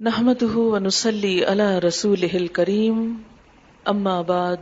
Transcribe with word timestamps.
نحمده 0.00 0.56
ونسلي 0.56 1.44
على 1.44 1.78
رسوله 1.78 2.36
الكريم. 2.36 3.24
أما 3.88 4.22
بعد، 4.22 4.58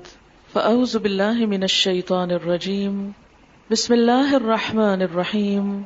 فأعوذ 0.54 0.99
بالله 0.99 1.46
من 1.46 1.62
الشيطان 1.62 2.30
الرجيم. 2.30 3.12
بسم 3.70 3.94
الله 3.94 4.36
الرحمن 4.36 5.02
الرحيم. 5.02 5.84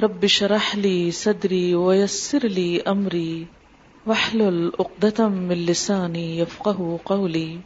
رب 0.00 0.26
شرح 0.26 0.76
لي 0.76 1.10
صدري 1.10 1.74
ويسر 1.74 2.38
لي 2.38 2.80
أمري. 2.80 3.46
واحلل 4.06 4.72
عقدة 4.80 5.28
من 5.28 5.66
لساني 5.66 6.38
يفقه 6.38 6.98
قولي. 7.04 7.58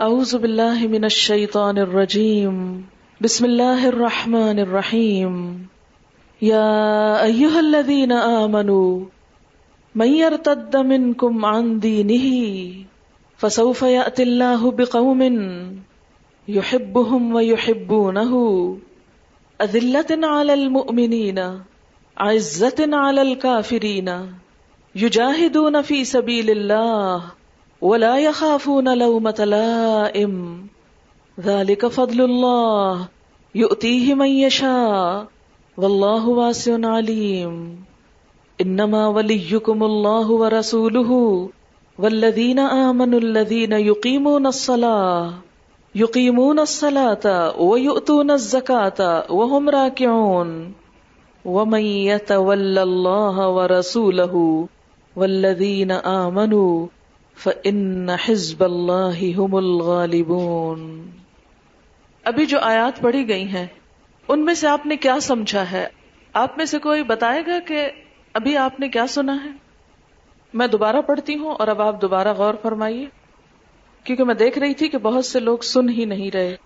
أعوذ 0.00 0.38
بالله 0.38 0.86
من 0.86 1.04
الشيطان 1.04 1.78
الرجيم. 1.78 2.86
بسم 3.20 3.44
الله 3.44 3.88
الرحمن 3.88 4.58
الرحيم. 4.58 5.66
يا 6.42 7.22
أيها 7.22 7.60
الذين 7.60 8.12
آمنوا 8.12 9.17
من 9.98 10.06
يرتد 10.06 10.76
منكم 10.76 11.44
عن 11.44 11.80
دينه 11.80 12.26
فسوف 13.36 13.82
يأتي 13.82 14.22
الله 14.22 14.70
بقوم 14.70 15.22
يحبهم 16.48 17.34
ويحبونه. 17.34 18.32
أذلة 19.60 20.26
على 20.26 20.54
المؤمنين، 20.54 21.38
عزة 22.18 22.78
على 22.92 23.22
الكافرين. 23.22 24.08
يجاهدون 24.94 25.82
في 25.82 26.04
سبيل 26.04 26.50
الله 26.50 27.22
ولا 27.80 28.18
يخافون 28.18 28.98
لومة 28.98 29.44
لائم. 29.44 30.66
ذلك 31.40 31.86
فضل 31.86 32.20
الله، 32.20 33.08
يؤتيه 33.54 34.14
من 34.14 34.26
يشاء. 34.26 35.26
والله 35.76 36.28
واسع 36.28 36.86
عليم. 36.86 37.87
انما 38.62 39.08
وليكم 39.08 39.82
الله 39.82 40.30
ورسوله 40.30 41.18
والذين 41.98 42.58
امنوا 42.58 43.20
الذين 43.20 43.72
يقيمون 43.72 44.46
الصلاه 44.46 45.32
يقيمون 45.94 46.58
الصلاه 46.58 47.60
ويؤتون 47.60 48.30
الزكاه 48.30 49.24
وهم 49.30 49.68
راكعون 49.68 50.72
ومن 51.44 51.80
يتول 51.80 52.78
الله 52.78 53.48
ورسوله 53.48 54.66
والذين 55.16 55.90
امنوا 55.90 56.86
فان 57.34 58.10
حزب 58.16 58.62
الله 58.62 59.34
هم 59.38 59.56
الغالبون 59.56 61.00
ابھی 62.24 62.46
جو 62.46 62.58
آیات 62.60 63.00
پڑھی 63.00 63.28
گئی 63.28 63.44
ہیں، 63.44 63.66
ان 64.28 64.44
میں 64.44 64.54
سے 64.54 64.68
آپ 64.68 64.86
نے 64.86 64.96
کیا 64.96 65.20
سمجھا 65.20 65.70
ہے؟ 65.70 65.86
آپ 66.32 66.56
میں 66.56 66.64
سے 66.64 66.78
کوئی 66.78 67.02
بتائے 67.02 67.42
گا 67.46 67.58
کہ 67.66 67.88
ابھی 68.38 68.56
آپ 68.56 68.80
نے 68.80 68.88
کیا 68.88 69.06
سنا 69.06 69.44
ہے؟ 69.44 69.50
میں 70.54 70.66
دوبارہ 70.66 70.96
پڑھتی 71.06 71.38
ہوں 71.38 71.54
اور 71.54 71.68
اب 71.68 71.82
آپ 71.82 72.02
دوبارہ 72.02 72.32
غور 72.32 72.54
فرمائیے، 72.62 73.06
کیونکہ 74.04 74.24
میں 74.24 74.34
دیکھ 74.34 74.58
رہی 74.58 74.74
تھی 74.74 74.88
کہ 74.88 74.98
بہت 74.98 75.24
سے 75.24 75.40
لوگ 75.40 75.58
سن 75.58 75.88
ہی 75.88 76.04
نہیں 76.04 76.30
رہے۔ 76.30 76.56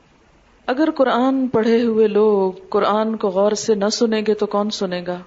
اگر 0.66 0.90
قرآن 0.90 1.48
پڑھے 1.48 1.82
ہوئے 1.82 2.06
لوگ 2.06 2.52
قرآن 2.68 3.16
کو 3.16 3.28
غور 3.28 3.52
سے 3.52 3.74
نہ 3.74 3.88
سنیں 3.88 4.22
گے 4.26 4.34
تو 4.34 4.46
کون 4.46 4.70
سنے 4.70 5.02
گا؟ 5.06 5.18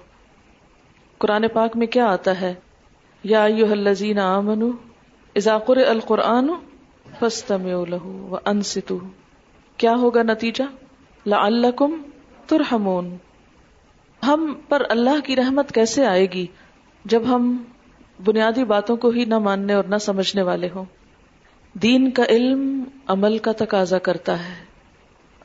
قرآن 1.18 1.48
پاک 1.48 1.76
میں 1.76 1.86
کیا 1.86 2.06
آتا 2.06 2.40
ہے؟ 2.40 2.54
یا 3.24 3.44
الذین 3.44 4.18
آمنو، 4.18 4.70
اذا 5.34 5.58
قرئ 5.58 5.84
القرآن 5.84 6.48
فاستمعوا 7.18 7.84
له 7.88 8.28
وانصتوا۔ 8.30 9.08
کیا 9.76 9.92
ہوگا 9.92 10.22
نتیجہ؟ 10.22 10.64
لعلکم 11.26 12.02
ترحمون۔ 12.46 13.16
ہم 14.22 14.54
پر 14.68 14.82
اللہ 14.88 15.20
کی 15.26 15.36
رحمت 15.36 15.72
کیسے 15.72 16.06
آئے 16.06 16.26
گی 16.26 16.46
جب 17.04 17.22
ہم 17.28 17.62
بنیادی 18.24 18.64
باتوں 18.64 18.96
کو 18.96 19.08
ہی 19.08 19.24
نہ 19.24 19.38
ماننے 19.38 19.72
اور 19.72 19.84
نہ 19.84 19.96
سمجھنے 19.96 20.42
والے 20.42 20.68
ہوں؟ 20.74 20.84
دین 21.74 22.10
کا 22.10 22.22
علم 22.28 22.84
عمل 23.06 23.38
کا 23.38 23.52
تقاضا 23.52 23.98
کرتا 23.98 24.38
ہے۔ 24.38 24.64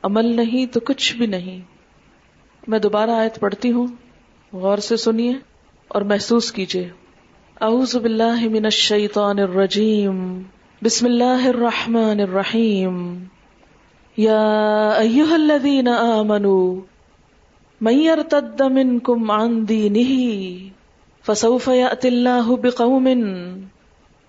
عمل 0.02 0.26
نہیں 0.26 0.66
تو 0.66 0.80
کچھ 0.80 1.16
بھی 1.16 1.26
نہیں۔ 1.26 1.60
میں 2.68 2.78
دوبارہ 2.78 3.10
آیت 3.10 3.40
پڑھتی 3.40 3.72
ہوں۔ 3.72 3.86
غور 4.52 4.78
سے 4.78 4.96
سنیے 4.96 5.32
اور 5.88 6.02
محسوس 6.02 6.52
کیجیے۔ 6.52 6.90
اعوذ 7.60 7.96
باللہ 7.96 8.48
من 8.50 8.64
الشیطان 8.64 9.38
الرجیم۔ 9.38 10.42
بسم 10.84 11.06
اللہ 11.06 11.48
الرحمن 11.48 12.20
الرحیم۔ 12.20 13.24
یا 14.16 14.42
ایہا 14.90 15.34
الذین 15.34 15.88
آمنوا 15.88 16.91
من 17.82 17.98
يرتد 17.98 18.62
منكم 18.62 19.30
عن 19.30 19.64
دينه 19.64 20.12
فسوف 21.22 21.66
يأتي 21.68 22.08
الله 22.08 22.56
بقوم 22.56 23.06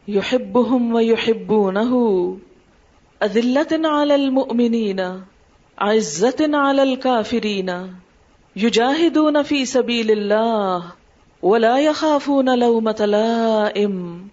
يحبهم 0.08 0.94
ويحبونه. 0.94 1.94
أذلة 3.24 3.88
على 3.88 4.16
المؤمنين، 4.16 5.22
عزة 5.80 6.50
على 6.54 6.84
الكافرين. 6.84 7.94
يجاهدون 8.56 9.44
في 9.44 9.66
سبيل 9.66 10.12
الله 10.12 10.84
ولا 11.42 11.80
يخافون 11.80 12.60
لومة 12.60 13.06
لائم. 13.06 14.28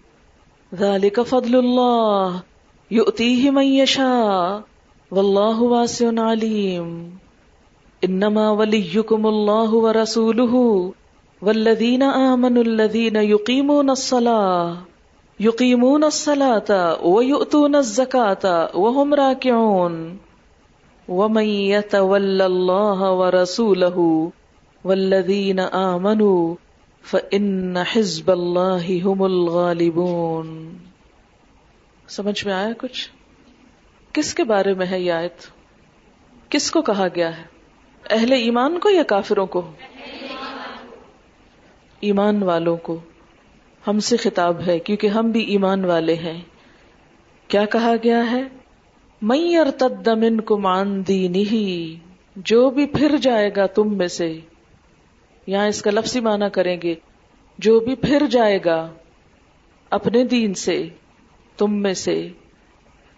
ذلك 0.75 1.21
فضل 1.21 1.55
الله، 1.55 2.43
يؤتيه 2.91 3.51
من 3.51 3.65
يشاء. 3.65 4.63
والله 5.11 5.61
واسع 5.61 6.21
عليم. 6.21 7.20
انما 8.05 8.51
وليكم 8.51 9.27
الله 9.27 9.73
ورسوله 9.73 10.93
والذين 11.41 12.03
آمنوا 12.03 12.63
الذين 12.63 13.15
يقيمون 13.15 13.89
الصلاة 13.89 14.77
يقيمون 15.39 16.03
الصلاة 16.03 17.03
ويؤتون 17.05 17.75
الزكاة 17.75 18.77
وهم 18.77 19.13
راكعون 19.13 20.17
ومن 21.07 21.43
يتول 21.43 22.41
الله 22.41 23.11
ورسوله 23.11 24.31
والذين 24.83 25.59
آمنوا 25.59 26.55
فإن 27.01 27.83
حزب 27.83 28.31
الله 28.31 29.01
هم 29.05 29.23
الغالبون 29.23 30.77
سمجھ 32.07 32.45
میں 32.45 32.53
آیا 32.53 32.73
کچھ؟ 32.77 33.09
کس 34.13 34.33
کے 34.33 34.43
بارے 34.43 34.73
میں 34.73 34.85
ہے 34.85 34.99
یہ 34.99 35.11
آیت؟ 35.11 35.49
کس 36.49 36.71
کو 36.71 36.81
کہا 36.81 37.07
گیا 37.15 37.37
ہے؟ 37.37 37.60
اہل 38.09 38.31
ایمان 38.31 38.79
کو 38.79 38.89
یا 38.89 39.03
کافروں 39.03 39.45
کو؟ 39.45 39.71
ایمان 41.99 42.43
والوں 42.43 42.77
کو۔ 42.77 42.99
ہم 43.87 43.99
سے 43.99 44.17
خطاب 44.17 44.61
ہے، 44.67 44.79
کیونکہ 44.79 45.07
ہم 45.07 45.31
بھی 45.31 45.41
ایمان 45.41 45.85
والے 45.85 46.15
ہیں۔ 46.15 46.41
کیا 47.47 47.65
کہا 47.65 47.93
گیا 48.03 48.31
ہے؟ 48.31 48.43
میں 49.21 49.57
ارتد 49.57 50.07
من 50.07 50.41
کو 50.41 50.59
جو 52.35 52.69
بھی 52.69 52.85
پھر 52.85 53.17
جائے 53.21 53.51
گا 53.55 53.65
تم 53.65 53.97
میں 53.97 54.07
سے۔ 54.07 54.39
یہاں 55.47 55.67
اس 55.67 55.81
کا 55.81 55.91
لفظی 55.91 56.19
معنی 56.19 56.45
کریں 56.53 56.77
گے۔ 56.83 56.95
جو 57.57 57.79
بھی 57.79 57.95
پھر 57.95 58.23
جائے 58.31 58.59
گا 58.65 58.89
اپنے 59.89 60.23
دین 60.23 60.53
سے، 60.53 60.87
تم 61.57 61.81
میں 61.81 61.93
سے۔ 61.93 62.27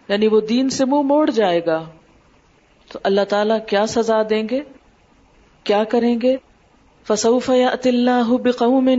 یعنی 0.08 0.28
وہ 0.28 0.42
دین 0.42 0.70
سے 0.70 0.86
منہ 0.86 0.96
مو 0.96 1.04
موڑ 1.04 1.30
جائے 1.30 1.66
گا۔ 1.66 1.90
تو 2.94 3.00
اللہ 3.04 3.22
تعالی 3.30 3.54
کیا 3.68 3.86
سزا 3.88 4.22
دیں 4.30 4.50
گے؟ 4.52 4.62
کیا 5.64 5.84
کریں 5.84 6.22
گے؟ 6.22 6.38
فسوف 7.08 7.50
یأتی 7.50 7.90
اللہ 7.90 8.38
بقوم 8.44 8.90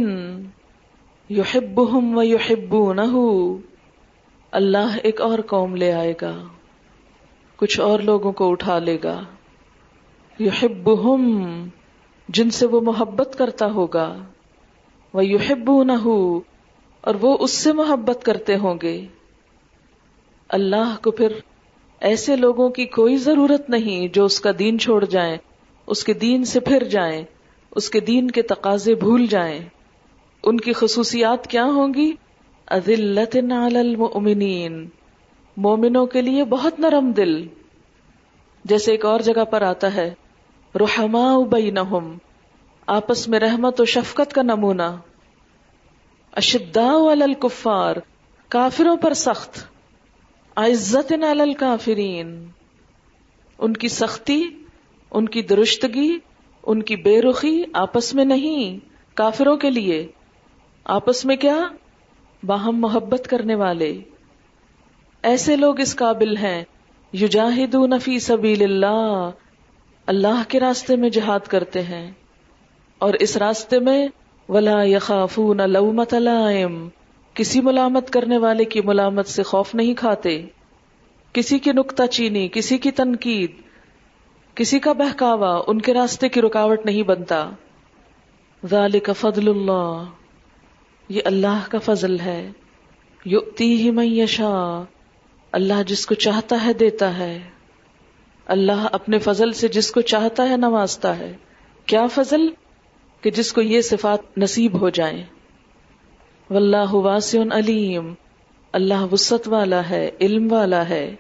یحبهم 1.30 2.18
ویحبونه 2.18 3.18
اللہ 4.52 4.96
ایک 5.02 5.20
اور 5.20 5.38
قوم 5.38 5.76
لے 5.76 5.92
آئے 5.92 6.14
گا۔ 6.22 6.42
کچھ 7.56 7.80
اور 7.80 8.00
لوگوں 8.00 8.32
کو 8.32 8.50
اٹھا 8.50 8.78
لے 8.78 8.98
گا۔ 9.04 9.20
یحبهم 10.38 11.48
جن 12.28 12.50
سے 12.50 12.66
وہ 12.66 12.80
محبت 12.80 13.34
کرتا 13.38 13.66
ہوگا۔ 13.66 14.16
وہ 15.12 15.20
ویحبونه 15.20 16.30
اور 17.00 17.14
وہ 17.20 17.36
اس 17.40 17.50
سے 17.50 17.72
محبت 17.72 18.24
کرتے 18.24 18.56
ہوں 18.56 18.74
گے۔ 18.82 19.06
اللہ 20.48 20.96
کو 21.02 21.10
پھر 21.10 21.32
ایسے 22.04 22.36
لوگوں 22.36 22.68
کی 22.68 22.86
کوئی 22.86 23.16
ضرورت 23.16 23.70
نہیں 23.70 24.08
جو 24.08 24.24
اس 24.24 24.40
کا 24.40 24.50
دین 24.58 24.78
چھوڑ 24.78 25.04
جائیں، 25.04 25.36
اس 25.86 26.04
کے 26.04 26.12
دین 26.12 26.44
سے 26.44 26.60
پھر 26.60 26.84
جائیں، 26.84 27.24
اس 27.70 27.90
کے 27.90 28.00
دین 28.00 28.30
کے 28.30 28.42
تقاضے 28.42 28.94
بھول 28.94 29.26
جائیں۔ 29.26 29.60
ان 30.42 30.56
کی 30.56 30.72
خصوصیات 30.72 31.46
کیا 31.46 31.64
ہوں 31.64 31.94
گی؟ 31.94 32.12
عزلت 32.66 33.36
علی 33.36 33.78
المؤمنین۔ 33.78 34.88
مومنوں 35.56 36.06
کے 36.06 36.22
لیے 36.22 36.44
بہت 36.44 36.80
نرم 36.80 37.12
دل۔ 37.12 37.46
جیسے 38.64 38.90
ایک 38.90 39.04
اور 39.04 39.20
جگہ 39.20 39.44
پر 39.44 39.62
آتا 39.62 39.94
ہے 39.94 40.14
رحما 40.74 41.38
بینہم۔ 41.50 42.18
آپس 42.86 43.28
میں 43.28 43.38
رحمت 43.38 43.80
و 43.80 43.84
شفقت 43.84 44.32
کا 44.32 44.42
نمونہ۔ 44.42 44.96
اشداء 46.32 47.12
علی 47.12 47.22
الکفار۔ 47.22 47.96
کافروں 48.48 48.96
پر 48.96 49.14
سخت۔ 49.14 49.73
عزت 50.56 51.12
الکافرین۔ 51.12 52.46
ان 53.58 53.72
کی 53.72 53.88
سختی، 53.88 54.42
ان 55.10 55.28
کی 55.28 55.42
درستگی 55.42 56.18
ان 56.66 56.82
کی 56.82 56.96
بے 56.96 57.22
رخی 57.22 57.62
آپس 57.72 58.14
میں 58.14 58.24
نہیں، 58.24 58.78
کافروں 59.14 59.56
کے 59.56 59.70
لیے۔ 59.70 60.08
آپس 60.84 61.24
میں 61.24 61.36
کیا؟ 61.36 61.58
باہم 62.42 62.80
محبت 62.80 63.26
کرنے 63.30 63.54
والے۔ 63.54 64.02
ایسے 65.22 65.56
لوگ 65.56 65.80
اس 65.80 65.96
قابل 65.96 66.36
ہیں۔ 66.36 66.64
یجاہدون 67.12 67.98
فی 67.98 68.18
سبیل 68.18 68.62
اللہ۔ 68.62 69.30
اللہ 70.06 70.42
کے 70.48 70.60
راستے 70.60 70.96
میں 70.96 71.10
جہاد 71.10 71.40
کرتے 71.40 71.82
ہیں۔ 71.82 72.10
اور 72.98 73.14
اس 73.14 73.36
راستے 73.36 73.78
میں 73.78 74.08
ولا 74.48 74.82
یخافون 74.82 75.60
لومت 75.66 76.14
لائم۔ 76.14 76.88
کسی 77.34 77.60
ملامت 77.60 78.10
کرنے 78.10 78.38
والے 78.38 78.64
کی 78.64 78.80
ملامت 78.80 79.26
سے 79.26 79.42
خوف 79.42 79.74
نہیں 79.74 79.94
کھاتے، 79.94 80.46
کسی 81.32 81.58
کی 81.58 81.72
نکتہ 81.72 82.02
چینی، 82.06 82.48
کسی 82.48 82.78
کی 82.78 82.90
تنقید، 82.90 83.50
کسی 84.54 84.78
کا 84.78 84.92
بہکاوا 84.92 85.62
ان 85.66 85.80
کے 85.80 85.94
راستے 85.94 86.28
کی 86.28 86.40
رکاوٹ 86.42 86.86
نہیں 86.86 87.02
بنتا۔ 87.02 87.50
ذالک 88.70 89.10
فضل 89.16 89.48
اللہ، 89.48 90.04
یہ 91.08 91.20
اللہ 91.24 91.70
کا 91.70 91.78
فضل 91.78 92.20
ہے۔ 92.20 92.50
یؤتی 93.24 93.82
ہی 93.82 93.90
من 93.90 94.04
یشا 94.04 94.82
اللہ 95.52 95.82
جس 95.86 96.06
کو 96.06 96.14
چاہتا 96.14 96.64
ہے 96.64 96.72
دیتا 96.72 97.18
ہے۔ 97.18 97.40
اللہ 98.46 98.86
اپنے 98.92 99.18
فضل 99.18 99.52
سے 99.52 99.68
جس 99.68 99.90
کو 99.90 100.00
چاہتا 100.00 100.48
ہے 100.48 100.56
نوازتا 100.56 101.18
ہے۔ 101.18 101.36
کیا 101.86 102.06
فضل؟ 102.06 102.40
کہ 103.20 103.30
جس 103.30 103.52
کو 103.52 103.60
یہ 103.60 103.80
صفات 103.80 104.38
نصیب 104.38 104.80
ہو 104.80 104.88
جائیں۔ 104.88 105.22
واللہ 106.54 106.92
واسع 106.92 107.38
علیم۔ 107.50 108.14
اللہ 108.72 109.12
وسط 109.12 109.48
والا 109.48 109.90
ہے، 109.90 110.10
علم 110.20 110.52
والا 110.52 110.88
ہے۔ 110.88 111.16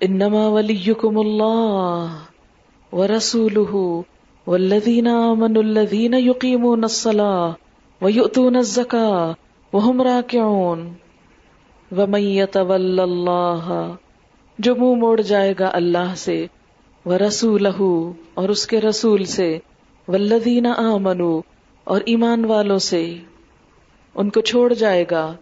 انما 0.00 0.48
ولیکم 0.48 1.18
اللہ 1.18 2.06
ورسولہ۔ 2.92 4.00
والذین 4.50 5.06
آمنوا 5.06 5.62
الذین 5.62 6.14
یقیمون 6.14 6.84
الصلاة 6.84 7.50
ویؤتون 8.02 8.56
الزکاة 8.56 9.32
وهم 9.72 10.02
راکعون۔ 10.02 10.92
ومن 11.96 12.20
يتول 12.20 13.00
اللہ، 13.00 13.92
جو 14.58 14.76
منہ 14.76 14.94
موڑ 14.94 15.20
جائے 15.20 15.54
گا 15.58 15.70
اللہ 15.72 16.14
سے، 16.16 16.46
ورسولہ 17.06 18.10
اور 18.34 18.48
اس 18.48 18.66
کے 18.66 18.80
رسول 18.80 19.24
سے۔ 19.24 19.58
والذین 20.08 20.66
آمنوا 20.66 21.40
اور 21.84 22.00
ایمان 22.06 22.44
والوں 22.44 22.78
سے۔ 22.78 23.14
ان 24.18 24.30
کو 24.30 24.40
چھوڑ 24.40 24.72
جائے 24.72 25.04
گا۔ 25.10 25.34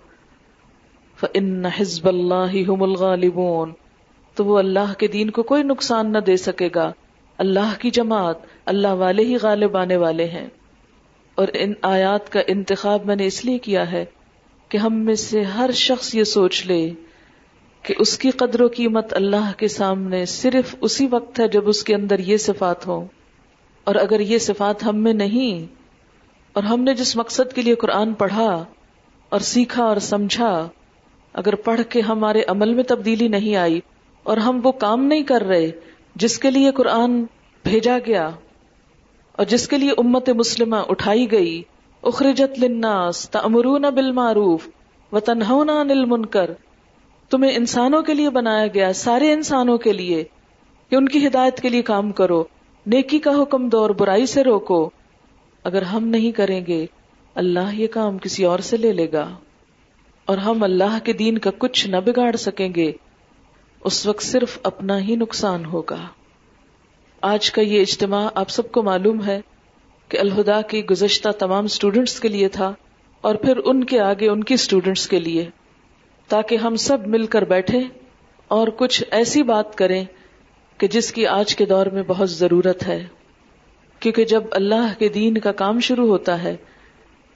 فَإِنَّ 1.21 1.69
حِزْبَ 1.69 2.09
اللَّهِ 2.09 2.65
هُمُ 2.75 2.83
الْغَالِبُونَ۔ 2.83 3.73
تو 4.35 4.45
وہ 4.45 4.59
اللہ 4.59 4.95
کے 4.99 5.07
دین 5.07 5.31
کو 5.31 5.43
کوئی 5.43 5.63
نقصان 5.63 6.13
نہ 6.13 6.19
دے 6.19 6.37
سکے 6.37 6.69
گا۔ 6.75 6.93
اللہ 7.39 7.81
کی 7.81 7.91
جماعت، 7.91 8.37
اللہ 8.67 8.89
والے 8.89 9.25
ہی 9.25 9.37
غالب 9.43 9.77
آنے 9.77 9.97
والے 9.97 10.25
ہیں۔ 10.25 10.47
اور 11.35 11.49
ان 11.53 11.73
آیات 11.83 12.33
کا 12.33 12.41
انتخاب 12.47 13.07
میں 13.07 13.17
نے 13.17 13.27
اس 13.27 13.45
لیے 13.45 13.59
کیا 13.59 13.93
ہے 13.93 14.05
کہ 14.69 14.79
ہم 14.79 14.95
میں 14.95 15.15
سے 15.15 15.43
ہر 15.43 15.71
شخص 15.71 16.15
یہ 16.15 16.25
سوچ 16.25 16.67
لے 16.67 16.91
کہ 17.83 17.95
اس 17.99 18.19
کی 18.19 18.31
قدر 18.31 18.61
و 18.61 18.69
قیمت 18.77 19.15
اللہ 19.15 19.53
کے 19.57 19.69
سامنے 19.69 20.25
صرف 20.25 20.77
اسی 20.81 21.07
وقت 21.11 21.41
ہے 21.41 21.49
جب 21.49 21.69
اس 21.69 21.85
کے 21.85 21.95
اندر 21.95 22.19
یہ 22.19 22.37
صفات 22.37 22.87
ہو 22.87 23.07
اور 23.85 23.95
اگر 23.95 24.21
یہ 24.21 24.39
صفات 24.39 24.85
ہم 24.85 24.97
میں 24.97 25.13
نہیں 25.13 25.86
اور 26.57 26.65
ہم 26.65 26.81
نے 26.81 26.95
جس 26.95 27.17
مقصد 27.17 27.53
کے 27.53 27.63
لیے 27.63 27.75
قرآن 27.75 28.13
پڑھا 28.15 28.65
اور 29.29 29.41
سیکھا 29.41 29.85
اور 29.85 29.97
سمجھا، 29.97 30.69
اگر 31.33 31.55
پڑھ 31.55 31.81
کے 31.89 32.01
ہمارے 32.01 32.43
عمل 32.49 32.75
میں 32.75 32.85
تبدیلی 32.85 33.29
نہیں 33.29 33.57
آئی 33.57 33.81
اور 34.23 34.37
ہم 34.37 34.61
وہ 34.65 34.73
کام 34.73 35.05
نہیں 35.05 35.23
کر 35.23 35.43
رہے 35.43 35.71
جس 36.15 36.39
کے 36.39 36.51
لیے 36.51 36.71
قرآن 36.71 37.25
بھیجا 37.65 37.99
گیا 38.07 38.31
اور 39.33 39.45
جس 39.45 39.69
کے 39.69 39.79
لیے 39.79 39.91
امت 39.99 40.31
مسلمہ 40.31 40.77
اٹھائی 40.89 41.31
گئی، 41.33 41.63
اخرجت 42.03 42.59
للناس 42.59 43.31
تأمرون 43.31 43.83
بالمعروف 43.83 44.69
وتنہون 45.13 45.71
عن 45.71 45.91
المنکر، 45.91 46.51
تمہیں 47.31 47.57
انسانوں 47.57 48.03
کے 48.03 48.15
لیے 48.15 48.31
بنایا 48.31 48.67
گیا، 48.67 48.93
سارے 48.93 49.33
انسانوں 49.33 49.79
کے 49.79 49.93
لیے 49.93 50.25
کہ 50.91 50.97
ان 50.97 51.09
کی 51.09 51.27
ہدایت 51.27 51.61
کے 51.61 51.69
لیے 51.69 51.83
کام 51.83 52.13
کرو، 52.13 52.45
نیکی 52.87 53.19
کا 53.19 53.43
حکم 53.43 53.69
دو 53.69 53.79
اور 53.79 53.91
برائی 53.91 54.27
سے 54.27 54.45
روکو۔ 54.45 54.91
اگر 55.67 55.83
ہم 55.83 56.09
نہیں 56.09 56.33
کریں 56.33 56.67
گے، 56.67 56.87
اللہ 57.35 57.75
یہ 57.75 57.87
کام 57.87 58.19
کسی 58.19 58.45
اور 58.45 58.59
سے 58.59 58.77
لے 58.77 58.93
لے 58.93 59.13
گا۔ 59.13 59.35
اور 60.25 60.39
ہم 60.39 60.63
اللہ 60.63 60.99
کے 61.05 61.13
دین 61.13 61.39
کا 61.39 61.51
کچھ 61.59 61.89
نہ 61.89 61.97
بگاڑ 61.97 62.37
سکیں 62.37 62.69
گے، 62.77 62.93
اس 63.85 64.07
وقت 64.07 64.23
صرف 64.23 64.59
اپنا 64.63 65.01
ہی 65.01 65.17
نقصان 65.17 65.65
ہوگا۔ 65.65 66.07
آج 67.21 67.51
کا 67.51 67.63
یہ 67.63 67.81
اجتماع 67.81 68.29
آپ 68.35 68.51
سب 68.51 68.73
کو 68.73 68.83
معلوم 68.83 69.25
ہے 69.27 69.41
کہ 70.09 70.19
الہدا 70.19 70.61
کی 70.61 70.87
گزشتہ 70.87 71.29
تمام 71.29 71.65
اسٹوڈینٹس 71.65 72.21
کے 72.21 72.29
لیے 72.29 72.49
تھا 72.49 72.75
اور 73.21 73.35
پھر 73.35 73.57
ان 73.65 73.85
کے 73.85 74.01
آگے 74.01 74.29
ان 74.29 74.45
کی 74.45 74.55
اسٹوڈینٹس 74.55 75.09
کے 75.09 75.21
لیے۔ 75.21 75.51
تاکہ 76.29 76.57
ہم 76.57 76.77
سب 76.77 77.07
مل 77.07 77.27
کر 77.27 77.43
بیٹھے 77.45 77.81
اور 78.49 78.69
کچھ 78.69 79.05
ایسی 79.11 79.43
بات 79.43 79.75
کریں 79.75 80.05
کہ 80.79 80.87
جس 80.87 81.13
کی 81.13 81.27
آج 81.27 81.57
کے 81.57 81.67
دور 81.67 81.87
میں 81.87 82.03
بہت 82.07 82.31
ضرورت 82.31 82.87
ہے۔ 82.87 83.07
کیونکہ 84.03 84.25
جب 84.25 84.45
اللہ 84.51 84.93
کے 84.99 85.09
دین 85.09 85.39
کا 85.39 85.53
کام 85.53 85.81
شروع 85.81 86.07
ہوتا 86.09 86.43
ہے 86.43 86.57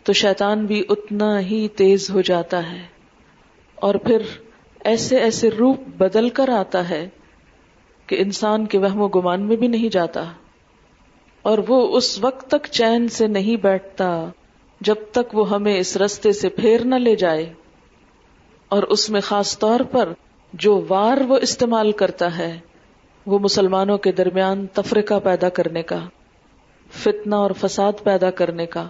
تو 0.07 0.13
شیطان 0.13 0.67
بھی 0.67 0.83
اتنا 0.89 1.39
ہی 1.41 1.67
تیز 1.69 2.11
ہو 2.11 2.21
جاتا 2.21 2.73
ہے 2.73 2.81
اور 3.79 3.95
پھر 3.95 4.23
ایسے 4.85 5.19
ایسے 5.19 5.51
روپ 5.51 5.89
بدل 5.97 6.29
کر 6.29 6.49
آتا 6.49 6.89
ہے 6.89 7.09
کہ 8.09 8.17
انسان 8.21 8.67
کے 8.67 8.79
وہم 8.79 9.01
و 9.01 9.09
گمان 9.09 9.43
میں 9.43 9.57
بھی 9.57 9.67
نہیں 9.67 9.89
جاتا 9.89 10.25
اور 11.45 11.59
وہ 11.69 11.97
اس 11.97 12.19
وقت 12.21 12.47
تک 12.51 12.67
چین 12.71 13.09
سے 13.09 13.27
نہیں 13.27 13.57
بیٹھتا 13.57 14.11
جب 14.81 14.95
تک 15.11 15.35
وہ 15.35 15.49
ہمیں 15.51 15.77
اس 15.79 15.97
رستے 15.97 16.33
سے 16.33 16.49
پھیر 16.49 16.85
نہ 16.85 16.95
لے 16.95 17.15
جائے 17.17 17.53
اور 18.71 18.83
اس 18.83 19.09
میں 19.11 19.21
خاص 19.21 19.59
طور 19.59 19.81
پر 19.81 20.13
جو 20.55 20.81
وار 20.89 21.19
وہ 21.21 21.37
استعمال 21.43 21.93
کرتا 21.93 22.39
ہے 22.39 22.59
وہ 23.27 23.39
مسلمانوں 23.39 23.99
کے 23.99 24.13
درمیان 24.13 24.67
تفرقہ 24.67 25.19
پیدا 25.25 25.49
کرنے 25.49 25.83
کا 25.83 25.99
فتنہ 26.91 27.35
اور 27.35 27.51
فساد 27.51 27.93
پیدا 28.05 28.31
کرنے 28.31 28.67
کا، 28.67 28.89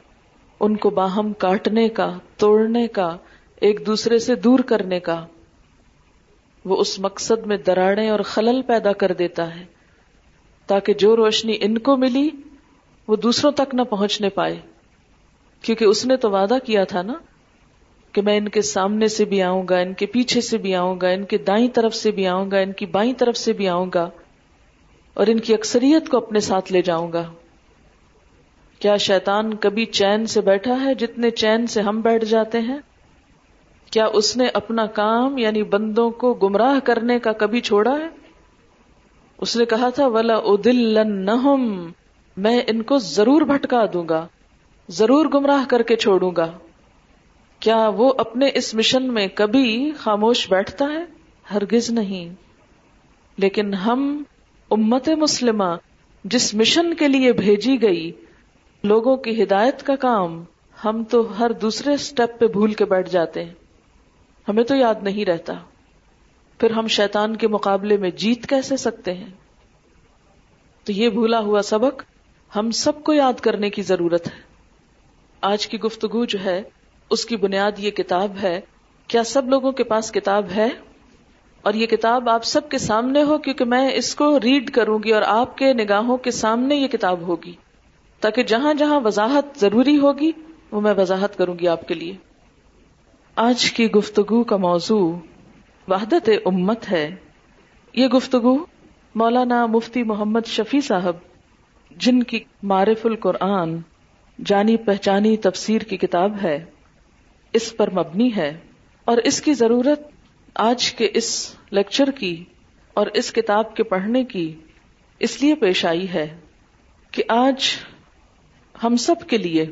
ان 0.60 0.76
کو 0.76 0.90
باہم 0.90 1.32
کاٹنے 1.32 1.88
کا، 1.88 2.18
توڑنے 2.36 2.86
کا، 2.86 3.16
ایک 3.56 3.86
دوسرے 3.86 4.18
سے 4.18 4.34
دور 4.34 4.58
کرنے 4.58 5.00
کا۔ 5.00 5.26
وہ 6.64 6.76
اس 6.76 6.98
مقصد 6.98 7.46
میں 7.46 7.56
دراڑیں 7.56 8.08
اور 8.10 8.20
خلل 8.20 8.62
پیدا 8.62 8.92
کر 8.92 9.12
دیتا 9.12 9.56
ہے، 9.56 9.64
تاکہ 10.66 10.94
جو 10.94 11.16
روشنی 11.16 11.56
ان 11.60 11.78
کو 11.78 11.96
ملی، 11.96 12.28
وہ 13.08 13.16
دوسروں 13.16 13.52
تک 13.52 13.74
نہ 13.74 13.82
پہنچنے 13.82 14.28
پائے۔ 14.28 14.60
کیونکہ 15.62 15.84
اس 15.84 16.06
نے 16.06 16.16
تو 16.16 16.30
وعدہ 16.30 16.58
کیا 16.64 16.84
تھا 16.84 17.02
نا، 17.02 17.14
کہ 18.12 18.22
میں 18.22 18.36
ان 18.36 18.48
کے 18.48 18.62
سامنے 18.62 19.08
سے 19.08 19.24
بھی 19.24 19.42
آؤں 19.42 19.68
گا، 19.70 19.78
ان 19.78 19.94
کے 19.94 20.06
پیچھے 20.06 20.40
سے 20.40 20.58
بھی 20.58 20.74
آؤں 20.74 21.00
گا، 21.02 21.08
ان 21.08 21.24
کے 21.24 21.38
دائیں 21.38 21.68
طرف 21.68 21.94
سے 21.94 22.10
بھی 22.10 22.26
آؤں 22.26 22.50
گا، 22.50 22.58
ان 22.58 22.72
کی 22.72 22.86
بائیں 22.86 23.12
طرف 23.12 23.36
سے 23.36 23.52
بھی 23.52 23.68
آؤں 23.68 23.90
گا، 23.94 24.10
اور 25.14 25.26
ان 25.26 25.40
کی 25.40 25.54
اکثریت 25.54 26.08
کو 26.08 26.16
اپنے 26.16 26.40
ساتھ 26.40 26.72
لے 26.72 26.82
جاؤں 26.82 27.12
گا۔ 27.12 27.32
کیا 28.80 28.96
شیطان 28.96 29.54
کبھی 29.54 29.86
چین 29.86 30.26
سے 30.26 30.40
بیٹھا 30.40 30.84
ہے 30.84 30.94
جتنے 30.94 31.30
چین 31.30 31.66
سے 31.66 31.80
ہم 31.80 32.00
بیٹھ 32.00 32.24
جاتے 32.24 32.60
ہیں؟ 32.60 32.78
کیا 33.90 34.04
اس 34.04 34.36
نے 34.36 34.48
اپنا 34.54 34.86
کام 34.86 35.38
یعنی 35.38 35.62
بندوں 35.62 36.10
کو 36.10 36.34
گمراہ 36.34 36.78
کرنے 36.84 37.18
کا 37.18 37.32
کبھی 37.32 37.60
چھوڑا 37.60 37.98
ہے؟ 37.98 38.08
اس 39.38 39.56
نے 39.56 39.64
کہا 39.64 39.90
تھا، 39.90 40.06
ولا 40.06 40.34
ادل 40.34 40.98
میں 42.36 42.60
ان 42.66 42.82
کو 42.82 42.98
ضرور 42.98 43.42
بھٹکا 43.42 43.84
دوں 43.92 44.08
گا، 44.08 44.26
ضرور 44.88 45.26
گمراہ 45.26 45.64
کر 45.68 45.82
کے 45.82 45.96
چھوڑوں 45.96 46.32
گا۔ 46.36 46.52
کیا 47.60 47.88
وہ 47.88 48.12
اپنے 48.18 48.48
اس 48.54 48.74
مشن 48.74 49.14
میں 49.14 49.26
کبھی 49.34 49.92
خاموش 49.98 50.50
بیٹھتا 50.50 50.84
ہے؟ 50.84 51.04
ہرگز 51.54 51.90
نہیں۔ 51.90 52.34
لیکن 53.38 53.74
ہم 53.74 54.22
امت 54.70 55.08
مسلمہ، 55.08 55.76
جس 56.24 56.54
مشن 56.54 56.94
کے 56.94 57.08
لیے 57.08 57.32
بھیجی 57.32 57.82
گئی 57.82 58.12
لوگوں 58.84 59.16
کی 59.16 59.42
ہدایت 59.42 59.82
کا 59.82 59.96
کام 59.96 60.44
ہم 60.84 61.04
تو 61.04 61.38
ہر 61.38 61.52
دوسرے 61.52 61.96
سٹیپ 61.96 62.40
پہ 62.40 62.46
بھول 62.46 62.74
کے 62.74 62.84
بیٹھ 62.84 63.10
جاتے 63.10 63.44
ہیں۔ 63.44 63.54
ہمیں 64.48 64.64
تو 64.64 64.76
یاد 64.76 64.94
نہیں 65.02 65.24
رہتا۔ 65.24 65.54
پھر 66.58 66.70
ہم 66.70 66.86
شیطان 66.86 67.36
کے 67.36 67.48
مقابلے 67.48 67.96
میں 67.96 68.10
جیت 68.10 68.46
کیسے 68.46 68.76
سکتے 68.76 69.14
ہیں؟ 69.14 69.30
تو 70.84 70.92
یہ 70.92 71.08
بھولا 71.08 71.40
ہوا 71.40 71.62
سبق 71.62 72.02
ہم 72.56 72.70
سب 72.70 73.04
کو 73.04 73.12
یاد 73.12 73.32
کرنے 73.32 73.70
کی 73.70 73.82
ضرورت 73.82 74.26
ہے۔ 74.26 74.40
آج 75.40 75.66
کی 75.66 75.80
گفتگو 75.80 76.24
جو 76.24 76.38
ہے، 76.44 76.62
اس 77.10 77.24
کی 77.24 77.36
بنیاد 77.36 77.72
یہ 77.78 77.90
کتاب 77.90 78.32
ہے۔ 78.42 78.60
کیا 79.06 79.24
سب 79.24 79.48
لوگوں 79.48 79.72
کے 79.72 79.84
پاس 79.84 80.12
کتاب 80.12 80.44
ہے؟ 80.56 80.68
اور 81.62 81.74
یہ 81.74 81.86
کتاب 81.86 82.28
آپ 82.28 82.44
سب 82.44 82.68
کے 82.68 82.78
سامنے 82.78 83.22
ہو 83.22 83.38
کیونکہ 83.38 83.64
میں 83.64 83.90
اس 83.94 84.14
کو 84.14 84.40
ریڈ 84.40 84.70
کروں 84.70 84.98
گی 85.04 85.10
اور 85.10 85.22
آپ 85.22 85.56
کے 85.58 85.72
نگاہوں 85.72 86.16
کے 86.16 86.30
سامنے 86.30 86.74
یہ 86.74 86.88
کتاب 86.88 87.20
ہوگی۔ 87.20 87.52
تاکہ 88.20 88.42
جہاں 88.42 88.74
جہاں 88.74 89.00
وضاحت 89.00 89.60
ضروری 89.60 89.98
ہوگی، 89.98 90.32
وہ 90.70 90.80
میں 90.80 90.94
وضاحت 90.96 91.38
کروں 91.38 91.58
گی 91.58 91.68
آپ 91.68 91.88
کے 91.88 91.94
لیے۔ 91.94 92.12
آج 93.36 93.72
کی 93.72 93.90
گفتگو 93.90 94.44
کا 94.44 94.56
موضوع 94.56 95.16
وحدت 95.88 96.30
امت 96.44 96.90
ہے۔ 96.90 97.14
یہ 97.94 98.06
گفتگو 98.06 98.58
مولانا 99.14 99.66
مفتی 99.66 100.02
محمد 100.02 100.40
شفیع 100.46 100.80
صاحب، 100.80 101.16
جن 101.96 102.22
کی 102.22 102.40
معرف 102.62 103.06
القرآن، 103.06 103.76
جانی 104.44 104.76
پہچانی 104.76 105.36
تفسیر 105.36 105.82
کی 105.82 105.96
کتاب 105.96 106.32
ہے، 106.42 106.64
اس 107.52 107.76
پر 107.76 107.90
مبنی 107.90 108.30
ہے۔ 108.36 108.58
اور 109.04 109.18
اس 109.18 109.42
کی 109.42 109.54
ضرورت 109.54 110.00
آج 110.54 110.92
کے 110.92 111.08
اس 111.14 111.54
لیکچر 111.70 112.10
کی 112.10 112.44
اور 112.94 113.06
اس 113.06 113.32
کتاب 113.32 113.76
کے 113.76 113.82
پڑھنے 113.82 114.24
کی 114.24 114.54
اس 115.18 115.42
لیے 115.42 115.54
پیش 115.54 115.84
آئی 115.84 116.08
ہے 116.08 116.38
کہ 117.10 117.22
آج 117.28 117.64
ہم 118.84 118.96
سب 118.96 119.14
کے 119.28 119.38
لیے 119.38 119.66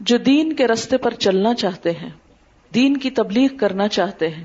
جو 0.00 0.16
دین 0.16 0.52
کے 0.52 0.66
رستے 0.66 0.96
پر 0.96 1.14
چلنا 1.14 1.54
چاہتے 1.54 1.90
ہیں، 1.90 2.10
دین 2.74 2.96
کی 2.96 3.10
تبلیغ 3.10 3.56
کرنا 3.56 3.88
چاہتے 3.88 4.28
ہیں۔ 4.28 4.44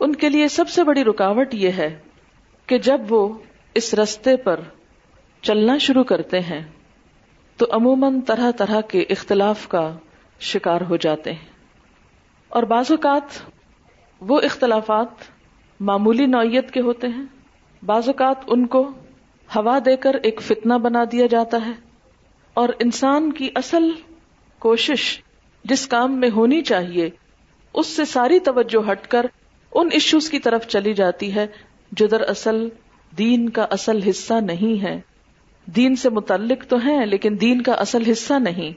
ان 0.00 0.14
کے 0.14 0.28
لیے 0.28 0.48
سب 0.48 0.68
سے 0.68 0.84
بڑی 0.84 1.04
رکاوٹ 1.04 1.54
یہ 1.54 1.70
ہے 1.70 1.98
کہ 2.66 2.78
جب 2.78 3.00
وہ 3.08 3.38
اس 3.74 3.94
رستے 3.94 4.36
پر 4.36 4.60
چلنا 5.42 5.78
شروع 5.78 6.04
کرتے 6.04 6.40
ہیں، 6.40 6.62
تو 7.56 7.66
عموماً 7.70 8.20
طرح 8.20 8.50
طرح 8.50 8.80
کے 8.80 9.00
اختلاف 9.00 9.68
کا 9.68 9.96
شکار 10.40 10.80
ہو 10.80 10.96
جاتے 10.96 11.32
ہیں۔ 11.32 11.48
اور 12.48 12.62
بعض 12.62 12.84
اوقات 12.90 13.50
وہ 14.20 14.40
اختلافات 14.40 15.08
معمولی 15.80 16.26
نوعیت 16.26 16.70
کے 16.70 16.80
ہوتے 16.80 17.06
ہیں۔ 17.06 17.24
بعض 17.84 18.08
اوقات 18.08 18.36
ان 18.46 18.66
کو 18.66 18.88
ہوا 19.56 19.78
دے 19.84 19.96
کر 19.96 20.16
ایک 20.22 20.40
فتنہ 20.42 20.74
بنا 20.74 21.04
دیا 21.12 21.26
جاتا 21.26 21.58
ہے۔ 21.66 21.87
اور 22.58 22.68
انسان 22.80 23.32
کی 23.32 23.50
اصل 23.54 23.90
کوشش 24.58 25.22
جس 25.64 25.86
کام 25.86 26.20
میں 26.20 26.30
ہونی 26.30 26.62
چاہیے، 26.62 27.10
اس 27.74 27.86
سے 27.86 28.04
ساری 28.04 28.38
توجہ 28.38 28.90
ہٹ 28.92 29.06
کر 29.06 29.26
ان 29.72 29.88
ایشوز 29.92 30.30
کی 30.30 30.38
طرف 30.38 30.66
چلی 30.66 30.94
جاتی 30.94 31.34
ہے 31.34 31.46
جو 31.92 32.06
دراصل 32.06 32.68
دین 33.18 33.48
کا 33.48 33.66
اصل 33.70 34.02
حصہ 34.02 34.34
نہیں 34.34 34.82
ہے۔ 34.82 35.00
دین 35.66 35.96
سے 35.96 36.10
متعلق 36.10 36.66
تو 36.68 36.76
ہیں 36.76 37.06
لیکن 37.06 37.36
دین 37.40 37.62
کا 37.62 37.72
اصل 37.72 38.02
حصہ 38.10 38.34
نہیں۔ 38.34 38.72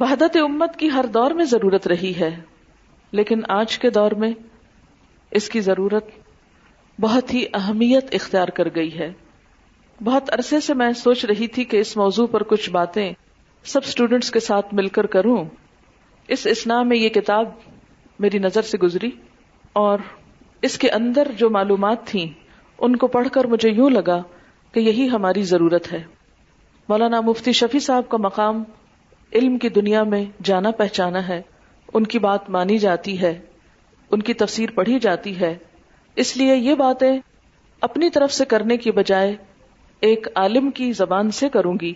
وحدت 0.00 0.36
امت 0.36 0.76
کی 0.76 0.90
ہر 0.90 1.06
دور 1.06 1.30
میں 1.30 1.44
ضرورت 1.44 1.86
رہی 1.86 2.12
ہے، 2.20 2.36
لیکن 3.12 3.40
آج 3.48 3.78
کے 3.78 3.90
دور 3.90 4.10
میں 4.10 4.32
اس 5.30 5.48
کی 5.48 5.60
ضرورت 5.60 6.04
بہت 7.00 7.34
ہی 7.34 7.44
اہمیت 7.54 8.14
اختیار 8.14 8.48
کر 8.48 8.68
گئی 8.74 8.98
ہے۔ 8.98 9.12
بہت 10.04 10.32
عرصے 10.32 10.60
سے 10.60 10.74
میں 10.74 10.92
سوچ 10.92 11.24
رہی 11.24 11.46
تھی 11.46 11.64
کہ 11.64 11.76
اس 11.76 11.96
موضوع 11.96 12.26
پر 12.26 12.42
کچھ 12.42 12.70
باتیں 12.70 13.12
سب 13.64 13.80
اسٹوڈینٹس 13.84 14.30
کے 14.30 14.40
ساتھ 14.40 14.74
مل 14.74 14.88
کر 14.88 15.06
کروں۔ 15.06 15.44
اس 16.28 16.46
اسنا 16.50 16.82
میں 16.82 16.96
یہ 16.96 17.08
کتاب 17.08 17.48
میری 18.18 18.38
نظر 18.38 18.62
سے 18.62 18.78
گزری 18.78 19.10
اور 19.72 19.98
اس 20.62 20.78
کے 20.78 20.90
اندر 20.90 21.28
جو 21.36 21.50
معلومات 21.50 22.04
تھیں، 22.04 22.26
ان 22.78 22.96
کو 22.96 23.06
پڑھ 23.06 23.28
کر 23.32 23.44
مجھے 23.44 23.70
یوں 23.70 23.90
لگا 23.90 24.22
کہ 24.72 24.80
یہی 24.80 25.10
ہماری 25.10 25.42
ضرورت 25.42 25.92
ہے۔ 25.92 26.04
مولانا 26.88 27.20
مفتی 27.20 27.52
شفیع 27.52 27.80
صاحب 27.80 28.08
کا 28.08 28.16
مقام 28.16 28.62
علم 29.32 29.58
کی 29.58 29.68
دنیا 29.68 30.02
میں 30.02 30.24
جانا 30.42 30.70
پہچانا 30.70 31.28
ہے، 31.28 31.42
ان 31.94 32.04
کی 32.04 32.18
بات 32.18 32.50
مانی 32.50 32.78
جاتی 32.78 33.20
ہے، 33.20 33.40
ان 34.10 34.22
کی 34.22 34.34
تفسیر 34.34 34.70
پڑھی 34.70 34.98
جاتی 34.98 35.40
ہے۔ 35.40 35.58
اس 36.16 36.36
لیے 36.36 36.56
یہ 36.56 36.74
باتیں 36.74 37.18
اپنی 37.80 38.10
طرف 38.10 38.32
سے 38.32 38.44
کرنے 38.44 38.76
کی 38.76 38.90
بجائے 38.90 39.36
ایک 40.00 40.26
عالم 40.34 40.70
کی 40.70 40.92
زبان 40.92 41.30
سے 41.30 41.48
کروں 41.48 41.74
گی 41.80 41.94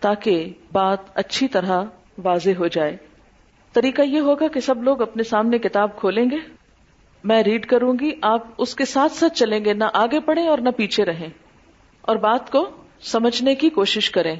تاکہ 0.00 0.52
بات 0.72 0.98
اچھی 1.14 1.48
طرح 1.48 1.82
واضح 2.24 2.50
ہو 2.58 2.66
جائے۔ 2.66 2.96
طریقہ 3.72 4.02
یہ 4.02 4.20
ہوگا 4.20 4.48
کہ 4.48 4.60
سب 4.60 4.82
لوگ 4.82 5.02
اپنے 5.02 5.22
سامنے 5.22 5.58
کتاب 5.58 5.96
کھولیں 5.96 6.24
گے۔ 6.30 6.36
میں 7.24 7.42
ریڈ 7.42 7.66
کروں 7.66 7.94
گی، 8.00 8.10
آپ 8.22 8.46
اس 8.58 8.74
کے 8.74 8.84
ساتھ 8.84 9.12
ساتھ 9.12 9.34
چلیں 9.34 9.64
گے، 9.64 9.72
نہ 9.72 9.84
آگے 9.92 10.20
پڑھیں 10.20 10.48
اور 10.48 10.58
نہ 10.58 10.68
پیچھے 10.68 11.04
رہیں۔ 11.04 11.28
اور 12.02 12.16
بات 12.16 12.50
کو 12.50 12.70
سمجھنے 13.00 13.54
کی 13.54 13.70
کوشش 13.70 14.10
کریں۔ 14.10 14.36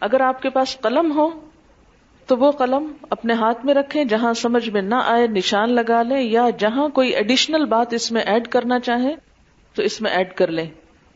اگر 0.00 0.20
آپ 0.20 0.42
کے 0.42 0.50
پاس 0.50 0.78
قلم 0.80 1.12
ہو، 1.12 1.30
تو 2.26 2.36
وہ 2.36 2.50
قلم 2.50 2.92
اپنے 3.10 3.32
ہاتھ 3.32 3.66
میں 3.66 3.74
رکھیں، 3.74 4.04
جہاں 4.04 4.32
سمجھ 4.32 4.68
میں 4.68 4.82
نہ 4.82 4.94
آئے، 4.94 5.26
نشان 5.26 5.72
لگا 5.72 6.02
لیں، 6.02 6.20
یا 6.20 6.50
جہاں 6.58 6.88
کوئی 6.88 7.10
ایڈیشنل 7.10 7.64
بات 7.64 7.92
اس 7.92 8.12
میں 8.12 8.22
ایڈ 8.22 8.48
کرنا 8.48 8.80
چاہیں 8.80 9.16
تو 9.74 9.82
اس 9.82 10.00
میں 10.00 10.10
ایڈ 10.10 10.34
کر 10.34 10.46
لیں، 10.46 10.70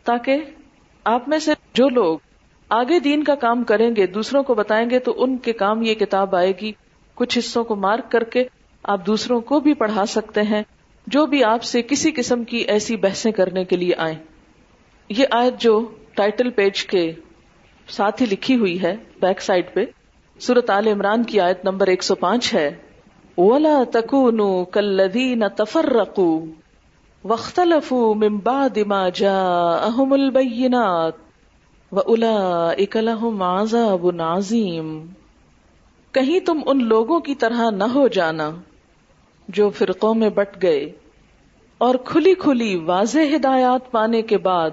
تاکہ 0.05 0.37
آپ 1.11 1.29
میں 1.29 1.39
سے 1.39 1.53
جو 1.75 1.89
لوگ 1.89 2.19
آگے 2.69 3.01
دین 3.01 3.25
کا 3.25 3.35
کام 3.35 3.65
کریں 3.65 3.97
گے، 3.97 4.07
دوسروں 4.07 4.43
کو 4.43 4.55
بتائیں 4.55 4.91
گے 4.91 4.99
تو 4.99 5.23
ان 5.23 5.39
کے 5.39 5.53
کام 5.53 5.83
یہ 5.83 5.95
کتاب 5.95 6.37
آئے 6.37 6.53
گی۔ 6.61 6.73
کچھ 7.15 7.39
حصوں 7.39 7.65
کو 7.65 7.77
مارک 7.77 8.13
کر 8.13 8.25
کے 8.25 8.45
آپ 8.83 9.07
دوسروں 9.07 9.41
کو 9.41 9.61
بھی 9.61 9.75
پڑھا 9.75 10.07
سکتے 10.07 10.43
ہیں۔ 10.43 10.63
جو 11.07 11.27
بھی 11.27 11.45
آپ 11.45 11.63
سے 11.63 11.83
کسی 11.83 12.11
قسم 12.11 12.45
کی 12.45 12.57
ایسی 12.57 12.97
بحثیں 12.97 13.33
کرنے 13.33 13.65
کے 13.65 13.77
لیے 13.77 13.93
آئیں۔ 13.99 14.15
یہ 15.09 15.25
آیت 15.31 15.61
جو 15.61 15.89
ٹائٹل 16.15 16.51
پیج 16.51 16.85
کے 16.85 17.13
ساتھ 17.89 18.23
ہی 18.23 18.27
لکھی 18.31 18.57
ہوئی 18.57 18.83
ہے، 18.83 18.97
بیک 19.21 19.41
سائڈ 19.41 19.75
پہ 19.75 19.81
سورت 20.41 20.71
عال 20.71 20.87
عمران 20.87 21.23
کی 21.25 21.41
آیت 21.41 21.65
نمبر 21.65 21.87
ایک 21.87 22.03
سو 22.03 22.15
پانچ 22.15 22.55
ہے۔ 22.55 22.71
ولا 23.39 23.83
تکونو 23.93 24.65
کلذین 24.65 25.43
تفرقوا۔ 25.57 26.60
واختلفوا 27.25 28.15
من 28.15 28.39
بعد 28.39 28.79
ما 28.87 29.09
جاءهم 29.09 30.13
البینات 30.13 31.13
واولئک 31.93 32.97
لهم 32.97 33.43
عذاب 33.43 34.23
عظیم۔ 34.23 35.07
کہیں 36.13 36.41
تم 36.41 36.61
ان 36.67 36.85
لوگوں 36.85 37.21
کی 37.21 37.35
طرح 37.35 37.71
نہ 37.71 37.85
ہو 37.85 38.09
جانا 38.09 38.51
جو 39.49 39.71
فرقوں 39.71 40.15
میں 40.15 40.31
بٹ 40.31 40.63
گئے 40.63 40.93
اور 41.79 41.95
کھلی 42.05 42.35
کھلی 42.35 42.77
واضح 42.77 43.19
ہدایات 43.37 43.91
پانے 43.91 44.23
کے 44.23 44.39
بعد 44.39 44.71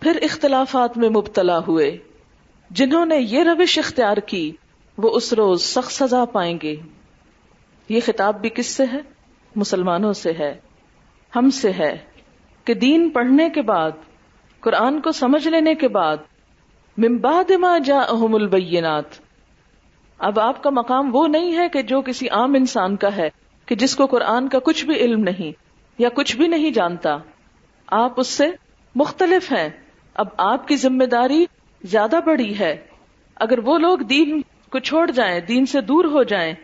پھر 0.00 0.18
اختلافات 0.22 0.98
میں 0.98 1.08
مبتلا 1.08 1.58
ہوئے۔ 1.58 1.98
جنہوں 2.70 3.06
نے 3.06 3.16
یہ 3.16 3.42
روش 3.42 3.78
اختیار 3.78 4.16
کی، 4.16 4.52
وہ 4.98 5.10
اس 5.10 5.32
روز 5.32 5.62
سخت 5.62 5.92
سزا 5.92 6.24
پائیں 6.24 6.58
گے۔ 6.62 6.76
یہ 7.88 8.00
خطاب 8.06 8.40
بھی 8.40 8.48
کس 8.48 8.66
سے 8.66 8.84
ہے؟ 8.92 9.00
مسلمانوں 9.56 10.12
سے 10.12 10.32
ہے۔ 10.32 10.60
ہم 11.36 11.50
سے 11.50 11.72
ہے 11.72 11.96
کہ 12.64 12.74
دین 12.74 13.10
پڑھنے 13.10 13.50
کے 13.50 13.62
بعد، 13.62 13.90
قرآن 14.60 15.00
کو 15.00 15.12
سمجھ 15.12 15.48
لینے 15.48 15.74
کے 15.74 15.88
بعد 15.88 16.16
ممباد 16.98 17.50
ما 17.50 17.78
جا 17.78 18.00
احم 18.00 18.34
البینات۔ 18.34 19.04
اب 20.18 20.40
آپ 20.40 20.62
کا 20.62 20.70
مقام 20.70 21.16
وہ 21.16 21.26
نہیں 21.26 21.56
ہے 21.56 21.68
کہ 21.68 21.82
جو 21.82 22.00
کسی 22.00 22.28
عام 22.28 22.54
انسان 22.54 22.96
کا 22.96 23.16
ہے، 23.16 23.30
کہ 23.66 23.74
جس 23.74 23.96
کو 23.96 24.06
قرآن 24.06 24.48
کا 24.48 24.58
کچھ 24.58 24.86
بھی 24.86 24.94
علم 24.94 25.20
نہیں 25.20 25.52
یا 25.98 26.08
کچھ 26.08 26.36
بھی 26.36 26.48
نہیں 26.48 26.70
جانتا۔ 26.70 27.16
آپ 27.86 28.20
اس 28.20 28.26
سے 28.26 28.46
مختلف 28.94 29.52
ہیں۔ 29.52 29.68
اب 30.14 30.26
آپ 30.36 30.68
کی 30.68 30.76
ذمہ 30.76 31.04
داری 31.04 31.44
زیادہ 31.82 32.18
بڑی 32.26 32.58
ہے۔ 32.58 32.86
اگر 33.34 33.58
وہ 33.58 33.78
لوگ 33.78 33.98
دین 33.98 34.42
کو 34.70 34.78
چھوڑ 34.78 35.10
جائیں، 35.10 35.40
دین 35.40 35.66
سے 35.66 35.80
دور 35.80 36.04
ہو 36.04 36.22
جائیں 36.22 36.54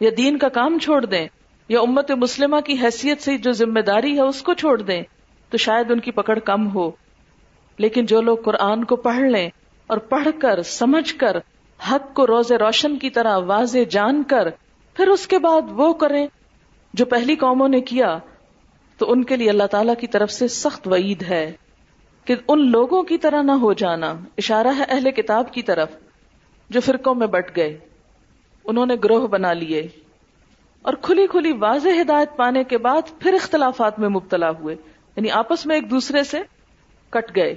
یا 0.00 0.10
دین 0.16 0.38
کا 0.38 0.48
کام 0.48 0.78
چھوڑ 0.78 1.04
دیں 1.04 1.28
یا 1.68 1.80
امت 1.80 2.10
مسلمہ 2.10 2.60
کی 2.60 2.72
حیثیت 2.82 3.22
سے 3.22 3.38
جو 3.38 3.52
ذمہ 3.52 3.80
داری 3.80 4.16
ہے 4.16 4.20
اس 4.20 4.42
کو 4.42 4.54
چھوڑ 4.54 4.82
دیں، 4.82 5.02
تو 5.50 5.56
شاید 5.56 5.90
ان 5.90 6.00
کی 6.00 6.10
پکڑ 6.10 6.38
کم 6.38 6.74
ہو۔ 6.74 6.90
لیکن 7.78 8.06
جو 8.06 8.20
لوگ 8.20 8.36
قرآن 8.44 8.84
کو 8.84 8.96
پڑھ 8.96 9.20
لیں 9.20 9.48
اور 9.86 9.98
پڑھ 9.98 10.28
کر، 10.40 10.62
سمجھ 10.62 11.14
کر، 11.14 11.36
حق 11.90 12.14
کو 12.14 12.26
روز 12.26 12.52
روشن 12.52 12.98
کی 12.98 13.10
طرح 13.10 13.38
واضح 13.38 13.78
جان 13.90 14.22
کر، 14.22 14.50
پھر 14.94 15.08
اس 15.08 15.26
کے 15.26 15.38
بعد 15.38 15.62
وہ 15.70 15.92
کریں 15.92 16.26
جو 16.94 17.04
پہلی 17.04 17.36
قوموں 17.36 17.68
نے 17.68 17.80
کیا، 17.80 18.18
تو 18.98 19.12
ان 19.12 19.24
کے 19.24 19.36
لیے 19.36 19.50
اللہ 19.50 19.66
تعالی 19.70 19.92
کی 20.00 20.06
طرف 20.06 20.30
سے 20.30 20.48
سخت 20.48 20.88
وعید 20.88 21.22
ہے 21.22 21.52
کہ 22.24 22.34
ان 22.48 22.70
لوگوں 22.70 23.02
کی 23.02 23.18
طرح 23.18 23.42
نہ 23.42 23.52
ہو 23.52 23.72
جانا۔ 23.72 24.14
اشارہ 24.38 24.68
ہے 24.78 24.84
اہل 24.88 25.10
کتاب 25.10 25.52
کی 25.52 25.62
طرف، 25.62 25.88
جو 26.70 26.80
فرقوں 26.80 27.14
میں 27.14 27.26
بٹ 27.26 27.56
گئے۔ 27.56 27.78
انہوں 28.64 28.86
نے 28.86 28.94
گروہ 29.04 29.26
بنا 29.26 29.52
لیے۔ 29.52 29.88
اور 30.84 30.94
کھلی 30.94 31.26
کھلی 31.26 31.52
واضح 31.52 31.88
ہدایت 32.00 32.36
پانے 32.36 32.64
کے 32.64 32.78
بعد 32.78 33.02
پھر 33.18 33.34
اختلافات 33.34 33.98
میں 33.98 34.08
مبتلا 34.08 34.50
ہوئے۔ 34.50 34.76
یعنی 35.16 35.30
آپس 35.30 35.66
میں 35.66 35.76
ایک 35.76 35.90
دوسرے 35.90 36.24
سے 36.24 36.38
کٹ 37.10 37.36
گئے۔ 37.36 37.54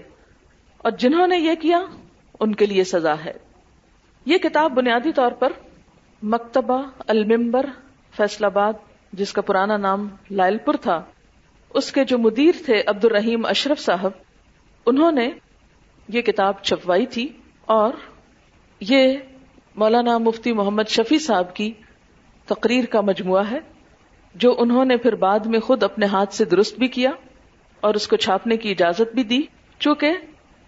اور 0.77 0.91
جنہوں 0.91 1.27
نے 1.27 1.37
یہ 1.37 1.55
کیا، 1.55 1.85
ان 2.39 2.55
کے 2.55 2.65
لیے 2.65 2.83
سزا 2.83 3.13
ہے۔ 3.25 3.31
یہ 4.25 4.37
کتاب 4.37 4.71
بنیادی 4.71 5.11
طور 5.11 5.31
پر 5.31 5.53
مکتبہ 6.23 6.83
المبر 7.07 7.65
فیصل 8.17 8.45
آباد، 8.45 8.73
جس 9.13 9.33
کا 9.33 9.41
پرانا 9.41 9.77
نام 9.77 10.07
لائل 10.31 10.57
پور 10.57 10.73
تھا، 10.73 11.03
اس 11.69 11.91
کے 11.91 12.03
جو 12.03 12.17
مدیر 12.17 12.51
تھے 12.65 12.83
عبد 12.87 13.05
الرحیم 13.05 13.45
اشرف 13.45 13.79
صاحب، 13.79 14.11
انہوں 14.85 15.11
نے 15.11 15.29
یہ 16.07 16.21
کتاب 16.21 16.53
چھپوائی 16.61 17.05
تھی 17.05 17.27
اور 17.65 17.93
یہ 18.79 19.17
مولانا 19.75 20.17
مفتی 20.17 20.53
محمد 20.53 20.89
شفیع 20.89 21.17
صاحب 21.17 21.55
کی 21.55 21.73
تقریر 22.47 22.85
کا 22.85 23.01
مجموعہ 23.01 23.43
ہے، 23.51 23.59
جو 24.35 24.55
انہوں 24.59 24.85
نے 24.85 24.97
پھر 24.97 25.15
بعد 25.15 25.45
میں 25.45 25.59
خود 25.59 25.83
اپنے 25.83 26.05
ہاتھ 26.05 26.33
سے 26.33 26.45
درست 26.45 26.77
بھی 26.79 26.87
کیا 26.87 27.11
اور 27.83 27.93
اس 27.93 28.07
کو 28.07 28.15
چھاپنے 28.15 28.57
کی 28.57 28.71
اجازت 28.71 29.13
بھی 29.15 29.23
دی۔ 29.23 29.41
چونکہ 29.79 30.13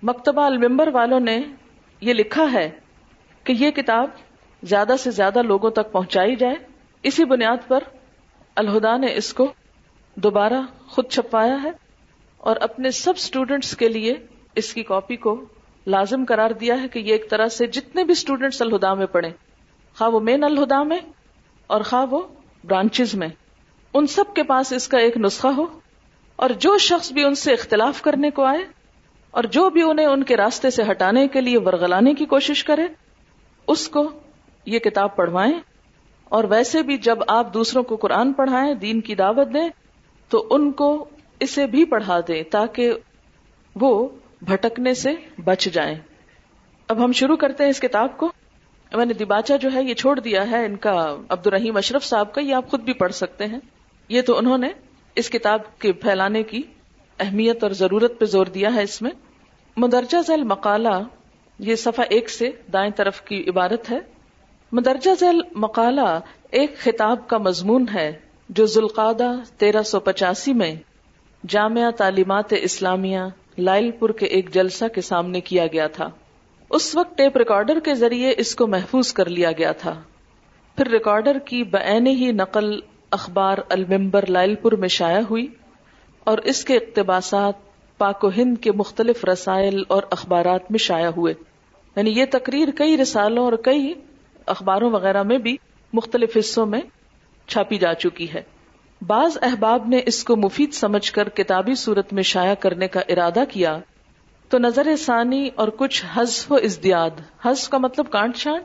مکتبہ 0.03 0.41
المبر 0.41 0.87
والوں 0.87 1.19
نے 1.19 1.39
یہ 2.01 2.13
لکھا 2.13 2.51
ہے 2.53 2.69
کہ 3.43 3.53
یہ 3.59 3.71
کتاب 3.71 4.09
زیادہ 4.63 4.95
سے 4.99 5.11
زیادہ 5.11 5.41
لوگوں 5.41 5.69
تک 5.69 5.91
پہنچائی 5.91 6.35
جائے۔ 6.35 6.55
اسی 7.03 7.25
بنیاد 7.25 7.67
پر 7.67 7.83
الہدا 8.55 8.95
نے 8.97 9.13
اس 9.15 9.33
کو 9.33 9.51
دوبارہ 10.17 10.61
خود 10.87 11.07
چھپوایا 11.07 11.57
ہے 11.63 11.71
اور 12.37 12.55
اپنے 12.61 12.91
سب 12.91 13.13
اسٹوڈینٹس 13.15 13.75
کے 13.77 13.89
لیے 13.89 14.15
اس 14.55 14.73
کی 14.73 14.83
کاپی 14.83 15.15
کو 15.15 15.35
لازم 15.87 16.23
قرار 16.27 16.51
دیا 16.51 16.81
ہے 16.81 16.87
کہ 16.87 16.99
یہ 16.99 17.11
ایک 17.11 17.29
طرح 17.29 17.45
سے 17.47 17.67
جتنے 17.67 18.03
بھی 18.03 18.11
اسٹوڈینٹس 18.11 18.61
الہدا 18.61 18.93
میں 18.93 19.05
پڑھیں، 19.05 19.31
خواہ 19.97 20.09
وہ 20.09 20.19
مین 20.19 20.43
الہدا 20.43 20.81
میں 20.83 20.99
اور 21.69 21.81
خواہ 21.81 22.05
وہ 22.11 22.21
برانچز 22.63 23.15
میں۔ 23.15 23.27
ان 23.93 24.07
سب 24.07 24.23
کے 24.35 24.43
پاس 24.43 24.73
اس 24.73 24.87
کا 24.87 24.97
ایک 24.97 25.17
نسخہ 25.17 25.47
ہو 25.47 25.79
اور 26.35 26.49
جو 26.49 26.77
شخص 26.77 27.11
بھی 27.11 27.23
ان 27.23 27.35
سے 27.35 27.53
اختلاف 27.53 28.01
کرنے 28.01 28.29
کو 28.29 28.43
آئے 28.43 28.65
اور 29.31 29.43
جو 29.43 29.69
بھی 29.69 29.81
انہیں 29.81 30.05
ان 30.05 30.23
کے 30.23 30.37
راستے 30.37 30.69
سے 30.69 30.83
ہٹانے 30.91 31.27
کے 31.27 31.41
لیے 31.41 31.57
ورگلانے 31.57 32.13
کی 32.13 32.25
کوشش 32.25 32.63
کرے، 32.63 32.81
اس 33.67 33.89
کو 33.89 34.11
یہ 34.65 34.79
کتاب 34.79 35.15
پڑھوائیں۔ 35.15 35.53
اور 36.23 36.43
ویسے 36.43 36.83
بھی 36.83 36.97
جب 36.97 37.17
آپ 37.27 37.53
دوسروں 37.53 37.83
کو 37.83 37.95
قرآن 37.95 38.33
پڑھائیں، 38.33 38.73
دین 38.73 39.01
کی 39.01 39.15
دعوت 39.15 39.47
دیں، 39.53 39.69
تو 40.29 40.47
ان 40.49 40.71
کو 40.71 41.05
اسے 41.39 41.67
بھی 41.67 41.85
پڑھا 41.85 42.19
دیں 42.27 42.43
تاکہ 42.43 42.93
وہ 43.75 44.09
بھٹکنے 44.41 44.93
سے 44.93 45.13
بچ 45.43 45.65
جائیں۔ 45.73 45.95
اب 46.87 47.03
ہم 47.03 47.11
شروع 47.11 47.35
کرتے 47.35 47.63
ہیں 47.63 47.69
اس 47.69 47.79
کتاب 47.79 48.17
کو۔ 48.17 48.31
میں 48.95 49.05
نے 49.05 49.13
دباچا 49.13 49.55
جو 49.55 49.69
ہے 49.73 49.83
یہ 49.83 49.93
چھوڑ 49.93 50.19
دیا 50.19 50.51
ہے 50.51 50.65
ان 50.65 50.75
کا 50.75 51.15
عبد 51.29 51.47
الرحیم 51.47 51.77
اشرف 51.77 52.03
صاحب 52.03 52.33
کا، 52.33 52.41
یہ 52.41 52.55
آپ 52.55 52.69
خود 52.69 52.81
بھی 52.81 52.93
پڑھ 52.93 53.11
سکتے 53.11 53.45
ہیں۔ 53.45 53.59
یہ 54.09 54.21
تو 54.21 54.37
انہوں 54.37 54.57
نے 54.57 54.67
اس 55.15 55.29
کتاب 55.29 55.79
کے 55.79 55.91
پھیلانے 55.91 56.43
کی 56.43 56.61
اہمیت 57.19 57.63
اور 57.63 57.71
ضرورت 57.71 58.19
پہ 58.19 58.25
زور 58.25 58.45
دیا 58.45 58.75
ہے 58.75 58.83
اس 58.83 59.01
میں۔ 59.01 59.11
مدرجہ 59.77 60.17
ذیل 60.27 60.43
مقالہ 60.43 61.03
یہ 61.59 61.75
صفحہ 61.75 62.05
ایک 62.09 62.29
سے 62.29 62.49
دائیں 62.73 62.91
طرف 62.95 63.21
کی 63.21 63.43
عبارت 63.47 63.91
ہے۔ 63.91 63.99
مدرجہ 64.71 65.11
ذیل 65.19 65.41
مقالہ 65.55 66.19
ایک 66.51 66.77
خطاب 66.77 67.27
کا 67.27 67.37
مضمون 67.37 67.85
ہے 67.93 68.19
جو 68.49 68.65
ذوالقادہ 68.65 69.31
تیرہ 69.57 69.81
سو 69.81 69.99
پچاسی 69.99 70.53
میں 70.53 70.75
جامعہ 71.47 71.91
تعلیمات 71.91 72.53
اسلامیہ 72.61 73.19
لائل 73.57 73.91
پور 73.91 74.09
کے 74.09 74.25
ایک 74.25 74.53
جلسہ 74.53 74.85
کے 74.95 75.01
سامنے 75.01 75.41
کیا 75.41 75.67
گیا 75.67 75.87
تھا۔ 75.87 76.09
اس 76.69 76.95
وقت 76.95 77.17
ٹیپ 77.17 77.37
ریکارڈر 77.37 77.79
کے 77.79 77.93
ذریعے 77.93 78.33
اس 78.37 78.55
کو 78.55 78.67
محفوظ 78.67 79.13
کر 79.13 79.29
لیا 79.29 79.51
گیا 79.51 79.71
تھا۔ 79.71 80.01
پھر 80.75 80.87
ریکارڈر 80.87 81.39
کی 81.39 81.63
بعین 81.63 82.07
ہی 82.07 82.31
نقل 82.31 82.79
اخبار 83.11 83.57
المبر 83.69 84.25
لائل 84.25 84.55
پور 84.55 84.71
میں 84.71 84.87
شائع 84.87 85.19
ہوئی 85.29 85.47
اور 86.23 86.37
اس 86.37 86.65
کے 86.65 86.75
اقتباسات 86.75 87.53
پاک 87.97 88.23
و 88.23 88.29
ہند 88.29 88.57
کے 88.57 88.71
مختلف 88.71 89.25
رسائل 89.25 89.83
اور 89.87 90.03
اخبارات 90.09 90.71
میں 90.71 90.77
شائع 90.77 91.07
ہوئے۔ 91.07 91.33
یعنی 91.95 92.11
یہ 92.11 92.25
تقریر 92.31 92.67
کئی 92.75 92.97
رسالوں 92.97 93.45
اور 93.45 93.53
کئی 93.53 93.93
اخباروں 94.45 94.91
وغیرہ 94.91 95.23
میں 95.23 95.37
بھی 95.37 95.57
مختلف 95.93 96.37
حصوں 96.37 96.65
میں 96.65 96.81
چھاپی 97.47 97.77
جا 97.77 97.93
چکی 97.93 98.33
ہے۔ 98.33 98.41
بعض 99.07 99.37
احباب 99.41 99.87
نے 99.87 99.99
اس 100.05 100.23
کو 100.23 100.35
مفید 100.35 100.73
سمجھ 100.73 101.11
کر 101.11 101.29
کتابی 101.29 101.75
صورت 101.75 102.13
میں 102.13 102.23
شائع 102.23 102.53
کرنے 102.53 102.87
کا 102.87 102.99
ارادہ 103.09 103.43
کیا 103.49 103.79
تو 104.49 104.57
نظر 104.57 104.95
ثانی 104.95 105.49
اور 105.55 105.67
کچھ 105.67 106.05
حزف 106.13 106.51
و 106.51 106.55
ازدیاد. 106.55 107.09
حزف 107.45 107.69
کا 107.69 107.77
مطلب 107.77 108.11
کانٹ 108.11 108.37
چھانٹ، 108.37 108.63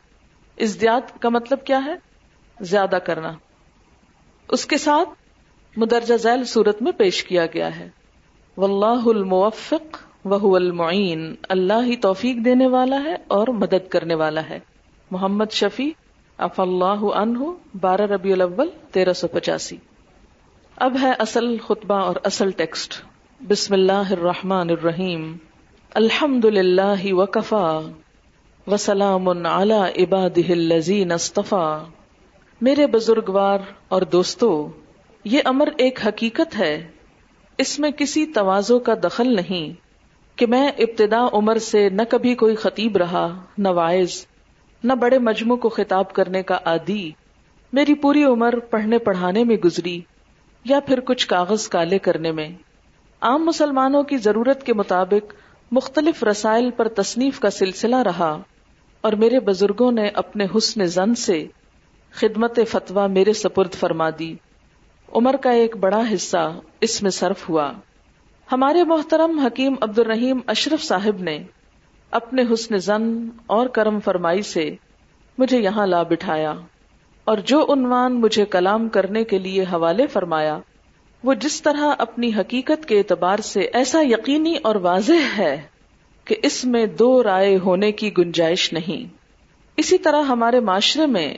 ازدیاد 0.59 1.21
کا 1.21 1.29
مطلب 1.29 1.65
کیا 1.65 1.85
ہے؟ 1.85 1.95
زیادہ 2.61 2.99
کرنا. 3.05 3.33
اس 4.49 4.67
کے 4.67 4.79
ساتھ 4.79 5.09
مدرجہ 5.77 6.17
ذیل 6.17 6.45
صورت 6.45 6.83
میں 6.83 6.93
پیش 6.93 7.25
کیا 7.25 7.47
گیا 7.47 7.79
ہے. 7.79 7.89
واللہ 8.57 9.09
الموفق 9.09 9.97
وہ 10.25 10.57
المعین. 10.57 11.35
اللہ 11.49 11.85
ہی 11.85 11.97
توفیق 11.97 12.45
دینے 12.45 12.67
والا 12.67 13.03
ہے 13.05 13.15
اور 13.29 13.49
مدد 13.49 13.89
کرنے 13.89 14.15
والا 14.15 14.49
ہے. 14.49 14.59
محمد 15.11 15.51
شفیع 15.51 15.91
اف 16.39 16.61
اللہ 16.61 17.05
عنہ، 17.15 17.39
بارہ 17.81 18.03
ربیع 18.03 18.33
الاول، 18.33 18.69
تیرہ 18.91 19.13
سو 19.13 19.29
پچاسی. 19.29 19.77
اب 20.77 20.97
ہے 21.03 21.13
اصل 21.19 21.59
خطبہ 21.59 21.95
اور 21.95 22.17
اصل 22.25 22.51
ٹیکسٹ. 22.51 23.03
بسم 23.41 23.75
اللہ 23.75 24.11
الرحمن 24.11 24.71
الرحیم. 24.71 25.37
الحمد 25.95 26.45
للہ 26.45 27.13
وکفا 27.13 27.81
وسلام 28.67 29.47
علی 29.47 30.05
عباده 30.05 30.49
الذین 30.49 31.13
اصطفى 31.13 31.79
میرے 32.61 32.87
بزرگوار 32.87 33.59
اور 33.89 34.03
دوستو، 34.03 34.69
یہ 35.25 35.41
امر 35.45 35.69
ایک 35.77 36.07
حقیقت 36.07 36.59
ہے۔ 36.59 36.89
اس 37.59 37.79
میں 37.79 37.91
کسی 37.91 38.27
توازو 38.27 38.79
کا 38.79 38.95
دخل 39.05 39.37
نہیں 39.37 39.73
کہ 40.39 40.47
میں 40.47 40.69
ابتدا 40.69 41.27
عمر 41.33 41.59
سے 41.59 41.89
نہ 41.89 42.03
کبھی 42.09 42.35
کوئی 42.35 42.55
خطیب 42.55 42.97
رہا، 42.97 43.43
نہ 43.59 43.69
وائز 43.69 44.27
نہ 44.85 44.93
بڑے 44.93 45.19
مجموع 45.19 45.57
کو 45.57 45.69
خطاب 45.69 46.13
کرنے 46.13 46.43
کا 46.43 46.59
عادی۔ 46.65 47.11
میری 47.73 47.95
پوری 47.95 48.25
عمر 48.25 48.59
پڑھنے 48.59 48.99
پڑھانے 48.99 49.45
میں 49.45 49.57
گزری 49.57 50.01
یا 50.65 50.81
پھر 50.81 51.01
کچھ 51.01 51.27
کاغذ 51.27 51.69
کالے 51.69 51.99
کرنے 51.99 52.33
میں۔ 52.33 52.49
عام 53.21 53.45
مسلمانوں 53.45 54.03
کی 54.03 54.17
ضرورت 54.17 54.63
کے 54.63 54.75
مطابق 54.75 55.35
مختلف 55.75 56.25
رسائل 56.25 56.71
پر 56.71 56.89
تصنیف 56.89 57.41
کا 57.41 57.51
سلسلہ 57.51 57.97
رہا 57.97 58.39
اور 59.01 59.13
میرے 59.13 59.41
بزرگوں 59.41 59.93
نے 59.93 60.09
اپنے 60.09 60.47
حسن 60.57 60.87
زن 60.87 61.15
سے 61.15 61.47
خدمت 62.11 62.59
فتوا 62.69 63.07
میرے 63.07 63.33
سپرد 63.33 63.73
فرما 63.73 64.11
دی۔ 64.19 64.37
عمر 65.15 65.37
کا 65.37 65.51
ایک 65.51 65.77
بڑا 65.77 66.03
حصہ 66.15 66.61
اس 66.81 67.03
میں 67.03 67.11
صرف 67.11 67.49
ہوا۔ 67.49 67.73
ہمارے 68.53 68.85
محترم 68.85 69.39
حکیم 69.39 69.75
عبد 69.81 69.99
الرحیم 69.99 70.41
اشرف 70.47 70.83
صاحب 70.83 71.23
نے 71.23 71.39
اپنے 72.11 72.43
حسن 72.53 72.77
زن 72.77 73.29
اور 73.47 73.67
کرم 73.67 74.01
فرمائی 74.01 74.43
سے 74.43 74.71
مجھے 75.39 75.61
یہاں 75.61 75.87
لا 75.87 76.03
بٹھایا 76.03 76.55
اور 77.25 77.39
جو 77.39 77.73
عنوان 77.73 78.21
مجھے 78.21 78.45
کلام 78.45 78.89
کرنے 78.89 79.25
کے 79.25 79.39
لیے 79.39 79.63
حوالے 79.63 80.07
فرمایا 80.07 80.59
وہ 81.25 81.35
جس 81.35 81.63
طرح 81.63 81.95
اپنی 81.99 82.31
حقیقت 82.37 82.87
کے 82.87 82.99
اعتبار 82.99 83.39
سے 83.39 83.61
ایسا 83.61 84.01
یقینی 84.03 84.57
اور 84.63 84.75
واضح 84.75 85.39
ہے 85.39 85.63
کہ 86.25 86.37
اس 86.43 86.65
میں 86.65 86.87
دو 86.87 87.23
رائے 87.23 87.59
ہونے 87.59 87.93
کی 87.93 88.11
گنجائش 88.19 88.73
نہیں۔ 88.73 89.15
اسی 89.77 89.99
طرح 89.99 90.23
ہمارے 90.23 90.61
معاشرے 90.61 91.07
میں 91.07 91.35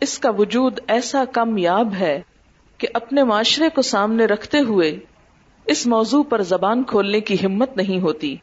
اس 0.00 0.18
کا 0.18 0.30
وجود 0.30 0.80
ایسا 0.88 1.24
کم 1.24 1.58
یاب 1.58 1.94
ہے 1.94 2.20
کہ 2.78 2.88
اپنے 2.94 3.24
معاشرے 3.24 3.68
کو 3.68 3.82
سامنے 3.82 4.24
رکھتے 4.24 4.58
ہوئے 4.58 4.98
اس 5.64 5.86
موضوع 5.86 6.22
پر 6.22 6.42
زبان 6.42 6.84
کھولنے 6.84 7.20
کی 7.20 7.36
ہمت 7.46 7.76
نہیں 7.76 8.00
ہوتی۔ 8.00 8.36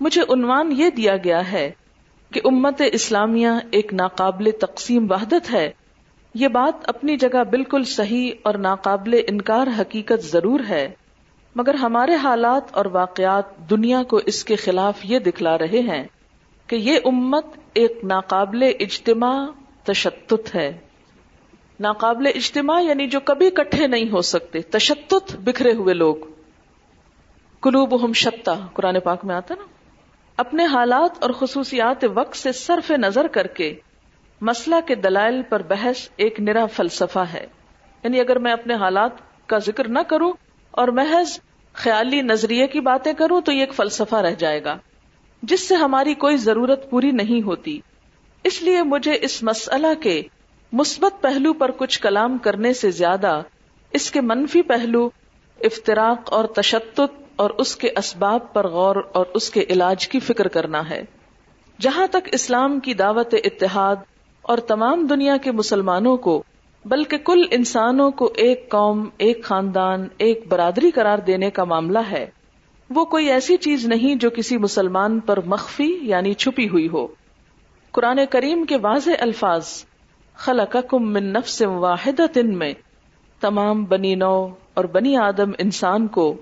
مجھے 0.00 0.22
عنوان 0.28 0.72
یہ 0.72 0.90
دیا 0.90 1.16
گیا 1.16 1.52
ہے 1.52 1.70
کہ 2.32 2.40
امت 2.44 2.82
اسلامیہ 2.92 3.48
ایک 3.70 3.94
ناقابل 3.94 4.50
تقسیم 4.60 5.06
وحدت 5.10 5.52
ہے 5.52 5.70
یہ 6.34 6.48
بات 6.48 6.88
اپنی 6.88 7.16
جگہ 7.16 7.44
بالکل 7.44 7.84
صحیح 7.84 8.32
اور 8.42 8.54
ناقابل 8.54 9.20
انکار 9.28 9.66
حقیقت 9.78 10.24
ضرور 10.24 10.60
ہے، 10.68 10.90
مگر 11.54 11.74
ہمارے 11.74 12.14
حالات 12.14 12.62
اور 12.70 12.84
واقعات 12.84 13.70
دنیا 13.70 14.02
کو 14.02 14.16
اس 14.16 14.44
کے 14.44 14.56
خلاف 14.56 14.94
یہ 15.04 15.18
دکھلا 15.18 15.58
رہے 15.58 15.80
ہیں 15.80 16.04
کہ 16.66 16.76
یہ 16.76 16.98
امت 17.04 17.46
ایک 17.74 17.98
ناقابل 18.02 18.62
اجتماع 18.80 19.46
تشتت 19.84 20.54
ہے۔ 20.54 20.78
ناقابل 21.80 22.26
اجتماع 22.26 22.80
یعنی 22.80 23.06
جو 23.06 23.20
کبھی 23.20 23.50
کٹھے 23.50 23.86
نہیں 23.86 24.10
ہو 24.10 24.22
سکتے، 24.22 24.60
تشتت 24.60 25.36
بکھرے 25.36 25.72
ہوئے 25.72 25.94
لوگ۔ 25.94 26.16
قلوب 27.60 28.04
ہم 28.04 28.12
شتا 28.12 28.54
قرآن 28.72 29.00
پاک 29.00 29.24
میں 29.24 29.34
آتا 29.34 29.54
نا؟ 29.54 29.64
اپنے 30.36 30.64
حالات 30.64 31.10
اور 31.20 31.30
خصوصیات 31.30 32.04
وقت 32.14 32.36
سے 32.36 32.52
صرف 32.52 32.90
نظر 32.90 33.26
کر 33.26 33.46
کے 33.46 33.74
مسئلہ 34.40 34.74
کے 34.86 34.94
دلائل 34.94 35.42
پر 35.42 35.62
بحث 35.62 36.08
ایک 36.16 36.40
نرا 36.40 36.66
فلسفہ 36.66 37.18
ہے۔ 37.18 37.46
یعنی 38.04 38.20
اگر 38.20 38.38
میں 38.38 38.52
اپنے 38.52 38.74
حالات 38.74 39.10
کا 39.46 39.58
ذکر 39.58 39.88
نہ 39.88 39.98
کروں 39.98 40.32
اور 40.70 40.88
محض 40.88 41.38
خیالی 41.72 42.22
نظریے 42.22 42.66
کی 42.66 42.80
باتیں 42.80 43.12
کروں 43.12 43.40
تو 43.40 43.52
یہ 43.52 43.60
ایک 43.60 43.74
فلسفہ 43.74 44.16
رہ 44.16 44.34
جائے 44.34 44.64
گا۔ 44.64 44.76
جس 45.42 45.68
سے 45.68 45.74
ہماری 45.74 46.14
کوئی 46.14 46.36
ضرورت 46.36 46.90
پوری 46.90 47.10
نہیں 47.10 47.42
ہوتی۔ 47.42 47.80
اس 48.44 48.62
لیے 48.62 48.82
مجھے 48.82 49.18
اس 49.22 49.42
مسئلہ 49.42 50.02
کے 50.02 50.22
مثبت 50.72 51.22
پہلو 51.22 51.52
پر 51.52 51.70
کچھ 51.70 52.00
کلام 52.00 52.38
کرنے 52.38 52.72
سے 52.72 52.90
زیادہ 52.90 53.42
اس 53.92 54.10
کے 54.10 54.20
منفی 54.20 54.62
پہلو 54.62 55.10
افطراک 55.60 56.32
اور 56.32 56.44
تشدد 56.44 57.22
اور 57.36 57.50
اس 57.50 57.76
کے 57.76 57.88
اسباب 57.96 58.52
پر 58.52 58.68
غور 58.68 58.96
اور 59.12 59.26
اس 59.34 59.50
کے 59.50 59.64
علاج 59.68 60.08
کی 60.08 60.20
فکر 60.20 60.48
کرنا 60.48 60.90
ہے۔ 60.90 61.02
جہاں 61.80 62.06
تک 62.06 62.28
اسلام 62.32 62.80
کی 62.80 62.94
دعوت 62.94 63.34
اتحاد 63.44 63.96
اور 64.50 64.58
تمام 64.58 65.06
دنیا 65.06 65.36
کے 65.36 65.52
مسلمانوں 65.52 66.16
کو، 66.16 66.42
بلکہ 66.84 67.18
کل 67.18 67.42
انسانوں 67.50 68.10
کو 68.10 68.32
ایک 68.36 68.68
قوم، 68.68 69.08
ایک 69.18 69.44
خاندان، 69.44 70.08
ایک 70.18 70.44
برادری 70.48 70.90
قرار 70.90 71.18
دینے 71.18 71.50
کا 71.50 71.64
معاملہ 71.64 71.98
ہے۔ 72.10 72.30
وہ 72.90 73.04
کوئی 73.04 73.30
ایسی 73.30 73.56
چیز 73.56 73.86
نہیں 73.86 74.14
جو 74.14 74.30
کسی 74.30 74.58
مسلمان 74.58 75.20
پر 75.20 75.40
مخفی 75.46 75.98
یعنی 76.02 76.34
چھپی 76.34 76.68
ہوئی 76.68 76.88
ہو۔ 76.88 77.06
قرآن 77.90 78.18
کریم 78.30 78.64
کے 78.64 78.76
واضح 78.76 79.10
الفاظ، 79.20 79.84
خلقکم 80.34 81.12
من 81.12 81.24
نفس 81.24 81.62
واحد 81.62 82.36
میں، 82.36 82.72
تمام 83.40 83.84
بنی 83.84 84.14
نو 84.14 84.48
اور 84.74 84.84
بنی 84.84 85.16
آدم 85.16 85.50
انسان 85.58 86.06
کو 86.06 86.36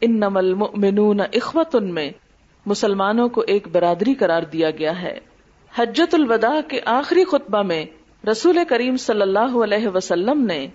ان 0.00 0.16
نمل 0.16 0.44
المؤمنون 0.44 1.20
اخوت 1.20 1.76
ان 1.76 1.94
میں، 1.94 2.10
مسلمانوں 2.66 3.28
کو 3.28 3.40
ایک 3.46 3.68
برادری 3.72 4.14
قرار 4.14 4.42
دیا 4.42 4.70
گیا 4.70 5.02
ہے۔ 5.02 5.31
حجت 5.78 6.14
الوداع 6.14 6.60
کے 6.68 6.80
آخری 6.84 7.24
خطبہ 7.24 7.62
میں 7.62 7.84
رسول 8.30 8.58
کریم 8.68 8.96
صلی 8.96 9.22
اللہ 9.22 9.56
علیہ 9.64 9.88
وسلم 9.88 10.44
نے، 10.44 10.66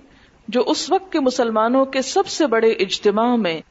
جو 0.47 0.63
اس 0.67 0.91
وقت 0.91 1.11
کے 1.11 1.19
مسلمانوں 1.19 1.85
کے 1.85 2.01
سب 2.01 2.27
سے 2.27 2.47
بڑے 2.47 2.71
اجتماع 2.71 3.35
میں 3.35 3.61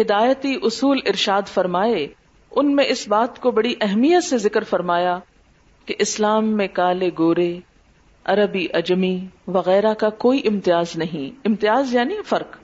ہدایتی 0.00 0.58
اصول 0.62 0.98
ارشاد 1.06 1.42
فرمائے، 1.42 2.06
ان 2.50 2.76
میں 2.76 2.84
اس 2.88 3.08
بات 3.08 3.40
کو 3.40 3.50
بڑی 3.50 3.74
اہمیت 3.80 4.24
سے 4.24 4.38
ذکر 4.38 4.64
فرمایا 4.64 5.18
کہ 5.86 5.94
اسلام 5.98 6.48
میں 6.48 6.68
کالے 6.72 7.10
گورے، 7.18 7.58
عربی 8.24 8.66
اجمی 8.72 9.26
وغیرہ 9.46 9.94
کا 9.94 10.10
کوئی 10.10 10.42
امتیاز 10.44 10.96
نہیں۔ 10.96 11.40
امتیاز 11.44 11.94
یعنی 11.94 12.14
فرق۔ 12.26 12.56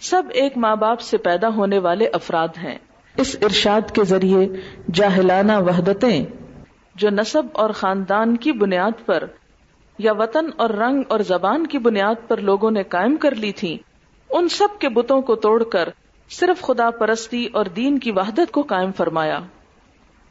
سب 0.00 0.22
ایک 0.30 0.56
ماں 0.56 0.76
باپ 0.76 1.00
سے 1.00 1.16
پیدا 1.16 1.48
ہونے 1.48 1.78
والے 1.78 2.08
افراد 2.12 2.48
ہیں۔ 2.62 2.78
اس 3.16 3.36
ارشاد 3.42 3.94
کے 3.94 4.04
ذریعے 4.04 4.48
جاہلانہ 4.94 5.52
وحدتیں 5.52 6.26
جو 6.98 7.10
نصب 7.10 7.42
اور 7.52 7.70
خاندان 7.70 8.36
کی 8.36 8.52
بنیاد 8.52 9.06
پر 9.06 9.24
یا 9.98 10.12
وطن 10.12 10.50
اور 10.56 10.70
رنگ 10.70 11.02
اور 11.08 11.20
زبان 11.20 11.66
کی 11.66 11.78
بنیاد 11.78 12.28
پر 12.28 12.36
لوگوں 12.36 12.70
نے 12.70 12.82
قائم 12.82 13.16
کر 13.16 13.34
لی 13.34 13.52
تھی 13.52 13.78
ان 14.30 14.48
سب 14.48 14.80
کے 14.80 14.88
بتوں 14.88 15.22
کو 15.22 15.34
توڑ 15.34 15.64
کر 15.64 15.88
صرف 16.30 16.62
خدا 16.62 16.90
پرستی 16.90 17.46
اور 17.52 17.64
دین 17.64 17.98
کی 17.98 18.10
وحدت 18.10 18.52
کو 18.52 18.62
قائم 18.62 18.92
فرمایا۔ 18.92 19.40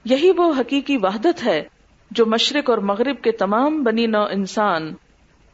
یہی 0.05 0.31
وہ 0.37 0.53
حقیقی 0.59 0.97
وحدت 0.97 1.45
ہے 1.45 1.63
جو 2.11 2.25
مشرق 2.25 2.69
اور 2.69 2.77
مغرب 2.77 3.21
کے 3.21 3.31
تمام 3.31 3.83
بنی 3.83 4.05
نو 4.05 4.23
انسان 4.23 4.93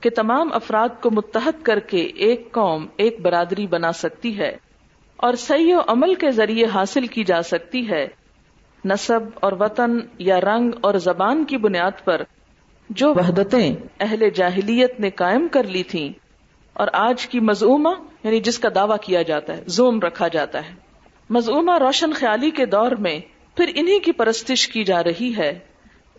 کے 0.02 0.10
تمام 0.10 0.54
افراد 0.54 1.02
کو 1.02 1.10
متحد 1.12 1.64
کر 1.64 1.80
کے 1.80 1.98
ایک 1.98 2.52
قوم، 2.52 2.86
ایک 2.98 3.22
برادری 3.22 3.68
بنا 3.68 3.92
سکتی 3.92 4.38
ہے 4.38 4.58
اور 5.18 5.34
سی 5.34 5.74
و 5.74 5.80
عمل 5.88 6.16
کے 6.16 6.32
ذریعے 6.32 6.66
حاصل 6.66 7.08
کی 7.08 7.24
جا 7.24 7.42
سکتی 7.42 7.90
ہے۔ 7.90 8.23
نصب 8.86 9.20
اور 9.36 9.52
وطن 9.60 10.00
یا 10.18 10.42
رنگ 10.42 10.72
اور 10.82 10.94
زبان 10.94 11.46
کی 11.46 11.58
بنیاد 11.58 11.92
پر 12.04 12.22
جو 12.90 13.14
وحدتیں 13.14 13.76
اہل 14.00 14.30
جاہلیت 14.30 15.00
نے 15.00 15.10
قائم 15.10 15.48
کر 15.52 15.64
لی 15.64 15.84
تھیں 15.84 16.10
اور 16.74 16.88
آج 16.94 17.28
کی 17.28 17.40
مزعومہ 17.40 17.90
یعنی 18.24 18.40
جس 18.40 18.60
کا 18.60 18.70
دعویٰ 18.76 18.98
کیا 19.02 19.22
جاتا 19.22 19.58
ہے، 19.58 19.64
زوم 19.66 20.00
رکھا 20.00 20.28
جاتا 20.28 20.66
ہے۔ 20.66 20.74
مزعومہ 21.30 21.78
روشن 21.78 22.14
خیالی 22.14 22.50
کے 22.50 22.66
دور 22.66 22.92
میں 22.92 23.20
پھر 23.58 23.72
انہی 23.76 24.00
کی 24.00 24.12
پرستش 24.12 24.68
کی 24.68 24.84
جا 24.84 25.04
رہی 25.04 25.34
ہے۔ 25.38 25.60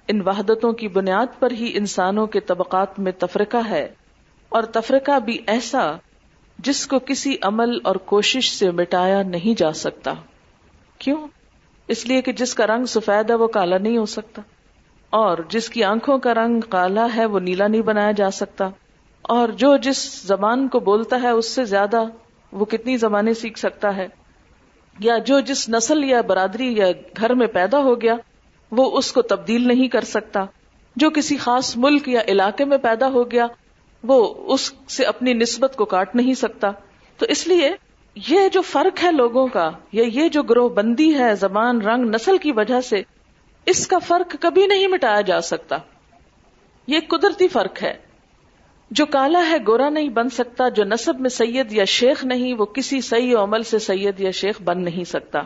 ان 0.09 0.21
وحدتوں 0.21 0.73
کی 0.73 0.89
بنیاد 0.89 1.27
پر 1.39 1.51
ہی 1.51 1.73
انسانوں 1.75 2.27
کے 2.27 2.41
طبقات 2.41 2.99
میں 2.99 3.13
تفرقہ 3.13 3.71
ہے۔ 3.71 3.89
اور 4.49 4.63
تفرقہ 4.63 5.19
بھی 5.19 5.39
ایسا 5.47 5.93
جس 6.59 6.87
کو 6.87 6.99
کسی 6.99 7.37
عمل 7.43 7.79
اور 7.85 7.97
کوشش 7.97 8.51
سے 8.51 8.71
مٹایا 8.71 9.23
نہیں 9.23 9.59
جا 9.59 9.73
سکتا۔ 9.73 10.15
کیوں؟ 10.99 11.27
اس 11.89 12.07
لیے 12.07 12.23
کہ 12.23 12.33
جس 12.33 12.55
کا 12.55 12.67
رنگ 12.67 12.85
سفید 12.85 13.31
ہے 13.31 13.35
وہ 13.35 13.47
کالا 13.47 13.79
نہیں 13.79 13.99
ہو 13.99 14.05
سکتا 14.07 14.43
اور 15.13 15.39
جس 15.49 15.69
کی 15.69 15.85
آنکھوں 15.85 16.19
کا 16.19 16.35
رنگ 16.35 16.61
کالا 16.61 17.07
ہے 17.17 17.27
وہ 17.27 17.41
نیلا 17.41 17.67
نہیں 17.67 17.83
بنایا 17.83 18.13
جا 18.13 18.31
سکتا 18.31 18.69
اور 19.25 19.49
جو 19.49 19.77
جس 19.77 19.99
زبان 20.27 20.69
کو 20.69 20.81
بولتا 20.81 21.23
ہے 21.23 21.29
اس 21.29 21.55
سے 21.55 21.65
زیادہ 21.65 22.05
وہ 22.53 22.65
کتنی 22.65 22.97
زبانیں 22.97 23.33
سیکھ 23.33 23.59
سکتا 23.59 23.97
ہے 23.97 24.07
یا 24.97 25.19
جو 25.19 25.41
جس 25.41 25.69
نسل 25.69 26.05
یا 26.05 26.21
برادری 26.21 26.73
یا 26.77 26.87
گھر 27.17 27.35
میں 27.35 27.47
پیدا 27.47 27.79
ہو 27.79 28.01
گیا 28.01 28.17
وہ 28.73 28.91
اس 28.99 29.13
کو 29.13 29.23
تبدیل 29.23 29.69
نہیں 29.69 29.89
کر 29.89 30.05
سکتا 30.05 30.45
جو 30.97 31.11
کسی 31.11 31.37
خاص 31.37 31.77
ملک 31.77 32.09
یا 32.09 32.21
علاقے 32.29 32.65
میں 32.65 32.79
پیدا 32.79 33.09
ہو 33.09 33.31
گیا 33.31 33.47
وہ 34.05 34.35
اس 34.47 34.73
سے 34.89 35.05
اپنی 35.05 35.33
نسبت 35.33 35.77
کو 35.77 35.85
کاٹ 35.85 36.15
نہیں 36.17 36.35
سکتا 36.35 36.71
تو 37.19 37.27
اس 37.29 37.47
لیے 37.47 37.71
یہ 38.15 38.49
جو 38.49 38.63
فرق 38.63 39.05
ہے 39.05 39.13
لوگوں 39.13 39.47
کا، 39.47 39.71
یا 39.93 40.05
یہ 40.07 40.29
جو 40.29 40.43
گروہ 40.43 40.69
بندی 40.69 41.19
ہے 41.19 41.35
زبان، 41.35 41.81
رنگ، 41.81 42.05
نسل 42.05 42.39
کی 42.39 42.53
وجہ 42.53 42.81
سے، 42.81 43.03
اس 43.67 43.87
کا 43.87 43.99
فرق 43.99 44.37
کبھی 44.41 44.67
نہیں 44.67 44.87
مٹایا 44.87 45.21
جا 45.21 45.41
سکتا۔ 45.41 45.77
یہ 46.87 46.99
قدرتی 47.09 47.49
فرق 47.49 47.83
ہے۔ 47.83 47.95
جو 48.91 49.07
کالا 49.07 49.51
ہے، 49.51 49.57
گورا 49.67 49.89
نہیں 49.89 50.09
بن 50.09 50.29
سکتا۔ 50.29 50.69
جو 50.69 50.85
نصب 50.85 51.21
میں 51.21 51.31
سید 51.31 51.73
یا 51.73 51.85
شیخ 51.85 52.25
نہیں، 52.25 52.55
وہ 52.55 52.65
کسی 52.65 53.01
صحیح 53.01 53.37
عمل 53.37 53.63
سے 53.63 53.79
سید 53.79 54.21
یا 54.21 54.31
شیخ 54.31 54.63
بن 54.63 54.85
نہیں 54.85 55.05
سکتا۔ 55.05 55.41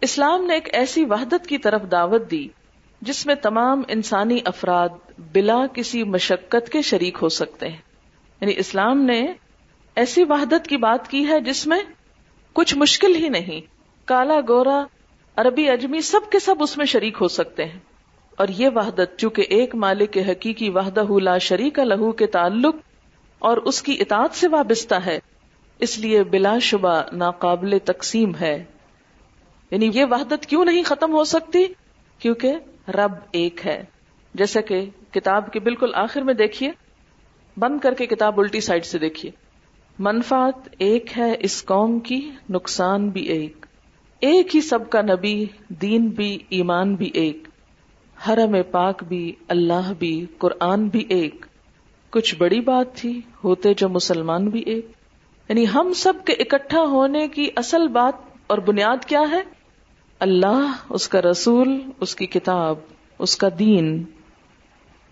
اسلام 0.00 0.46
نے 0.46 0.54
ایک 0.54 0.68
ایسی 0.72 1.04
وحدت 1.04 1.46
کی 1.46 1.58
طرف 1.58 1.82
دعوت 1.90 2.30
دی، 2.30 2.48
جس 3.00 3.26
میں 3.26 3.34
تمام 3.34 3.82
انسانی 3.88 4.38
افراد 4.44 4.88
بلا 5.18 5.66
کسی 5.72 6.04
مشقت 6.04 6.68
کے 6.68 6.82
شریک 6.82 7.18
ہو 7.22 7.28
سکتے 7.28 7.68
ہیں۔ 7.68 7.78
یعنی 8.40 8.52
اسلام 8.56 9.02
نے 9.02 9.26
ایسی 9.96 10.24
وحدت 10.28 10.68
کی 10.68 10.76
بات 10.76 11.08
کی 11.08 11.28
ہے 11.28 11.40
جس 11.40 11.66
میں 11.66 11.80
کچھ 12.52 12.74
مشکل 12.74 13.14
ہی 13.14 13.28
نہیں۔ 13.28 13.60
کالا 14.04 14.40
گورا، 14.48 14.86
عربی 15.36 15.70
اجمی 15.70 16.00
سب 16.00 16.20
کے 16.32 16.38
سب 16.38 16.54
اس 16.60 16.76
میں 16.76 16.86
شریک 16.86 17.18
ہو 17.20 17.28
سکتے 17.28 17.64
ہیں۔ 17.64 17.78
اور 18.36 18.48
یہ 18.48 18.68
وحدت، 18.74 19.18
چونکہ 19.18 19.42
ایک 19.48 19.74
مالک 19.74 20.18
حقیقی 20.28 20.70
وحدہ 20.70 21.04
لا 21.22 21.38
شریک 21.38 21.78
لہو 21.78 22.12
کے 22.12 22.26
تعلق 22.26 22.76
اور 23.38 23.56
اس 23.56 23.82
کی 23.82 23.96
اطاعت 24.00 24.30
سے 24.34 24.48
وابستہ 24.48 24.94
ہے، 24.94 25.18
اس 25.78 25.98
لیے 25.98 26.24
بلا 26.24 26.58
شبہ 26.58 27.02
ناقابل 27.12 27.78
تقسیم 27.84 28.34
ہے۔ 28.40 28.64
یعنی 29.70 29.90
یہ 29.94 30.04
وحدت 30.10 30.46
کیوں 30.46 30.64
نہیں 30.64 30.82
ختم 30.82 31.12
ہو 31.12 31.24
سکتی؟ 31.24 31.64
کیونکہ 32.18 32.52
رب 32.88 33.12
ایک 33.32 33.66
ہے۔ 33.66 33.84
جیسا 34.34 34.60
کہ 34.60 34.86
کتاب 35.10 35.52
کے 35.52 35.60
بالکل 35.60 35.90
آخر 35.94 36.20
میں 36.20 36.34
دیکھیے، 36.34 36.70
بند 37.56 37.78
کر 37.80 37.94
کے 37.94 38.06
کتاب 38.06 38.40
الٹی 38.40 38.60
سائڈ 38.60 38.84
سے 38.84 38.98
دیکھیے۔ 38.98 39.45
منفات 39.98 40.68
ایک 40.78 41.18
ہے 41.18 41.34
اس 41.40 41.64
قوم 41.64 41.98
کی، 41.98 42.30
نقصان 42.50 43.08
بھی 43.08 43.22
ایک۔ 43.22 43.66
ایک 44.20 44.56
ہی 44.56 44.60
سب 44.60 44.90
کا 44.90 45.02
نبی، 45.02 45.46
دین 45.68 46.06
بھی، 46.06 46.38
ایمان 46.48 46.94
بھی 46.94 47.10
ایک۔ 47.14 47.48
حرم 48.28 48.56
پاک 48.70 49.04
بھی، 49.04 49.32
اللہ 49.48 49.92
بھی، 49.98 50.26
قرآن 50.38 50.88
بھی 50.88 51.04
ایک۔ 51.08 51.46
کچھ 52.10 52.34
بڑی 52.38 52.60
بات 52.60 52.94
تھی، 52.94 53.20
ہوتے 53.44 53.74
جو 53.74 53.88
مسلمان 53.88 54.48
بھی 54.48 54.60
ایک۔ 54.60 54.86
یعنی 55.48 55.64
ہم 55.74 55.92
سب 55.92 56.12
کے 56.24 56.32
اکٹھا 56.32 56.80
ہونے 56.80 57.28
کی 57.28 57.48
اصل 57.56 57.88
بات 57.88 58.14
اور 58.46 58.58
بنیاد 58.58 59.04
کیا 59.04 59.22
ہے؟ 59.30 59.40
اللہ، 60.18 60.76
اس 60.88 61.08
کا 61.08 61.22
رسول، 61.22 61.80
اس 62.00 62.16
کی 62.16 62.26
کتاب، 62.26 62.76
اس 63.18 63.36
کا 63.36 63.48
دین۔ 63.58 64.04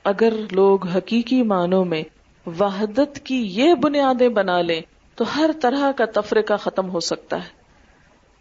اگر 0.04 0.32
لوگ 0.52 0.86
حقیقی 0.86 1.42
معنوں 1.42 1.84
میں 1.84 2.02
وحدت 2.46 3.18
کی 3.18 3.46
یہ 3.46 3.74
بنیادیں 3.74 4.28
بنا 4.28 4.60
لیں 4.60 4.80
تو 5.14 5.24
ہر 5.36 5.50
طرح 5.62 5.92
کا 5.92 6.04
تفرقہ 6.04 6.54
ختم 6.54 6.90
ہو 6.90 7.00
سکتا 7.00 7.36
ہے۔ 7.36 7.48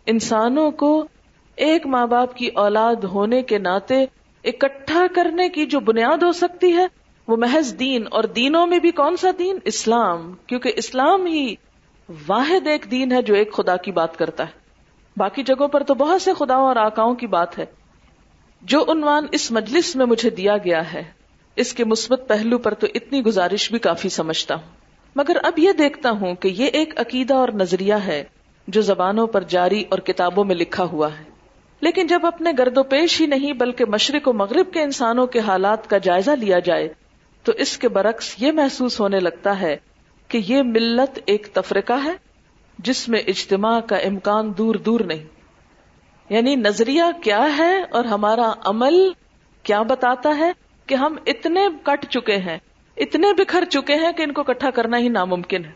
انسانوں 0.06 0.72
کو 0.72 1.06
ایک 1.56 1.88
ماں 1.88 2.08
باپ 2.08 2.36
کی 2.36 2.48
اولاد 2.48 2.96
ہونے 2.96 3.42
کے 3.42 3.58
ناطے 3.58 4.06
اکٹھا 4.44 5.06
کرنے 5.16 5.50
کی 5.50 5.66
جو 5.66 5.80
بنیاد 5.80 6.24
ہو 6.24 6.32
سکتی 6.32 6.74
ہے، 6.74 6.88
وہ 7.28 7.36
محض 7.36 7.80
دین۔ 7.80 8.04
اور 8.12 8.24
دینوں 8.24 8.68
میں 8.68 8.80
بھی 8.80 8.92
کون 8.92 9.18
سا 9.18 9.30
دین؟ 9.39 9.58
اسلام۔ 9.66 10.34
کیونکہ 10.48 10.72
اسلام 10.76 11.26
ہی 11.26 11.56
واحد 12.28 12.68
ایک 12.68 12.86
دین 12.92 13.12
ہے 13.12 13.22
جو 13.22 13.34
ایک 13.34 13.54
خدا 13.54 13.76
کی 13.76 13.92
بات 13.92 14.18
کرتا 14.18 14.44
ہے۔ 14.44 14.52
باقی 15.18 15.44
جگہوں 15.44 15.68
پر 15.68 15.84
تو 15.84 15.94
بہت 15.94 16.22
سے 16.22 16.34
خداؤں 16.34 16.68
اور 16.68 16.76
آکاؤں 16.76 17.16
کی 17.16 17.28
بات 17.28 17.60
ہے۔ 17.60 17.66
جو 18.62 18.84
عنوان 18.92 19.26
اس 19.32 19.52
مجلس 19.52 19.96
میں 19.96 20.06
مجھے 20.06 20.30
دیا 20.30 20.58
گیا 20.58 20.94
ہے۔ 20.94 21.04
اس 21.56 21.74
کے 21.74 21.86
مثبت 21.86 22.22
پہلو 22.28 22.58
پر 22.58 22.74
تو 22.74 22.88
اتنی 22.96 23.24
گزارش 23.24 23.72
بھی 23.72 23.80
کافی 23.80 24.10
سمجھتا 24.10 24.56
ہوں۔ 24.56 24.68
مگر 25.16 25.38
اب 25.44 25.60
یہ 25.60 25.72
دیکھتا 25.72 26.10
ہوں 26.10 26.36
کہ 26.36 26.48
یہ 26.48 26.66
ایک 26.66 27.00
عقیدہ 27.00 27.34
اور 27.34 27.50
نظریہ 27.50 27.94
ہے 27.94 28.24
جو 28.68 28.82
زبانوں 28.82 29.28
پر 29.28 29.44
جاری 29.44 29.84
اور 29.89 30.00
کتابوں 30.00 30.46
میں 30.46 30.56
لکھا 30.56 30.84
ہوا 30.84 31.08
ہے۔ 31.20 31.24
لیکن 31.82 32.08
جب 32.08 32.26
اپنے 32.26 32.52
گرد 32.58 32.78
و 32.78 32.84
پیش 32.84 33.22
ہی 33.22 33.26
نہیں 33.26 33.54
بلکہ 33.54 33.86
مشرق 33.86 34.28
و 34.28 34.34
مغرب 34.34 34.74
کے 34.74 34.82
انسانوں 34.82 35.28
کے 35.28 35.39
حالات 35.39 35.89
کا 35.89 35.98
جائزہ 35.98 36.32
لیا 36.32 36.60
جائے، 36.60 36.94
تو 37.44 37.52
اس 37.52 37.78
کے 37.78 37.89
برعکس 37.89 38.36
یہ 38.38 38.52
محسوس 38.52 39.00
ہونے 39.00 39.20
لگتا 39.20 39.62
ہے 39.62 39.78
کہ 40.28 40.42
یہ 40.48 40.62
ملت 40.62 41.20
ایک 41.26 41.48
تفرقہ 41.54 42.04
ہے 42.04 42.13
جس 42.80 43.10
میں 43.10 43.20
اجتماع 43.20 43.80
کا 43.80 43.96
امکان 43.96 44.54
دور 44.58 44.76
دور 44.76 45.00
نہیں۔ 45.00 45.24
یعنی 46.30 46.56
نظریہ 46.56 47.04
کیا 47.24 47.58
ہے 47.58 47.82
اور 47.92 48.06
ہمارا 48.06 48.54
عمل 48.66 49.12
کیا 49.63 49.82
بتاتا 49.82 50.38
ہے؟ 50.38 50.52
کہ 50.88 50.96
ہم 50.96 51.15
اتنے 51.26 51.67
کٹ 51.84 52.06
چکے 52.06 52.38
ہیں، 52.38 52.58
اتنے 52.98 53.34
بکھر 53.34 53.65
چکے 53.65 53.96
ہیں 53.96 54.12
کہ 54.12 54.24
ان 54.24 54.32
کو 54.32 54.41
اکٹھا 54.41 54.69
کرنا 54.69 54.98
ہی 54.98 55.10
ناممکن 55.10 55.65
ہے۔ 55.65 55.72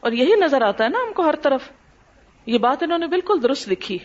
اور 0.00 0.12
یہی 0.12 0.34
نظر 0.40 0.62
آتا 0.62 0.84
ہے 0.84 0.88
نا 0.88 0.98
ہم 1.08 1.12
کو 1.12 1.22
ہر 1.22 1.36
طرف۔ 1.36 1.60
یہ 2.46 2.58
بات 2.58 2.82
انہوں 2.82 2.98
نے 2.98 3.06
بالکل 3.06 3.42
درست 3.42 3.68
لکھی۔ 3.68 3.98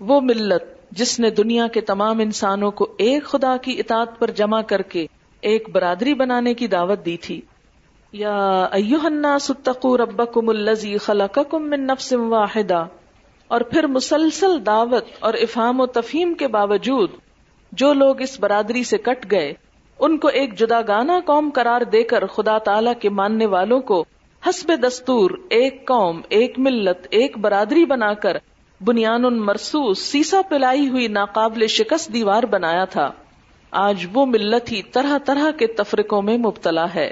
وہ 0.00 0.20
ملت 0.20 0.90
جس 0.90 1.20
نے 1.20 1.30
دنیا 1.30 1.66
کے 1.66 1.80
تمام 1.80 2.18
انسانوں 2.18 2.70
کو 2.70 2.94
ایک 2.98 3.24
خدا 3.24 3.56
کی 3.56 3.78
اطاعت 3.78 4.18
پر 4.18 4.30
جمع 4.30 4.62
کر 4.62 4.82
کے 4.82 5.06
ایک 5.40 5.68
برادری 5.70 6.14
بنانے 6.14 6.54
کی 6.54 6.66
دعوت 6.66 7.04
دی 7.04 7.16
تھی۔ 7.16 7.40
یا 8.12 8.68
ایوہ 8.70 9.06
الناس 9.06 9.50
اتقوا 9.50 9.98
ربکم 9.98 10.48
اللذی 10.48 10.98
خلقکم 10.98 11.70
من 11.70 11.80
نفس 11.80 12.12
واحدہ۔ 12.12 12.86
اور 13.48 13.60
پھر 13.60 13.86
مسلسل 13.86 14.66
دعوت 14.66 15.04
اور 15.20 15.34
افہام 15.34 15.80
و 15.80 15.86
تفہیم 15.86 16.34
کے 16.34 16.48
باوجود 16.48 17.10
جو 17.78 17.92
لوگ 17.92 18.20
اس 18.20 18.40
برادری 18.40 18.84
سے 18.84 18.98
کٹ 18.98 19.30
گئے، 19.30 19.52
ان 19.98 20.18
کو 20.18 20.28
ایک 20.28 20.58
جدا 20.58 20.80
گانا 20.88 21.20
قوم 21.24 21.50
قرار 21.54 21.80
دے 21.80 22.02
کر 22.02 22.26
خدا 22.26 22.58
تعالی 22.58 22.90
کے 23.00 23.10
ماننے 23.10 23.46
والوں 23.46 23.80
کو 23.80 24.04
حسب 24.46 24.72
دستور 24.86 25.30
ایک 25.50 25.86
قوم، 25.86 26.20
ایک 26.28 26.58
ملت، 26.58 27.06
ایک 27.10 27.38
برادری 27.38 27.84
بنا 27.84 28.14
کر 28.14 28.36
بنیان 28.80 29.22
مرسوس 29.22 29.98
سیسا 29.98 30.40
پلائی 30.48 30.88
ہوئی 30.88 31.08
ناقابل 31.08 31.66
شکست 31.66 32.12
دیوار 32.12 32.42
بنایا 32.42 32.84
تھا۔ 32.84 33.10
آج 33.70 34.06
وہ 34.12 34.26
ملت 34.26 34.72
ہی 34.72 34.82
طرح 34.82 35.18
طرح 35.18 35.50
کے 35.50 35.66
تفرقوں 35.66 36.22
میں 36.22 36.38
مبتلا 36.38 36.94
ہے۔ 36.94 37.10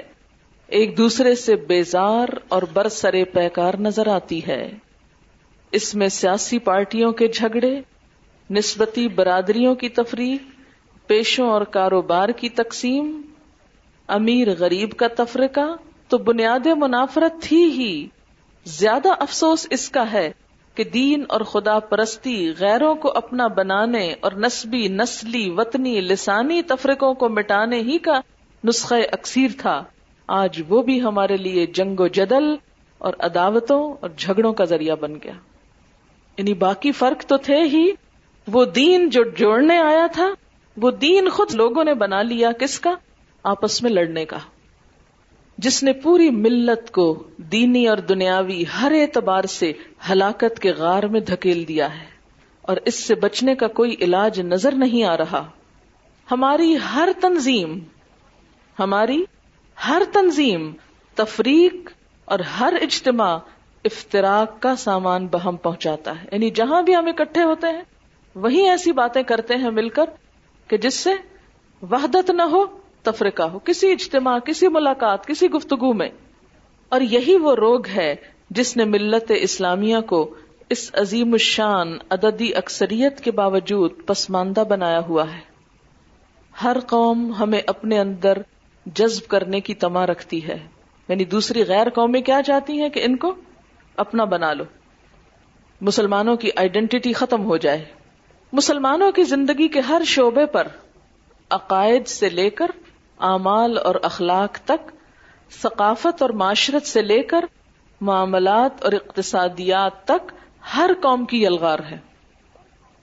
ایک 0.67 0.97
دوسرے 0.97 1.35
سے 1.35 1.55
بیزار 1.55 2.27
اور 2.47 2.61
برسرے 2.73 3.25
پیکار 3.25 3.73
نظر 3.79 4.07
آتی 4.07 4.47
ہے۔ 4.47 4.71
اس 5.71 5.95
میں 5.95 6.07
سیاسی 6.07 6.59
پارٹیوں 6.59 7.11
کے 7.11 7.27
جھگڑے، 7.27 7.81
نسبتی 8.49 9.07
برادریوں 9.07 9.75
کی 9.75 9.89
تفریح 9.89 10.37
پیشوں 11.07 11.49
اور 11.49 11.61
کاروبار 11.61 12.29
کی 12.29 12.49
تقسیم، 12.49 13.21
امیر 14.07 14.47
غریب 14.59 14.91
کا 14.91 15.07
تفرقہ 15.17 15.75
تو 16.07 16.17
بنیاد 16.17 16.67
منافرت 16.77 17.41
تھی 17.41 17.63
ہی۔ 17.63 18.07
زیادہ 18.65 19.09
افسوس 19.19 19.67
اس 19.69 19.89
کا 19.89 20.11
ہے 20.13 20.31
کہ 20.75 20.83
دین 20.83 21.23
اور 21.29 21.41
خدا 21.41 21.79
پرستی 21.79 22.51
غیروں 22.59 22.95
کو 22.95 23.11
اپنا 23.15 23.47
بنانے 23.47 24.15
اور 24.19 24.31
نسبی، 24.31 24.87
نسلی، 24.87 25.49
وطنی، 25.49 26.01
لسانی 26.01 26.61
تفرقوں 26.61 27.13
کو 27.13 27.29
مٹانے 27.29 27.79
ہی 27.79 27.97
کا 27.97 28.21
نسخہ 28.63 28.95
اکثیر 29.11 29.47
تھا۔ 29.57 29.83
آج 30.27 30.61
وہ 30.69 30.81
بھی 30.81 31.01
ہمارے 31.01 31.37
لیے 31.37 31.65
جنگ 31.65 31.99
و 31.99 32.07
جدل 32.07 32.55
اور 32.97 33.13
عداوتوں 33.19 33.93
اور 34.01 34.09
جھگڑوں 34.17 34.53
کا 34.53 34.63
ذریعہ 34.63 34.95
بن 34.95 35.13
گیا۔ 35.15 35.33
یعنی 36.37 36.53
باقی 36.53 36.91
فرق 36.91 37.23
تو 37.23 37.37
تھے 37.37 37.61
ہی، 37.63 37.91
وہ 38.47 38.65
دین 38.65 39.09
جو 39.09 39.23
جوڑنے 39.23 39.77
آیا 39.77 40.07
تھا 40.07 40.29
وہ 40.77 40.91
دین 40.91 41.29
خود 41.29 41.53
لوگوں 41.53 41.83
نے 41.83 41.93
بنا 41.93 42.21
لیا 42.21 42.51
کس 42.51 42.79
کا؟ 42.79 42.95
آپس 43.43 43.83
میں 43.83 43.91
لڑنے 43.91 44.25
کا۔ 44.25 44.37
جس 45.57 45.83
نے 45.83 45.93
پوری 45.93 46.29
ملت 46.29 46.91
کو 46.91 47.23
دینی 47.37 47.87
اور 47.87 47.97
دنیاوی 47.97 48.63
ہر 48.81 48.91
اعتبار 48.91 49.43
سے 49.43 49.73
ہلاکت 50.11 50.59
کے 50.59 50.71
غار 50.71 51.03
میں 51.03 51.19
دھکیل 51.19 51.67
دیا 51.67 51.99
ہے۔ 51.99 52.05
اور 52.61 52.77
اس 52.85 53.07
سے 53.07 53.15
بچنے 53.15 53.55
کا 53.55 53.67
کوئی 53.67 53.95
علاج 54.01 54.41
نظر 54.41 54.71
نہیں 54.71 55.03
آ 55.03 55.17
رہا۔ 55.17 55.49
ہماری 56.31 56.77
ہر 56.93 57.09
تنظیم، 57.21 57.79
ہماری 58.79 59.23
ہر 59.87 60.01
تنظیم، 60.13 60.73
تفریق 61.15 61.73
اور 62.25 62.39
ہر 62.39 62.73
اجتماع 62.81 63.37
افطراک 63.85 64.61
کا 64.61 64.75
سامان 64.75 65.27
بہم 65.27 65.55
پہنچاتا 65.55 66.23
ہے۔ 66.23 66.27
یعنی 66.31 66.49
جہاں 66.49 66.81
بھی 66.81 66.95
ہم 66.95 67.05
اکٹھے 67.05 67.43
ہوتے 67.43 67.67
ہیں 67.67 67.81
وہی 68.35 68.69
ایسی 68.69 68.91
باتیں 68.91 69.23
کرتے 69.23 69.55
ہیں 69.55 69.71
مل 69.71 69.89
کر 69.89 70.05
کہ 70.67 70.77
جس 70.77 70.93
سے 70.93 71.09
وحدت 71.81 72.29
نہ 72.29 72.41
ہو، 72.41 72.65
تفرقہ 73.03 73.43
ہو۔ 73.43 73.59
کسی 73.59 73.91
اجتماع، 73.91 74.39
کسی 74.39 74.67
ملاقات، 74.67 75.27
کسی 75.27 75.47
گفتگو 75.47 75.93
میں۔ 75.93 76.09
اور 76.89 77.01
یہی 77.01 77.37
وہ 77.37 77.55
روگ 77.55 77.87
ہے 77.87 78.15
جس 78.49 78.77
نے 78.77 78.85
ملت 78.85 79.31
اسلامیہ 79.35 79.99
کو 79.99 80.35
اس 80.69 80.91
عظیم 80.93 81.33
الشان، 81.33 81.97
عددی 82.09 82.55
اکثریت 82.55 83.19
کے 83.19 83.31
باوجود 83.31 83.91
پسماندہ 84.05 84.63
بنایا 84.69 84.99
ہوا 84.99 85.33
ہے۔ 85.33 85.39
ہر 86.63 86.77
قوم 86.87 87.33
ہمیں 87.39 87.61
اپنے 87.67 87.99
اندر 87.99 88.37
جذب 88.85 89.27
کرنے 89.27 89.59
کی 89.59 89.73
تما 89.73 90.05
رکھتی 90.05 90.47
ہے۔ 90.47 90.67
یعنی 91.07 91.25
دوسری 91.25 91.63
غیر 91.67 91.89
قومیں 91.89 92.21
کیا 92.21 92.41
چاہتی 92.45 92.81
ہیں 92.81 92.89
کہ 92.89 93.01
ان 93.03 93.15
کو 93.15 93.35
اپنا 93.97 94.23
بنا 94.23 94.53
لو۔ 94.53 94.63
مسلمانوں 95.81 96.35
کی 96.35 96.49
آئیڈینٹی 96.55 97.13
ختم 97.13 97.45
ہو 97.45 97.57
جائے۔ 97.57 97.85
مسلمانوں 98.53 99.11
کی 99.11 99.23
زندگی 99.23 99.67
کے 99.67 99.79
ہر 99.79 100.01
شعبے 100.05 100.45
پر 100.45 100.67
عقائد 101.49 102.07
سے 102.07 102.29
لے 102.29 102.49
کر 102.49 102.65
اعمال 103.19 103.77
اور 103.77 103.95
اخلاق 104.01 104.57
تک، 104.57 104.91
ثقافت 105.51 106.21
اور 106.21 106.29
معاشرت 106.29 106.85
سے 106.85 107.01
لے 107.01 107.23
کر 107.23 107.45
معاملات 108.01 108.83
اور 108.83 108.91
اقتصادیات 108.91 110.03
تک 110.03 110.31
ہر 110.77 110.89
قوم 111.01 111.25
کی 111.25 111.43
یلغار 111.43 111.79
ہے۔ 111.79 111.97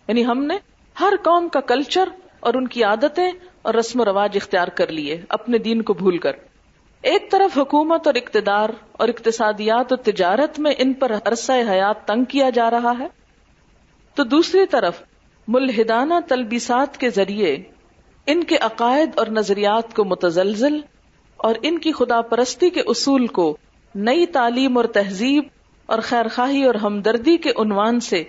یعنی 0.09 0.27
ہم 0.27 0.45
نے 0.45 0.55
ہر 1.01 1.13
قوم 1.25 1.49
کا 1.49 1.61
کلچر 1.61 2.09
اور 2.41 2.55
ان 2.55 2.69
کی 2.69 2.85
عادتیں 2.85 3.33
اور 3.63 3.75
رسم 3.75 4.01
و 4.01 4.05
رواج 4.05 4.31
اختیار 4.35 4.69
کر 4.69 4.87
لیے 4.87 5.23
اپنے 5.29 5.59
دین 5.59 5.83
کو 5.83 5.93
بھول 5.93 6.19
کر۔ 6.19 6.33
ایک 7.03 7.31
طرف 7.31 7.59
حکومت 7.59 8.07
اور 8.07 8.15
اقتدار 8.15 8.69
اور 8.93 9.09
اقتصادیات 9.09 9.93
اور 9.93 9.97
تجارت 9.97 10.59
میں 10.59 10.73
ان 10.79 10.93
پر 10.93 11.13
عرصہ 11.25 11.53
حیات 11.53 12.07
تنگ 12.07 12.25
کیا 12.25 12.51
جا 12.51 12.71
رہا 12.71 12.93
ہے، 12.99 13.07
تو 14.15 14.25
دوسری 14.25 14.67
طرف 14.67 15.03
ملحدانہ 15.49 16.15
تلبیسات 16.29 16.99
کے 16.99 17.11
ذریعے 17.11 17.57
ان 18.27 18.45
کے 18.45 18.57
عقائد 18.57 19.11
اور 19.15 19.27
نظریات 19.27 19.95
کو 19.95 20.05
متزلزل 20.05 20.81
اور 21.37 21.55
ان 21.63 21.79
کی 21.79 21.93
خدا 21.93 22.21
پرستی 22.21 22.71
کے 22.71 22.81
اصول 22.87 23.27
کو 23.27 23.57
نئی 23.95 24.27
تعلیم 24.27 24.77
اور 24.77 24.85
تہذیب 24.85 25.45
اور 25.87 25.99
خیر 25.99 26.29
خواہی 26.29 26.65
اور 26.65 26.75
ہمدردی 26.75 27.37
کے 27.37 27.51
عنوان 27.51 28.01
سے 28.01 28.25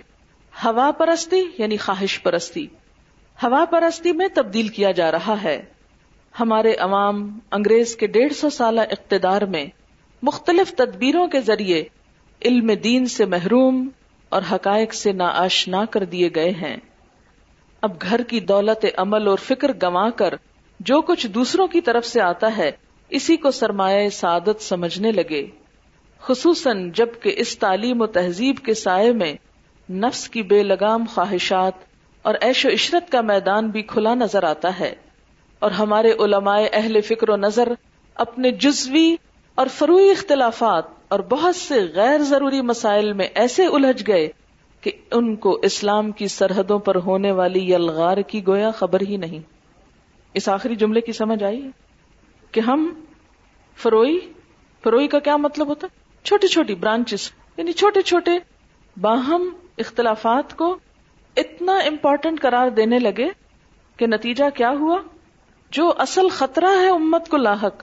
ہوا 0.64 0.90
پرستی 0.90 1.42
یعنی 1.58 1.76
خواہش 1.76 2.22
پرستی، 2.22 2.66
ہوا 3.42 3.64
پرستی 3.64 4.12
میں 4.12 4.26
تبدیل 4.34 4.68
کیا 4.68 4.90
جا 4.90 5.10
رہا 5.10 5.42
ہے۔ 5.42 5.62
ہمارے 6.40 6.74
عوام 6.74 7.38
انگریز 7.52 7.96
کے 7.96 8.06
ڈیڑھ 8.06 8.32
سو 8.32 8.50
سالہ 8.50 8.80
اقتدار 8.80 9.42
میں 9.42 9.66
مختلف 10.22 10.74
تدبیروں 10.74 11.26
کے 11.26 11.40
ذریعے 11.40 11.84
علم 12.44 12.70
دین 12.84 13.06
سے 13.06 13.24
محروم 13.24 13.88
اور 14.28 14.42
حقائق 14.52 14.94
سے 14.94 15.12
ناشنا 15.12 15.84
کر 15.84 16.04
دیے 16.04 16.30
گئے 16.34 16.50
ہیں۔ 16.50 16.76
اب 17.82 17.92
گھر 18.02 18.22
کی 18.22 18.40
دولت، 18.40 18.86
عمل 18.96 19.28
اور 19.28 19.38
فکر 19.38 19.72
گنوا 19.72 20.10
کر 20.10 20.34
جو 20.80 21.00
کچھ 21.00 21.26
دوسروں 21.26 21.66
کی 21.66 21.80
طرف 21.80 22.06
سے 22.06 22.20
آتا 22.20 22.56
ہے، 22.56 22.70
اسی 23.08 23.36
کو 23.36 23.50
سرمایہ 23.50 24.08
سعادت 24.08 24.62
سمجھنے 24.62 25.12
لگے۔ 25.12 25.46
خصوصاً 26.20 26.90
جبکہ 26.92 27.34
اس 27.36 27.58
تعلیم 27.58 28.02
و 28.02 28.06
تہذیب 28.06 28.56
کے 28.58 28.74
سائے 28.74 29.12
میں 29.12 29.34
نفس 29.90 30.28
کی 30.28 30.42
بے 30.42 30.62
لگام 30.62 31.04
خواہشات 31.14 31.72
اور 32.22 32.34
ایش 32.40 32.66
و 32.66 32.68
عشرت 32.68 33.12
کا 33.12 33.20
میدان 33.20 33.70
بھی 33.70 33.82
کھلا 33.82 34.14
نظر 34.14 34.42
آتا 34.42 34.78
ہے۔ 34.80 34.94
اور 35.58 35.70
ہمارے 35.70 36.12
علماء 36.12 36.60
اہل 36.72 37.00
فکر 37.00 37.30
و 37.30 37.36
نظر 37.36 37.68
اپنے 38.14 38.50
جزوی 38.50 39.16
اور 39.54 39.66
فروئی 39.66 40.10
اختلافات 40.10 40.84
اور 41.08 41.20
بہت 41.20 41.56
سے 41.56 41.74
غیر 41.94 42.18
ضروری 42.18 42.60
مسائل 42.60 43.12
میں 43.12 43.28
ایسے 43.34 43.66
الجھ 43.66 44.02
گئے 44.08 44.28
کہ 44.86 44.92
ان 45.10 45.36
کو 45.36 45.58
اسلام 45.62 46.12
کی 46.12 46.28
سرحدوں 46.28 46.78
پر 46.78 46.96
ہونے 46.96 47.32
والی 47.32 47.72
یلغار 47.72 48.16
کی 48.16 48.46
گویا 48.46 48.70
خبر 48.70 49.00
ہی 49.00 49.16
نہیں۔ 49.16 49.40
اس 50.34 50.48
آخری 50.48 50.76
جملے 50.76 51.00
کی 51.00 51.12
سمجھ 51.12 51.44
آئی؟ 51.44 51.70
کہ 52.52 52.60
ہم 52.60 53.04
فروئی 53.76 54.32
فروئی 54.82 55.08
کا 55.08 55.18
کیا 55.18 55.36
مطلب 55.36 55.66
ہوتا؟ 55.66 55.86
چھوٹی 56.24 56.48
چھوٹی 56.48 56.74
برانچز 56.74 57.32
یعنی 57.56 57.72
چھوٹے 57.72 58.02
چھوٹے 58.02 58.30
باہم 59.00 59.48
اختلافات 59.78 60.56
کو 60.56 60.78
اتنا 61.36 61.72
امپورٹنٹ 61.72 62.40
قرار 62.40 62.68
دینے 62.68 62.98
لگے 62.98 63.28
کہ 63.96 64.06
نتیجہ 64.06 64.44
کیا 64.54 64.70
ہوا؟ 64.70 64.98
جو 65.70 65.92
اصل 65.98 66.28
خطرہ 66.28 66.80
ہے 66.80 66.88
امت 66.88 67.28
کو 67.28 67.36
لاحق، 67.36 67.82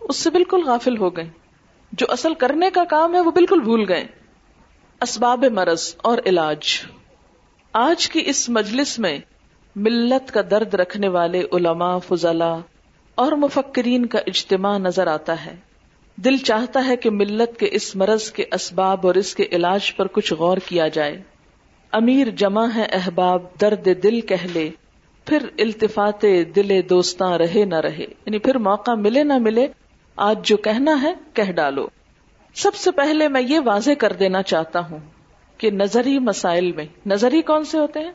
اس 0.00 0.16
سے 0.16 0.30
بالکل 0.30 0.62
غافل 0.62 0.96
ہو 0.96 1.16
گئے۔ 1.16 1.30
جو 1.92 2.06
اصل 2.08 2.34
کرنے 2.34 2.70
کا 2.70 2.84
کام 2.84 3.14
ہے 3.14 3.20
وہ 3.20 3.30
بالکل 3.30 3.60
بھول 3.60 3.84
گئے۔ 3.88 4.25
اسباب 5.00 5.44
مرض 5.44 5.94
اور 6.02 6.18
علاج۔ 6.26 6.58
آج 7.72 8.08
کی 8.08 8.22
اس 8.26 8.48
مجلس 8.48 8.98
میں 8.98 9.18
ملت 9.76 10.30
کا 10.30 10.40
درد 10.50 10.74
رکھنے 10.74 11.08
والے 11.08 11.42
علماء 11.52 11.98
فضلا 11.98 12.56
اور 13.14 13.32
مفکرین 13.32 14.06
کا 14.06 14.18
اجتماع 14.26 14.78
نظر 14.78 15.06
آتا 15.06 15.46
ہے۔ 15.46 15.56
دل 16.16 16.36
چاہتا 16.36 16.86
ہے 16.86 16.96
کہ 16.96 17.10
ملت 17.10 17.60
کے 17.60 17.68
اس 17.72 17.96
مرض 17.96 18.30
کے 18.30 18.44
اسباب 18.52 19.06
اور 19.06 19.14
اس 19.14 19.34
کے 19.34 19.44
علاج 19.52 19.96
پر 19.96 20.06
کچھ 20.06 20.32
غور 20.32 20.56
کیا 20.56 20.88
جائے۔ 20.88 21.22
امیر 21.92 22.30
جمع 22.30 22.66
ہے 22.74 22.82
احباب، 22.82 23.42
درد 23.60 23.88
دل 24.02 24.20
کہہ 24.20 24.46
لے 24.54 24.70
پھر 25.24 25.46
التفات 25.58 26.22
دل 26.56 26.80
دوستاں 26.90 27.38
رہے 27.38 27.64
نہ 27.64 27.74
رہے۔ 27.74 28.04
یعنی 28.04 28.38
پھر 28.38 28.58
موقع 28.58 28.90
ملے 28.90 29.24
نہ 29.24 29.38
ملے، 29.38 29.66
آج 30.16 30.46
جو 30.46 30.56
کہنا 30.56 31.02
ہے 31.02 31.14
کہہ 31.32 31.52
ڈالو۔ 31.52 31.86
سب 32.56 32.74
سے 32.74 32.90
پہلے 32.90 33.28
میں 33.28 33.42
یہ 33.42 33.60
واضح 33.64 33.90
کر 33.98 34.12
دینا 34.12 34.42
چاہتا 34.42 34.80
ہوں 34.80 34.98
کہ 35.58 35.70
نظری 35.70 36.18
مسائل 36.18 36.72
میں، 36.72 36.84
نظری 37.06 37.42
کون 37.42 37.64
سے 37.64 37.78
ہوتے 37.78 38.00
ہیں؟ 38.00 38.12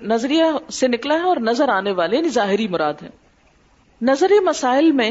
نظریہ 0.00 0.44
سے 0.72 0.88
نکلا 0.88 1.14
ہے 1.14 1.20
اور 1.20 1.36
نظر 1.36 1.68
آنے 1.68 1.92
والے 1.92 2.16
یعنی 2.16 2.28
ظاہری 2.28 2.68
مراد 2.68 2.94
ہے 3.02 3.08
نظری 4.02 4.40
مسائل 4.40 4.92
میں 4.92 5.10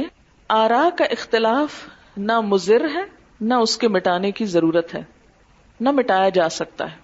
آرا 0.49 0.89
کا 0.97 1.05
اختلاف 1.05 1.69
نہ 2.17 2.39
مضر 2.39 2.85
ہے، 2.95 3.03
نہ 3.41 3.53
اس 3.53 3.77
کے 3.77 3.87
مٹانے 3.87 4.31
کی 4.31 4.45
ضرورت 4.45 4.95
ہے، 4.95 5.03
نہ 5.79 5.91
مٹایا 5.91 6.29
جا 6.29 6.49
سکتا 6.49 6.91
ہے۔ 6.91 6.97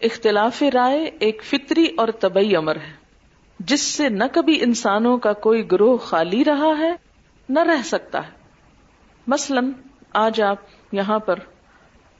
اختلاف 0.00 0.62
رائے 0.74 1.10
ایک 1.18 1.42
فطری 1.44 1.86
اور 1.96 2.08
طبی 2.20 2.56
امر 2.56 2.76
ہے، 2.76 2.92
جس 3.60 3.80
سے 3.80 4.08
نہ 4.08 4.24
کبھی 4.32 4.62
انسانوں 4.62 5.18
کا 5.18 5.32
کوئی 5.32 5.70
گروہ 5.72 5.96
خالی 5.96 6.44
رہا 6.44 6.78
ہے، 6.78 6.92
نہ 7.48 7.60
رہ 7.60 7.82
سکتا 7.84 8.26
ہے۔ 8.26 8.32
مثلا 9.26 9.60
آج 10.18 10.42
آپ 10.42 10.56
یہاں 10.92 11.18
پر 11.18 11.38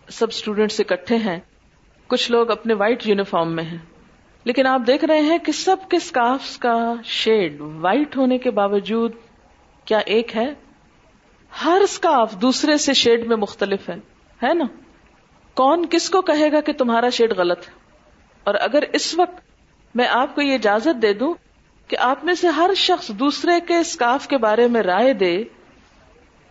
سب 0.09 0.27
اسٹوڈینٹس 0.29 0.81
اکٹھے 0.81 1.17
ہیں۔ 1.17 1.41
کچھ 2.07 2.31
لوگ 2.31 2.51
اپنے 2.51 2.75
وائٹ 2.75 3.07
یونیفارم 3.07 3.57
میں 3.57 3.65
ہیں۔ 3.65 3.79
لیکن 4.45 4.67
آپ 4.67 4.81
دیکھ 4.87 5.05
رہے 5.05 5.21
ہیں 5.21 5.39
کہ 5.39 5.53
سب 5.53 5.77
کے 5.91 5.97
اسکارف 5.97 6.59
کا 6.59 6.95
شیڈ 7.05 7.61
وائٹ 7.61 8.17
ہونے 8.17 8.39
کے 8.39 8.51
باوجود 8.51 9.13
کیا 9.85 9.99
ایک 9.99 10.37
ہے؟ 10.37 10.55
ہر 11.65 11.81
اسکارف 11.83 12.33
دوسرے 12.33 12.77
سے 12.77 12.93
شیڈ 12.93 13.27
میں 13.27 13.37
مختلف 13.37 13.89
ہے۔ 13.89 13.95
ہے 14.47 14.55
نا؟ 14.55 14.65
کون 15.55 15.87
کس 15.91 16.11
کو 16.11 16.23
کہے 16.23 16.53
گا 16.53 16.61
کہ 16.61 16.73
تمہارا 16.73 17.09
شیڈ 17.09 17.33
غلط 17.37 17.69
ہے؟ 17.69 17.73
اور 18.45 18.55
اگر 18.55 18.83
اس 18.93 19.19
وقت 19.19 19.41
میں 19.95 20.09
آپ 20.09 20.35
کو 20.35 20.43
یہ 20.43 20.55
اجازت 20.55 21.03
دے 21.03 21.13
دوں 21.13 21.35
کہ 21.89 21.97
آپ 21.99 22.25
میں 22.25 22.35
سے 22.35 22.49
ہر 22.49 22.71
شخص 22.77 23.09
دوسرے 23.09 23.61
کے 23.69 23.77
اسکاف 23.77 24.29
کے 24.29 24.39
بارے 24.39 24.69
میں 24.69 24.83
رائے 24.83 25.13
دے 25.13 25.45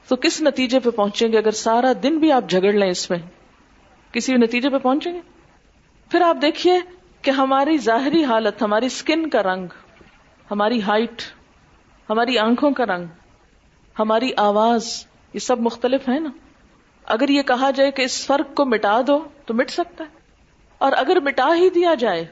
تو 0.07 0.15
کس 0.15 0.41
نتیجے 0.41 0.79
پہ 0.79 0.89
پہنچیں 0.89 1.31
گے 1.31 1.37
اگر 1.37 1.51
سارا 1.51 1.93
دن 2.03 2.19
بھی 2.19 2.31
آپ 2.31 2.49
جھگڑ 2.49 2.73
لیں 2.73 2.89
اس 2.89 3.09
میں؟ 3.09 3.19
کسی 4.11 4.33
نتیجے 4.33 4.69
پہ 4.69 4.77
پہنچیں 4.77 5.13
گے؟ 5.13 5.19
پھر 6.11 6.21
آپ 6.21 6.37
دیکھیے 6.41 6.73
کہ 7.21 7.31
ہماری 7.31 7.77
ظاہری 7.77 8.23
حالت، 8.23 8.61
ہماری 8.61 8.85
اسکن 8.85 9.29
کا 9.29 9.43
رنگ، 9.43 9.67
ہماری 10.51 10.81
ہائٹ، 10.81 11.21
ہماری 12.09 12.37
آنکھوں 12.37 12.71
کا 12.71 12.85
رنگ، 12.85 13.05
ہماری 13.99 14.31
آواز، 14.37 15.05
یہ 15.33 15.39
سب 15.39 15.59
مختلف 15.59 16.09
ہے 16.09 16.19
نا؟ 16.19 16.29
اگر 17.03 17.29
یہ 17.29 17.41
کہا 17.41 17.71
جائے 17.71 17.91
کہ 17.91 18.01
اس 18.01 18.25
فرق 18.25 18.55
کو 18.55 18.65
مٹا 18.65 19.01
دو 19.07 19.23
تو 19.45 19.53
مٹ 19.53 19.69
سکتا 19.69 20.03
ہے۔ 20.03 20.19
اور 20.77 20.91
اگر 20.91 21.19
مٹا 21.19 21.55
ہی 21.55 21.69
دیا 21.69 21.93
جائے 21.93 22.25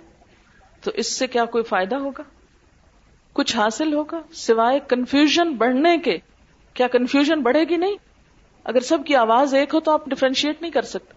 تو 0.82 0.92
اس 0.94 1.20
سے 1.20 1.28
کیا 1.28 1.46
کوئی 1.46 1.64
فائدہ 1.64 1.96
ہوگا؟ 1.96 2.24
کچھ 3.34 3.56
حاصل 3.56 3.94
ہوگا؟ 3.94 4.22
سوائے 4.34 4.80
کنفیوژن 4.88 5.54
بڑھنے 5.54 5.98
کے 5.98 6.18
کیا 6.74 6.88
کنفیوژن 6.88 7.42
بڑھے 7.42 7.64
گی 7.64 7.78
نہیں؟ 7.78 7.96
اگر 8.64 8.80
سب 8.80 8.98
کی 9.06 9.16
آواز 9.16 9.54
ایک 9.54 9.74
ہو 9.74 9.80
تو 9.80 9.92
آپ 9.92 10.06
ڈفرینشیٹ 10.08 10.62
نہیں 10.62 10.72
کر 10.72 10.82
سکتے۔ 10.82 11.14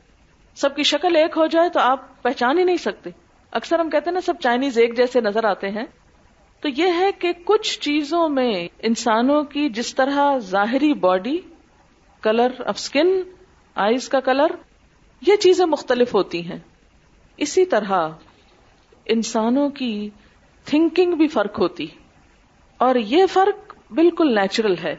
سب 0.54 0.76
کی 0.76 0.82
شکل 0.82 1.16
ایک 1.16 1.36
ہو 1.36 1.46
جائے 1.46 1.68
تو 1.68 1.80
آپ 1.80 2.22
پہچان 2.22 2.58
ہی 2.58 2.64
نہیں 2.64 2.76
سکتے۔ 2.76 3.10
اکثر 3.50 3.78
ہم 3.78 3.90
کہتے 3.90 4.10
ہیں 4.10 4.14
نا، 4.14 4.20
سب 4.20 4.34
چائنیز 4.40 4.78
ایک 4.78 4.96
جیسے 4.96 5.20
نظر 5.20 5.44
آتے 5.44 5.68
ہیں۔ 5.68 5.84
تو 6.60 6.68
یہ 6.68 6.86
ہے 6.98 7.12
کہ 7.12 7.32
کچھ 7.44 7.80
چیزوں 7.80 8.28
میں 8.28 8.68
انسانوں 8.78 9.42
کی 9.44 9.68
جس 9.68 9.94
طرح 9.94 10.38
ظاہری 10.38 10.94
body 10.94 11.40
colour 12.22 12.50
of 12.66 12.74
skin 12.78 13.06
eyes 13.74 14.08
کا 14.08 14.20
کلر 14.20 14.46
یہ 15.26 15.36
چیزیں 15.36 15.66
مختلف 15.66 16.14
ہوتی 16.14 16.50
ہیں۔ 16.50 16.58
اسی 17.36 17.64
طرح 17.64 18.08
انسانوں 19.06 19.68
کی 19.68 20.10
تھنکنگ 20.64 21.14
بھی 21.14 21.28
فرق 21.28 21.58
ہوتی۔ 21.58 21.86
اور 22.78 22.94
یہ 22.94 23.26
فرق 23.26 23.74
بالکل 23.90 24.34
نیچرل 24.34 24.74
ہے۔ 24.84 24.96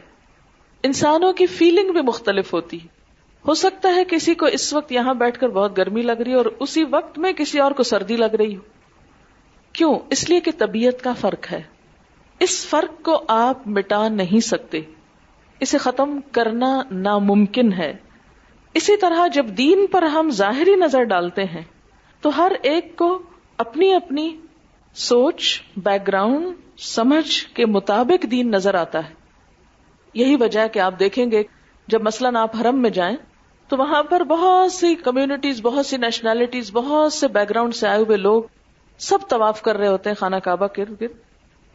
انسانوں 0.82 1.32
کی 1.32 1.46
فیلنگ 1.46 1.92
بھی 1.92 2.00
مختلف 2.00 2.54
ہوتی 2.54 2.78
ہو 3.48 3.54
سکتا 3.54 3.94
ہے 3.94 4.04
کسی 4.04 4.34
کو 4.34 4.46
اس 4.46 4.72
وقت 4.72 4.92
یہاں 4.92 5.14
بیٹھ 5.14 5.38
کر 5.38 5.48
بہت 5.48 5.78
گرمی 5.78 6.02
لگ 6.02 6.12
رہی 6.12 6.30
ہے 6.30 6.36
اور 6.36 6.46
اسی 6.60 6.84
وقت 6.90 7.18
میں 7.18 7.32
کسی 7.32 7.60
اور 7.60 7.72
کو 7.72 7.82
سردی 7.82 8.16
لگ 8.16 8.34
رہی 8.38 8.56
ہو۔ 8.56 8.60
کیوں؟ 9.72 9.98
اس 10.10 10.30
لیے 10.30 10.40
کہ 10.40 10.50
طبیعت 10.58 11.04
کا 11.04 11.12
فرق 11.12 11.52
ہے۔ 11.52 11.62
اس 12.40 12.66
فرق 12.66 13.04
کو 13.04 13.24
آپ 13.28 13.68
مٹا 13.68 14.08
نہیں 14.08 14.40
سکتے۔ 14.40 14.80
اسے 15.60 15.78
ختم 15.78 16.20
کرنا 16.32 16.82
ناممکن 16.90 17.72
ہے۔ 17.72 17.92
اسی 18.74 18.96
طرح 18.96 19.26
جب 19.26 19.46
دین 19.46 19.86
پر 19.86 20.02
ہم 20.02 20.30
ظاہری 20.30 20.74
نظر 20.74 21.02
ڈالتے 21.02 21.44
ہیں، 21.44 21.62
تو 22.20 22.36
ہر 22.36 22.52
ایک 22.62 22.96
کو 22.96 23.22
اپنی 23.56 23.94
اپنی 23.94 24.36
سوچ 24.94 25.62
بیک 25.76 26.08
گراؤنڈ 26.08 26.46
سمجھ 26.78 27.46
کے 27.46 27.66
مطابق 27.66 28.26
دین 28.30 28.50
نظر 28.50 28.74
آتا 28.74 29.08
ہے۔ 29.08 29.17
یہی 30.18 30.36
وجہ 30.36 30.60
ہے 30.60 30.68
کہ 30.68 30.78
آپ 30.78 30.94
دیکھیں 30.98 31.30
گے 31.30 31.42
جب 31.86 32.02
مثلاً 32.02 32.36
آپ 32.36 32.56
حرم 32.60 32.82
میں 32.82 32.90
جائیں 32.90 33.16
تو 33.68 33.76
وہاں 33.76 34.02
پر 34.02 34.24
بہت 34.24 34.72
سی 34.72 34.94
کمیونٹیز 34.94 35.60
بہت 35.62 35.86
سی 35.86 35.96
نیشنلٹیز 35.96 36.70
بہت 36.72 37.12
سے 37.12 37.28
بیک 37.28 37.50
گراؤنڈ 37.50 37.74
سے 37.74 37.88
آئے 37.88 37.98
ہوئے 37.98 38.16
لوگ 38.16 38.42
سب 38.98 39.18
طواف 39.28 39.62
کر 39.62 39.76
رہے 39.76 39.88
ہوتے 39.88 40.10
ہیں 40.10 40.14
خانہ 40.14 40.36
کعبہ 40.36 40.66
کے 40.66 40.82
گرد۔ 40.82 41.02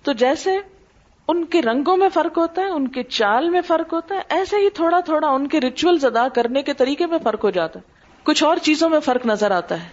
تو 0.03 0.13
جیسے 0.13 0.57
ان 1.27 1.45
کے 1.45 1.61
رنگوں 1.61 1.97
میں 1.97 2.09
فرق 2.13 2.37
ہوتا 2.37 2.61
ہے، 2.61 2.67
ان 2.67 2.87
کے 2.87 3.03
چال 3.03 3.49
میں 3.49 3.61
فرق 3.61 3.93
ہوتا 3.93 4.15
ہے، 4.15 4.21
ایسے 4.29 4.57
ہی 4.57 4.69
تھوڑا 4.69 4.99
تھوڑا 4.99 5.27
ان 5.27 5.47
کے 5.47 5.59
ریچولز 5.59 6.05
ادا 6.05 6.27
کرنے 6.27 6.61
کے 6.61 6.73
طریقے 6.73 7.05
میں 7.05 7.17
فرق 7.23 7.43
ہو 7.43 7.49
جاتا 7.49 7.79
ہے۔ 7.79 7.91
کچھ 8.23 8.43
اور 8.43 8.57
چیزوں 8.57 8.89
میں 8.89 8.99
فرق 8.99 9.25
نظر 9.25 9.51
آتا 9.51 9.83
ہے۔ 9.83 9.89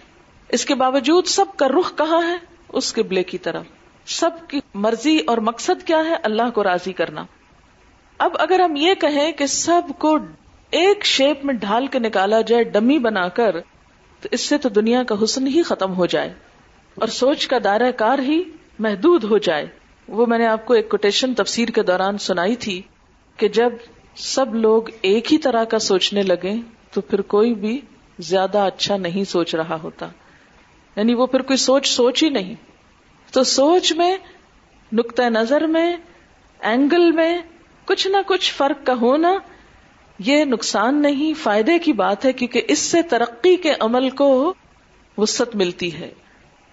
اس 0.49 0.65
کے 0.65 0.75
باوجود 0.75 1.25
سب 1.25 1.45
کا 1.55 1.67
رخ 1.67 1.97
کہاں 1.97 2.27
ہے؟ 2.27 2.35
اس 2.69 2.93
قبلے 2.93 3.23
کی 3.23 3.37
طرف۔ 3.37 3.65
سب 4.05 4.29
کی 4.47 4.59
مرضی 4.73 5.19
اور 5.27 5.37
مقصد 5.37 5.87
کیا 5.87 6.05
ہے؟ 6.05 6.15
اللہ 6.23 6.49
کو 6.53 6.63
راضی 6.63 6.93
کرنا۔ 6.93 7.25
اب 8.21 8.31
اگر 8.39 8.59
ہم 8.59 8.75
یہ 8.75 8.93
کہیں 8.93 9.31
کہ 9.31 9.45
سب 9.45 9.81
کو 9.97 10.17
ایک 10.71 11.05
شیپ 11.05 11.45
میں 11.45 11.53
ڈھال 11.53 11.87
کے 11.87 11.99
نکالا 11.99 12.41
جائے 12.41 12.63
ڈمی 12.63 12.99
بنا 12.99 13.27
کر، 13.27 13.59
تو 14.21 14.29
اس 14.31 14.41
سے 14.41 14.57
تو 14.57 14.69
دنیا 14.69 15.03
کا 15.03 15.15
حسن 15.23 15.47
ہی 15.47 15.63
ختم 15.63 15.93
ہو 15.93 16.05
جائے۔ 16.05 16.33
اور 16.95 17.07
سوچ 17.07 17.47
کا 17.47 17.57
دائرہ 17.63 17.91
کار 17.91 18.19
ہی 18.19 18.43
محدود 18.79 19.23
ہو 19.23 19.37
جائے۔ 19.37 19.65
وہ 20.07 20.25
میں 20.25 20.37
نے 20.37 20.45
آپ 20.45 20.65
کو 20.65 20.73
ایک 20.73 20.89
کوٹیشن 20.89 21.33
تفسیر 21.33 21.69
کے 21.69 21.83
دوران 21.83 22.17
سنائی 22.17 22.55
تھی 22.55 22.81
کہ 23.37 23.47
جب 23.47 23.69
سب 24.15 24.55
لوگ 24.55 24.81
ایک 25.01 25.33
ہی 25.33 25.37
طرح 25.37 25.63
کا 25.63 25.79
سوچنے 25.79 26.21
لگے 26.21 26.53
تو 26.93 27.01
پھر 27.01 27.21
کوئی 27.21 27.53
بھی 27.53 27.81
زیادہ 28.19 28.57
اچھا 28.57 28.97
نہیں 28.97 29.23
سوچ 29.23 29.55
رہا 29.55 29.77
ہوتا۔ 29.83 30.07
یعنی 30.95 31.13
وہ 31.13 31.25
پھر 31.25 31.41
کوئی 31.41 31.57
سوچ 31.57 31.87
سوچ 31.87 32.23
ہی 32.23 32.29
نہیں۔ 32.29 32.55
تو 33.31 33.43
سوچ 33.43 33.93
میں، 33.93 34.17
نقطۂ 34.93 35.23
نظر 35.23 35.61
میں، 35.61 35.97
اینگل 36.59 37.11
میں 37.11 37.37
کچھ 37.85 38.07
نہ 38.07 38.17
کچھ 38.25 38.53
فرق 38.53 38.85
کا 38.85 38.93
ہونا 38.93 39.33
یہ 40.19 40.45
نقصان 40.45 41.01
نہیں، 41.01 41.33
فائدے 41.43 41.79
کی 41.79 41.93
بات 41.93 42.25
ہے، 42.25 42.33
کیونکہ 42.33 42.61
اس 42.67 42.79
سے 42.79 43.01
ترقی 43.01 43.55
کے 43.55 43.73
عمل 43.79 44.09
کو 44.09 44.53
وسط 45.17 45.55
ملتی 45.55 45.93
ہے۔ 45.93 46.13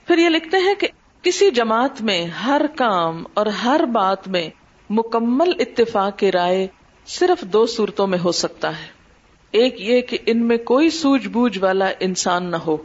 پھر 0.07 0.19
یہ 0.19 0.29
لکھتے 0.29 0.57
ہیں 0.57 0.75
کہ 0.75 0.89
کسی 1.23 1.51
جماعت 1.51 2.03
میں 2.03 2.25
ہر 2.25 2.63
کام 2.77 3.25
اور 3.35 3.47
ہر 3.47 3.85
بات 3.85 4.29
میں 4.29 4.49
مکمل 4.91 5.53
اتفاق 5.59 6.19
کی 6.19 6.33
رائے 6.33 6.67
صرف 7.07 7.43
دو 7.43 7.67
صورتوں 7.67 8.07
میں 8.07 8.19
ہو 8.19 8.33
سکتا 8.33 8.79
ہے۔ 8.79 8.87
ایک 9.53 9.81
یہ 9.81 10.01
کہ 10.01 10.19
ان 10.27 10.45
میں 10.45 10.57
کوئی 10.57 10.91
سوج 10.91 11.27
بوجھ 11.27 11.59
والا 11.59 11.93
انسان 12.01 12.51
نہ 12.51 12.57
ہو، 12.57 12.77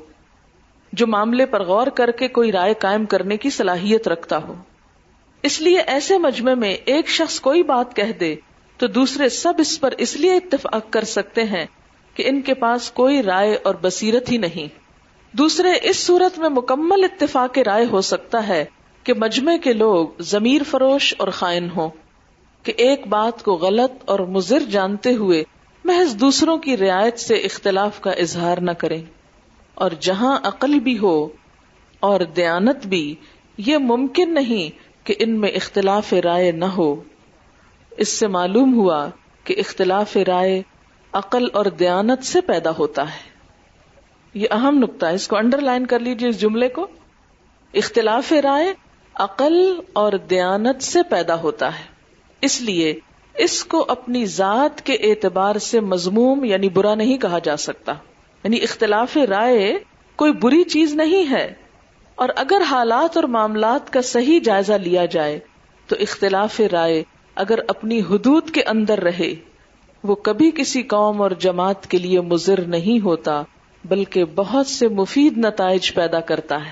جو 0.93 1.07
معاملے 1.07 1.45
پر 1.45 1.63
غور 1.63 1.87
کر 1.87 2.11
کے 2.11 2.27
کوئی 2.27 2.51
رائے 2.51 2.73
قائم 2.73 3.05
کرنے 3.05 3.37
کی 3.37 3.49
صلاحیت 3.49 4.07
رکھتا 4.07 4.37
ہو۔ 4.37 4.53
اس 5.43 5.61
لیے 5.61 5.79
ایسے 5.79 6.17
مجمع 6.17 6.53
میں 6.53 6.73
ایک 6.85 7.09
شخص 7.09 7.39
کوئی 7.39 7.63
بات 7.63 7.95
کہہ 7.95 8.11
دے 8.19 8.35
تو 8.77 8.87
دوسرے 8.87 9.29
سب 9.29 9.53
اس 9.57 9.79
پر 9.81 9.93
اس 9.97 10.15
لیے 10.15 10.35
اتفاق 10.35 10.89
کر 10.89 11.03
سکتے 11.03 11.43
ہیں 11.43 11.65
کہ 12.13 12.23
ان 12.27 12.41
کے 12.41 12.53
پاس 12.53 12.91
کوئی 12.91 13.23
رائے 13.23 13.57
اور 13.63 13.75
بصیرت 13.81 14.31
ہی 14.31 14.37
نہیں۔ 14.37 14.67
دوسرے 15.33 15.71
اس 15.81 15.97
صورت 15.97 16.39
میں 16.39 16.49
مکمل 16.49 17.03
اتفاق 17.03 17.57
رائے 17.57 17.85
ہو 17.91 18.01
سکتا 18.01 18.47
ہے 18.47 18.65
کہ 19.03 19.13
مجمع 19.13 19.55
کے 19.57 19.73
لوگ 19.73 20.21
ضمیر 20.21 20.61
فروش 20.63 21.13
اور 21.17 21.27
خائن 21.27 21.69
ہوں، 21.75 21.89
کہ 22.63 22.73
ایک 22.77 23.07
بات 23.07 23.43
کو 23.43 23.53
غلط 23.53 23.91
اور 24.05 24.19
مضر 24.19 24.59
جانتے 24.59 25.13
ہوئے 25.13 25.43
محض 25.85 26.15
دوسروں 26.15 26.57
کی 26.57 26.77
رعایت 26.77 27.19
سے 27.19 27.35
اختلاف 27.35 28.01
کا 28.01 28.11
اظہار 28.11 28.57
نہ 28.57 28.71
کریں۔ 28.71 29.01
اور 29.75 29.91
جہاں 29.99 30.37
عقل 30.43 30.79
بھی 30.79 30.97
ہو 30.97 31.27
اور 31.99 32.19
دیانت 32.35 32.85
بھی، 32.87 33.15
یہ 33.57 33.77
ممکن 33.77 34.33
نہیں 34.33 34.82
کہ 35.03 35.13
ان 35.19 35.39
میں 35.39 35.49
اختلاف 35.49 36.13
رائے 36.13 36.51
نہ 36.51 36.65
ہو۔ 36.65 37.03
اس 37.91 38.09
سے 38.09 38.27
معلوم 38.27 38.75
ہوا 38.77 39.07
کہ 39.43 39.55
اختلاف 39.57 40.17
رائے 40.27 40.61
عقل 41.13 41.45
اور 41.53 41.65
دیانت 41.65 42.23
سے 42.23 42.41
پیدا 42.41 42.69
ہوتا 42.79 43.01
ہے۔ 43.03 43.33
یہ 44.33 44.47
اہم 44.51 44.79
نقطہ 44.79 45.05
ہے۔ 45.05 45.13
اس 45.13 45.27
کو 45.27 45.37
انڈر 45.37 45.61
لائن 45.61 45.85
کر 45.85 45.99
لیجیے 45.99 46.29
اس 46.29 46.41
جملے 46.41 46.69
کو۔ 46.69 46.87
اختلاف 47.73 48.31
رائے 48.31 48.73
عقل 49.13 49.79
اور 49.93 50.13
دیانت 50.13 50.83
سے 50.83 50.99
پیدا 51.09 51.35
ہوتا 51.41 51.79
ہے۔ 51.79 51.83
اس 52.41 52.61
لیے 52.61 52.99
اس 53.35 53.65
کو 53.65 53.85
اپنی 53.87 54.25
ذات 54.25 54.81
کے 54.81 54.93
اعتبار 54.93 55.55
سے 55.55 55.79
مضموم 55.79 56.43
یعنی 56.43 56.69
برا 56.69 56.95
نہیں 56.95 57.17
کہا 57.17 57.39
جا 57.39 57.57
سکتا۔ 57.57 57.93
یعنی 58.43 58.57
اختلاف 58.57 59.17
رائے 59.29 59.77
کوئی 60.15 60.33
بری 60.33 60.63
چیز 60.63 60.93
نہیں 60.93 61.31
ہے۔ 61.31 61.53
اور 62.23 62.31
اگر 62.35 62.61
حالات 62.69 63.15
اور 63.15 63.23
معاملات 63.23 63.93
کا 63.93 64.01
صحیح 64.01 64.39
جائزہ 64.43 64.73
لیا 64.73 65.05
جائے، 65.05 65.39
تو 65.87 65.95
اختلاف 65.99 66.61
رائے 66.71 67.03
اگر 67.35 67.59
اپنی 67.67 67.99
حدود 67.99 68.49
کے 68.49 68.63
اندر 68.63 68.99
رہے، 68.99 69.35
وہ 70.03 70.15
کبھی 70.15 70.51
کسی 70.51 70.83
قوم 70.83 71.21
اور 71.21 71.31
جماعت 71.31 71.87
کے 71.87 71.97
لیے 71.97 72.21
مضر 72.21 72.61
نہیں 72.61 73.03
ہوتا، 73.03 73.43
بلکہ 73.85 74.25
بہت 74.25 74.67
سے 74.67 74.87
مفید 74.87 75.37
نتائج 75.37 75.93
پیدا 75.93 76.19
کرتا 76.19 76.65
ہے۔ 76.65 76.71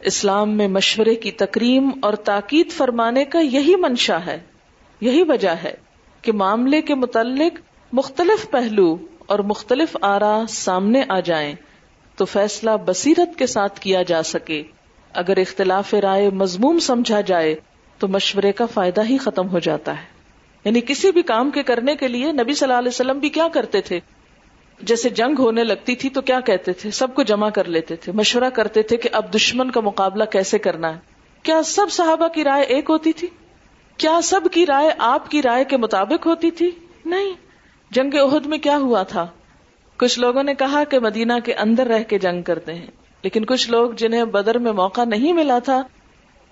اسلام 0.00 0.50
میں 0.50 0.68
مشورے 0.68 1.14
کی 1.14 1.30
تکریم 1.30 1.90
اور 2.02 2.14
تاکید 2.14 2.70
فرمانے 2.70 3.24
کا 3.24 3.38
یہی 3.38 3.76
منشا 3.76 4.26
ہے، 4.26 4.40
یہی 5.00 5.22
وجہ 5.22 5.54
ہے 5.64 5.74
کہ 6.22 6.32
معاملے 6.32 6.82
کے 6.82 6.94
متعلق 6.94 7.60
مختلف 7.92 8.50
پہلو 8.50 8.96
اور 9.26 9.38
مختلف 9.38 9.96
آرا 10.00 10.42
سامنے 10.48 11.02
آ 11.08 11.20
جائیں۔ 11.20 11.54
تو 12.16 12.24
فیصلہ 12.24 12.70
بصیرت 12.84 13.38
کے 13.38 13.46
ساتھ 13.46 13.80
کیا 13.80 14.02
جا 14.02 14.22
سکے۔ 14.22 14.62
اگر 15.14 15.36
اختلاف 15.36 15.94
رائے 15.94 16.30
مضموم 16.30 16.78
سمجھا 16.78 17.20
جائے، 17.20 17.54
تو 17.98 18.08
مشورے 18.08 18.52
کا 18.52 18.66
فائدہ 18.66 19.04
ہی 19.04 19.18
ختم 19.18 19.48
ہو 19.48 19.58
جاتا 19.58 19.92
ہے۔ 19.92 20.06
یعنی 20.64 20.80
کسی 20.80 21.12
بھی 21.12 21.22
کام 21.22 21.50
کے 21.50 21.62
کرنے 21.62 21.96
کے 21.96 22.08
لیے 22.08 22.32
نبی 22.32 22.54
صلی 22.54 22.66
اللہ 22.66 22.78
علیہ 22.78 22.88
وسلم 22.88 23.18
بھی 23.18 23.28
کیا 23.28 23.48
کرتے 23.52 23.80
تھے؟ 23.80 24.00
جیسے 24.82 25.08
جنگ 25.08 25.34
ہونے 25.38 25.64
لگتی 25.64 25.96
تھی 25.96 26.10
تو 26.10 26.20
کیا 26.20 26.40
کہتے 26.40 26.72
تھے؟ 26.72 26.90
سب 26.90 27.14
کو 27.14 27.22
جمع 27.22 27.50
کر 27.50 27.64
لیتے 27.64 27.96
تھے۔ 27.96 28.12
مشورہ 28.12 28.50
کرتے 28.50 28.82
تھے 28.82 28.96
کہ 28.96 29.08
اب 29.12 29.34
دشمن 29.34 29.70
کا 29.70 29.80
مقابلہ 29.80 30.24
کیسے 30.24 30.58
کرنا 30.58 30.94
ہے۔ 30.94 31.00
کیا 31.42 31.62
سب 31.62 31.86
صحابہ 31.90 32.28
کی 32.28 32.44
رائے 32.44 32.62
ایک 32.62 32.84
ہوتی 32.88 33.12
تھی؟ 33.12 33.28
کیا 33.96 34.20
سب 34.22 34.40
کی 34.52 34.66
رائے 34.66 34.90
آپ 34.98 35.30
کی 35.30 35.42
رائے 35.42 35.64
کے 35.64 35.76
مطابق 35.76 36.26
ہوتی 36.26 36.50
تھی؟ 36.50 36.70
نہیں۔ 37.04 37.32
جنگ 37.90 38.14
عہد 38.14 38.46
میں 38.46 38.58
کیا 38.58 38.76
ہوا 38.76 39.02
تھا؟ 39.02 39.26
کچھ 39.96 40.18
لوگوں 40.18 40.42
نے 40.42 40.54
کہا 40.54 40.84
کہ 40.84 40.98
مدینہ 40.98 41.32
کے 41.44 41.54
اندر 41.54 41.86
رہ 41.86 42.02
کے 42.02 42.18
جنگ 42.18 42.42
کرتے 42.42 42.74
ہیں، 42.74 42.86
لیکن 43.22 43.44
کچھ 43.44 43.70
لوگ 43.70 43.90
جنہیں 43.90 44.24
بدر 44.24 44.58
میں 44.58 44.72
موقع 44.72 45.04
نہیں 45.04 45.32
ملا 45.32 45.58
تھا، 45.58 45.82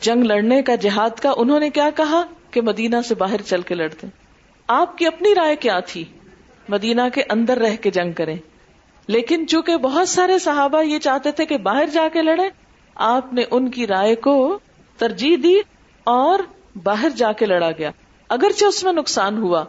جنگ 0.01 0.25
لڑنے 0.25 0.63
کا 0.63 0.75
جہاد 0.75 1.21
کا 1.21 1.33
انہوں 1.37 1.61
نے 1.61 1.71
کیا 1.71 1.89
کہا 1.97 2.23
کہ 2.51 2.61
مدینہ 2.61 2.97
سے 3.09 3.15
باہر 3.15 3.43
چل 3.43 3.63
کے 3.63 3.75
لڑتے 3.75 4.07
آپ 4.69 4.99
کی 4.99 5.07
اپنی 5.07 5.35
رائے 5.35 5.57
کیا 5.57 5.81
تھی؟ 5.81 6.05
مدینہ 6.69 7.03
کے 7.15 7.23
اندر 7.31 7.59
رہ 7.59 7.77
کے 7.77 7.91
جنگ 7.91 8.13
کریں۔ 8.13 8.37
لیکن 9.07 9.47
چونکہ 9.47 9.77
بہت 9.77 10.09
سارے 10.09 10.39
صحابہ 10.39 10.83
یہ 10.83 10.99
چاہتے 10.99 11.31
تھے 11.31 11.47
کہ 11.47 11.57
باہر 11.59 11.87
جا 11.87 12.09
کے 12.13 12.23
لڑے 12.23 12.49
آپ 12.95 13.33
نے 13.33 13.43
ان 13.51 13.71
کی 13.71 13.87
رائے 13.87 14.15
کو 14.15 14.59
ترجیح 14.99 15.37
دی 15.43 15.57
اور 16.07 16.39
باہر 16.83 17.09
جا 17.17 17.33
کے 17.33 17.47
لڑا 17.47 17.71
گیا۔ 17.71 17.91
اگرچہ 18.29 18.65
اس 18.65 18.85
میں 18.85 18.93
نقصان 18.93 19.39
ہوا 19.39 19.65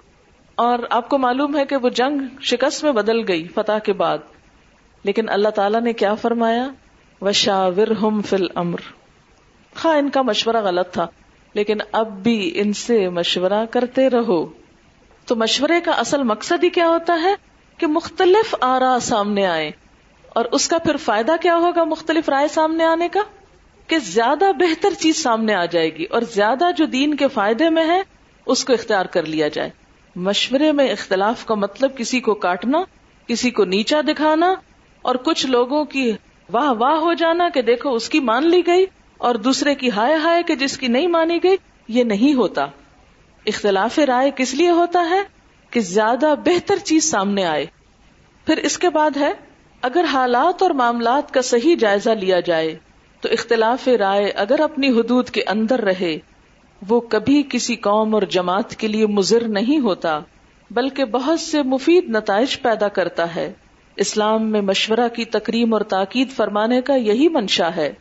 اور 0.56 0.80
آپ 0.90 1.10
کو 1.10 1.18
معلوم 1.18 1.58
ہے 1.58 1.66
کہ 1.66 1.76
وہ 1.76 1.90
جنگ 1.90 2.40
شکست 2.42 2.84
میں 2.84 2.92
بدل 2.92 3.28
گئی 3.28 3.48
فتح 3.48 3.80
کے 3.84 3.94
بعد۔ 3.94 4.18
لیکن 5.04 5.30
اللہ 5.30 5.50
تعالیٰ 5.50 5.82
نے 5.82 5.94
کیا 5.94 6.16
فرمایا؟ 6.16 6.70
وشاور 7.22 7.88
ہم 7.88 8.22
فل 8.22 8.46
امر 8.56 8.80
ہاں 9.86 9.98
ان 9.98 10.10
کا 10.10 10.22
مشورہ 10.22 10.58
غلط 10.58 10.94
تھا، 10.94 11.08
لیکن 11.54 11.78
اب 11.92 12.24
بھی 12.24 12.52
ان 12.56 12.74
سے 12.74 13.10
مشورہ 13.10 13.66
کرتے 13.72 14.10
رہو۔ 14.10 14.46
تو 15.26 15.36
مشورے 15.36 15.82
کا 15.82 15.92
اصل 15.92 16.24
مقصد 16.24 16.64
ہی 16.64 16.70
کیا 16.70 16.88
ہوتا 16.88 17.20
ہے؟ 17.24 17.36
کہ 17.78 17.88
مختلف 17.88 18.56
آرا 18.62 18.98
سامنے 19.02 19.48
آئے 19.48 19.72
اور 20.30 20.46
اس 20.46 20.68
کا 20.68 20.78
پھر 20.78 20.98
فائدہ 20.98 21.32
کیا 21.42 21.56
ہوگا 21.56 21.84
مختلف 21.84 22.30
رائے 22.30 22.48
سامنے 22.48 22.84
آنے 22.84 23.10
کا؟ 23.10 23.20
کہ 23.88 24.00
زیادہ 24.00 24.46
بہتر 24.60 24.90
چیز 25.00 25.24
سامنے 25.24 25.54
آ 25.54 25.66
جائے 25.66 25.98
گی 25.98 26.04
اور 26.04 26.22
زیادہ 26.22 26.66
جو 26.78 26.86
دین 26.86 27.16
کے 27.16 27.28
فائدے 27.28 27.70
میں 27.70 27.88
ہے، 27.88 28.02
اس 28.46 28.66
کو 28.66 28.74
اختیار 28.74 29.06
کر 29.06 29.26
لیا 29.26 29.48
جائے۔ 29.48 29.70
مشورے 30.16 30.72
میں 30.72 30.92
اختلاف 30.92 31.46
کا 31.46 31.56
مطلب 31.56 31.98
کسی 31.98 32.20
کو 32.20 32.34
کاٹنا، 32.34 32.84
کسی 33.28 33.52
کو 33.52 33.66
نیچا 33.66 34.02
دکھانا 34.02 34.54
اور 35.02 35.16
کچھ 35.16 35.46
لوگوں 35.46 35.86
کی 35.86 36.12
واہ 36.52 36.70
واہ 36.70 36.94
ہو 36.94 37.14
جانا 37.14 37.50
کہ 37.50 37.62
دیکھو 37.62 37.94
اس 37.94 38.10
کی 38.10 38.20
مان 38.20 38.50
لی 38.50 38.62
گئی 38.68 38.86
اور 39.18 39.36
دوسرے 39.36 39.76
کی 39.76 39.92
ہائے 39.92 40.16
ہائے 40.16 40.44
کہ 40.44 40.56
جس 40.56 40.78
کی 40.78 40.88
نہیں 40.88 41.08
مانی 41.08 41.40
گئی، 41.44 41.56
یہ 41.88 42.04
نہیں 42.04 42.34
ہوتا۔ 42.34 42.66
اختلاف 43.46 44.00
رائے 44.00 44.32
کس 44.36 44.54
لیے 44.54 44.70
ہوتا 44.70 45.10
ہے؟ 45.10 45.22
کہ 45.70 45.80
زیادہ 45.80 46.34
بہتر 46.46 46.76
چیز 46.76 47.12
سامنے 47.12 47.46
آئے۔ 47.46 47.66
پھر 48.46 48.58
اس 48.58 48.78
کے 48.78 48.90
بعد 48.90 49.18
ہے، 49.18 49.34
اگر 49.82 50.04
حالات 50.04 50.62
اور 50.62 50.72
معاملات 50.72 51.34
کا 51.34 51.42
صحیح 51.42 51.76
جائزہ 51.80 52.10
لیا 52.10 52.40
جائے، 52.40 52.78
تو 53.22 53.30
اختلاف 53.32 53.88
رائے 53.88 54.30
اگر 54.30 54.60
اپنی 54.60 54.90
حدود 54.90 55.30
کے 55.30 55.44
اندر 55.48 55.82
رہے 55.82 56.18
وہ 56.88 57.00
کبھی 57.00 57.44
کسی 57.50 57.76
قوم 57.76 58.14
اور 58.14 58.22
جماعت 58.22 58.76
کے 58.76 58.88
لیے 58.88 59.08
مضر 59.08 59.48
نہیں 59.48 59.80
ہوتا، 59.80 60.20
بلکہ 60.72 61.06
بہت 61.06 61.40
سے 61.40 61.64
مفید 61.64 62.10
نتائج 62.10 62.62
پیدا 62.62 62.88
کرتا 62.88 63.36
ہے۔ 63.36 63.54
اسلام 63.96 64.52
میں 64.52 64.62
مشورہ 64.62 65.08
کی 65.16 65.26
تکریم 65.26 65.74
اور 65.74 65.82
تاکید 65.82 66.32
فرمانے 66.32 66.82
کا 66.82 66.96
یہی 66.96 67.30
منشا 67.30 67.70
ہے 67.76 67.94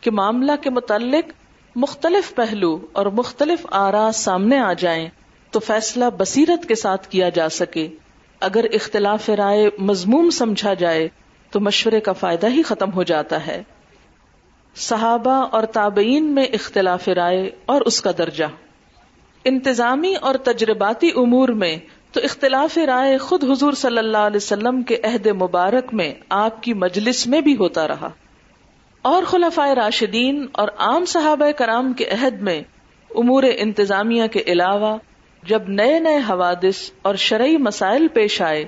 کہ 0.00 0.10
معاملہ 0.10 0.52
کے 0.60 0.70
متعلق 0.70 1.32
مختلف 1.76 2.34
پہلو 2.34 2.78
اور 2.92 3.06
مختلف 3.06 3.66
آرا 3.70 4.10
سامنے 4.14 4.58
آ 4.58 4.72
جائیں 4.72 5.08
تو 5.50 5.60
فیصلہ 5.60 6.04
بصیرت 6.18 6.68
کے 6.68 6.74
ساتھ 6.74 7.08
کیا 7.08 7.28
جا 7.28 7.48
سکے۔ 7.48 7.88
اگر 8.40 8.64
اختلاف 8.72 9.30
رائے 9.30 9.70
مضموم 9.78 10.30
سمجھا 10.30 10.74
جائے 10.74 11.08
تو 11.50 11.60
مشورے 11.60 12.00
کا 12.00 12.12
فائدہ 12.12 12.50
ہی 12.50 12.62
ختم 12.62 12.92
ہو 12.92 13.02
جاتا 13.02 13.46
ہے۔ 13.46 13.62
صحابہ 14.80 15.46
اور 15.50 15.62
تابعین 15.62 16.24
میں 16.24 16.44
اختلاف 16.44 17.08
رائے 17.08 17.50
اور 17.66 17.80
اس 17.80 18.00
کا 18.00 18.10
درجہ۔ 18.18 18.44
انتظامی 19.44 20.14
اور 20.14 20.34
تجرباتی 20.34 21.08
امور 21.16 21.48
میں 21.48 21.76
تو 22.12 22.20
اختلاف 22.24 22.78
رائے 22.78 23.18
خود 23.18 23.44
حضور 23.44 23.72
صلی 23.72 23.98
اللہ 23.98 24.18
علیہ 24.18 24.36
وسلم 24.36 24.82
کے 24.82 24.96
عہد 25.04 25.26
مبارک 25.26 25.94
میں 25.94 26.14
آپ 26.28 26.62
کی 26.62 26.74
مجلس 26.74 27.26
میں 27.26 27.40
بھی 27.40 27.56
ہوتا 27.56 27.88
رہا۔ 27.88 28.08
اور 29.02 29.22
خلفائے 29.22 29.74
راشدین 29.74 30.46
اور 30.52 30.68
عام 30.78 31.04
صحابہ 31.04 31.50
کرام 31.50 31.92
کے 31.92 32.04
عہد 32.08 32.42
میں 32.42 32.62
امور 33.10 33.42
انتظامیہ 33.56 34.26
کے 34.26 34.42
علاوہ 34.46 34.96
جب 35.42 35.62
نئے 35.68 35.98
نئے 35.98 36.16
حوادث 36.16 36.90
اور 37.02 37.14
شرعی 37.14 37.56
مسائل 37.56 38.08
پیش 38.08 38.42
آئے 38.42 38.64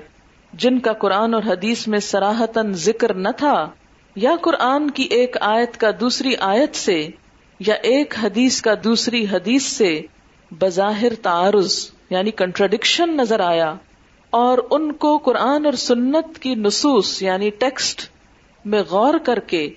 جن 0.53 0.79
کا 0.79 0.93
قرآن 0.93 1.33
اور 1.33 1.43
حدیث 1.43 1.87
میں 1.87 1.99
سراہتن 1.99 2.73
ذکر 2.73 3.13
نہ 3.13 3.29
تھا 3.37 3.69
یا 4.15 4.35
قرآن 4.41 4.89
کی 4.91 5.03
ایک 5.03 5.37
آیت 5.41 5.77
کا 5.77 5.91
دوسری 5.99 6.35
آیت 6.39 6.75
سے 6.75 7.07
یا 7.59 7.73
ایک 7.73 8.13
حدیث 8.23 8.61
کا 8.61 8.73
دوسری 8.83 9.25
حدیث 9.31 9.63
سے 9.63 10.01
بظاہر 10.51 11.13
تعارض 11.21 11.91
یعنی 12.09 12.31
کنٹرڈکشن 12.31 13.17
نظر 13.17 13.39
آیا 13.39 13.75
اور 14.29 14.57
ان 14.71 14.91
کو 14.91 15.17
قرآن 15.17 15.65
اور 15.65 15.73
سنت 15.73 16.39
کی 16.39 16.55
نصوص 16.55 17.23
یعنی 17.23 17.49
ٹیکسٹ 17.49 18.09
میں 18.65 18.83
غور 18.89 19.13
کر 19.17 19.39
کے 19.39 19.69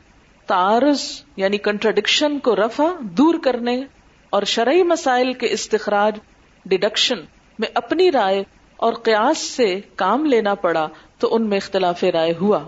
تعارض 0.47 1.01
یعنی 1.37 1.59
کنٹرڈکشن 1.59 2.39
کو 2.39 2.57
رفع 2.57 2.84
دور 3.01 3.34
کرنے 3.43 3.84
اور 4.30 4.43
شرعی 4.43 4.82
مسائل 4.82 5.32
کے 5.32 5.47
استخراج 5.51 6.18
ڈیڈکشن 6.64 7.16
میں 7.59 7.68
اپنی 7.74 8.12
رائے 8.12 8.45
اور 8.76 8.93
قیاس 8.93 9.39
سے 9.39 9.80
کام 9.97 10.24
لینا 10.24 10.55
پڑا 10.55 10.89
تو 11.18 11.34
ان 11.34 11.49
میں 11.49 11.57
اختلاف 11.57 12.05
رائے 12.05 12.34
ہوا۔ 12.41 12.59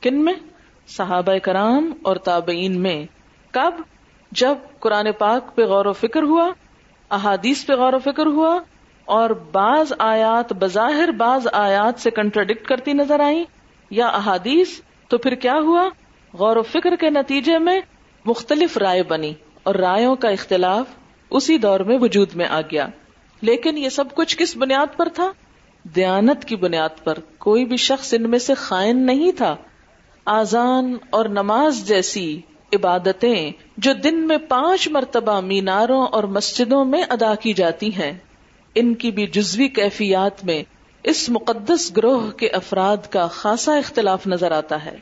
کن 0.00 0.24
میں؟ 0.24 0.34
صحابہ 0.88 1.38
کرام 1.38 1.92
اور 2.02 2.16
تابعین 2.16 2.80
میں۔ 2.80 3.06
کب؟ 3.50 3.74
جب 4.32 4.54
قرآن 4.80 5.12
پاک 5.18 5.56
پہ 5.56 5.62
غور 5.62 5.86
و 5.86 5.92
فکر 5.92 6.22
ہوا، 6.22 6.50
احادیث 7.10 7.66
پہ 7.66 7.72
غور 7.72 7.92
و 7.92 7.98
فکر 7.98 8.26
ہوا 8.26 8.58
اور 9.04 9.30
بعض 9.30 9.92
آیات 9.98 10.52
بظاہر 10.52 11.10
بعض 11.10 11.46
آیات 11.52 12.00
سے 12.00 12.10
کنٹراڈکٹ 12.10 12.66
کرتی 12.66 12.92
نظر 12.92 13.20
آئی 13.20 13.44
یا 13.90 14.06
احادیث، 14.06 14.80
تو 15.08 15.18
پھر 15.18 15.34
کیا 15.34 15.54
ہوا؟ 15.54 15.88
غور 16.32 16.56
و 16.56 16.62
فکر 16.62 16.96
کے 16.96 17.10
نتیجے 17.10 17.58
میں 17.58 17.80
مختلف 18.24 18.76
رائے 18.76 19.02
بنی 19.02 19.34
اور 19.62 19.74
رائےوں 19.74 20.16
کا 20.16 20.28
اختلاف 20.28 20.86
اسی 21.30 21.58
دور 21.58 21.80
میں 21.80 21.98
وجود 22.00 22.34
میں 22.34 22.46
آ 22.46 22.60
گیا۔ 22.60 22.86
لیکن 23.40 23.78
یہ 23.78 23.88
سب 23.88 24.04
کچھ 24.14 24.36
کس 24.36 24.56
بنیاد 24.56 24.96
پر 24.96 25.08
تھا؟ 25.14 25.32
دیانت 25.82 26.44
کی 26.44 26.56
بنیاد 26.56 27.04
پر۔ 27.04 27.18
کوئی 27.38 27.64
بھی 27.64 27.76
شخص 27.76 28.14
ان 28.14 28.30
میں 28.30 28.38
سے 28.38 28.54
خائن 28.54 29.06
نہیں 29.06 29.32
تھا۔ 29.32 29.56
آزان 30.30 30.96
اور 31.10 31.26
نماز 31.26 31.88
جیسی 31.88 32.40
عبادتیں 32.72 33.52
جو 33.76 33.92
دن 33.92 34.28
میں 34.28 34.36
پانچ 34.36 34.88
مرتبہ 34.88 35.40
میناروں 35.40 36.06
اور 36.06 36.24
مسجدوں 36.24 36.84
میں 36.84 37.02
ادا 37.08 37.34
کی 37.34 37.52
جاتی 37.52 37.94
ہیں۔ 37.94 38.12
ان 38.74 38.94
کی 38.94 39.10
بھی 39.10 39.26
جزوی 39.26 39.68
کیفیات 39.68 40.44
میں 40.44 40.62
اس 41.02 41.28
مقدس 41.28 41.96
گروہ 41.96 42.30
کے 42.30 42.48
افراد 42.48 42.96
کا 43.10 43.26
خاصا 43.26 43.76
اختلاف 43.76 44.26
نظر 44.26 44.52
آتا 44.52 44.84
ہے۔ 44.84 44.96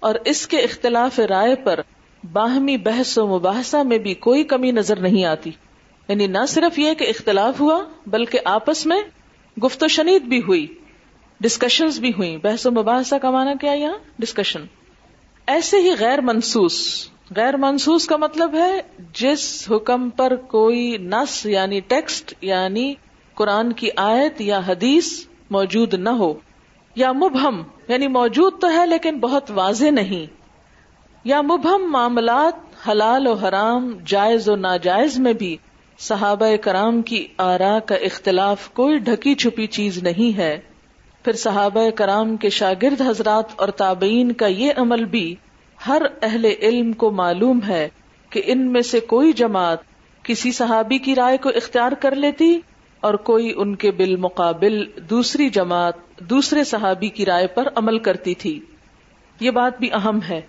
اور 0.00 0.14
اس 0.24 0.46
کے 0.46 0.58
اختلاف 0.58 1.18
رائے 1.18 1.54
پر 1.54 1.80
باہمی 2.32 2.76
بحث 2.76 3.18
و 3.18 3.26
مباحثہ 3.26 3.76
میں 3.76 3.98
بھی 3.98 4.14
کوئی 4.14 4.44
کمی 4.44 4.70
نظر 4.70 4.98
نہیں 4.98 5.24
آتی۔ 5.24 5.50
یعنی 6.08 6.26
نہ 6.26 6.46
صرف 6.48 6.78
یہ 6.78 6.94
کہ 6.94 7.04
اختلاف 7.04 7.60
ہوا، 7.60 7.84
بلکہ 8.06 8.38
آپس 8.44 8.86
میں 8.86 9.02
گفت 9.64 9.82
و 9.82 9.88
شنید 9.88 10.22
بھی 10.22 10.38
ہوئی۔ 10.38 10.66
ڈسکشن 11.42 11.88
بھی 12.00 12.10
ہوئی 12.10 12.36
بحث 12.36 12.66
و 12.66 12.70
مباحثہ 12.70 13.14
کا 13.14 13.30
مانا 13.30 13.52
کیا 13.60 13.72
یہاں؟ 13.72 13.98
ڈسکشن 14.18 14.64
ایسے 15.46 15.80
ہی 15.80 15.90
غیر 15.98 16.20
منسوس۔ 16.20 17.08
غیر 17.36 17.56
منسوس 17.56 18.06
کا 18.06 18.16
مطلب 18.16 18.54
ہے 18.54 18.80
جس 19.14 19.68
حکم 19.70 20.10
پر 20.10 20.36
کوئی 20.36 20.96
نس 21.00 21.46
یعنی 21.46 21.80
ٹیکسٹ 21.80 22.34
یعنی 22.40 22.94
قرآن 23.34 23.72
کی 23.72 23.88
آیت 23.96 24.40
یا 24.40 24.60
حدیث 24.66 25.26
موجود 25.50 25.94
نہ 25.94 26.08
ہو۔ 26.08 26.34
یا 26.94 27.12
مبہم 27.12 27.62
یعنی 27.88 28.08
موجود 28.08 28.52
تو 28.60 28.70
ہے 28.70 28.86
لیکن 28.86 29.20
بہت 29.20 29.50
واضح 29.50 29.90
نہیں۔ 29.90 30.26
یا 31.24 31.42
مبہم 31.42 31.92
معاملات 31.92 32.88
حلال 32.88 33.26
و 33.26 33.32
حرام، 33.32 33.98
جائز 34.06 34.48
و 34.48 34.56
ناجائز 34.56 35.18
میں 35.18 35.32
بھی 35.32 35.56
صحابہ 35.98 36.56
کرام 36.60 37.02
کی 37.02 37.26
آرا 37.38 37.78
کا 37.78 37.94
اختلاف 37.94 38.70
کوئی 38.70 38.98
ڈھکی 38.98 39.34
چھپی 39.34 39.66
چیز 39.66 40.02
نہیں 40.02 40.36
ہے۔ 40.36 40.60
پھر 41.22 41.32
صحابہ 41.32 41.90
کرام 41.90 42.36
کے 42.36 42.50
شاگرد 42.50 43.00
حضرات 43.00 43.44
اور 43.56 43.68
تابعین 43.68 44.32
کا 44.32 44.46
یہ 44.46 44.72
عمل 44.76 45.04
بھی 45.04 45.34
ہر 45.88 46.02
اہل 46.22 46.44
علم 46.44 46.92
کو 46.92 47.10
معلوم 47.10 47.60
ہے 47.68 47.88
کہ 48.30 48.42
ان 48.44 48.72
میں 48.72 48.80
سے 48.80 49.00
کوئی 49.00 49.32
جماعت 49.32 49.78
کسی 50.22 50.52
صحابی 50.52 50.98
کی 50.98 51.14
رائے 51.14 51.36
کو 51.36 51.48
اختیار 51.48 51.92
کر 51.92 52.14
لیتی 52.14 52.60
اور 53.00 53.14
کوئی 53.14 53.52
ان 53.56 53.74
کے 53.74 53.90
بالمقابل 53.90 54.84
دوسری 55.10 55.48
جماعت 55.48 56.20
دوسرے 56.20 56.64
صحابی 56.64 57.08
کی 57.08 57.26
رائے 57.26 57.46
پر 57.46 57.68
عمل 57.74 57.98
کرتی 57.98 58.34
تھی۔ 58.34 58.60
یہ 59.40 59.50
بات 59.50 59.78
بھی 59.78 59.92
اہم 59.92 60.18
ہے 60.28 60.40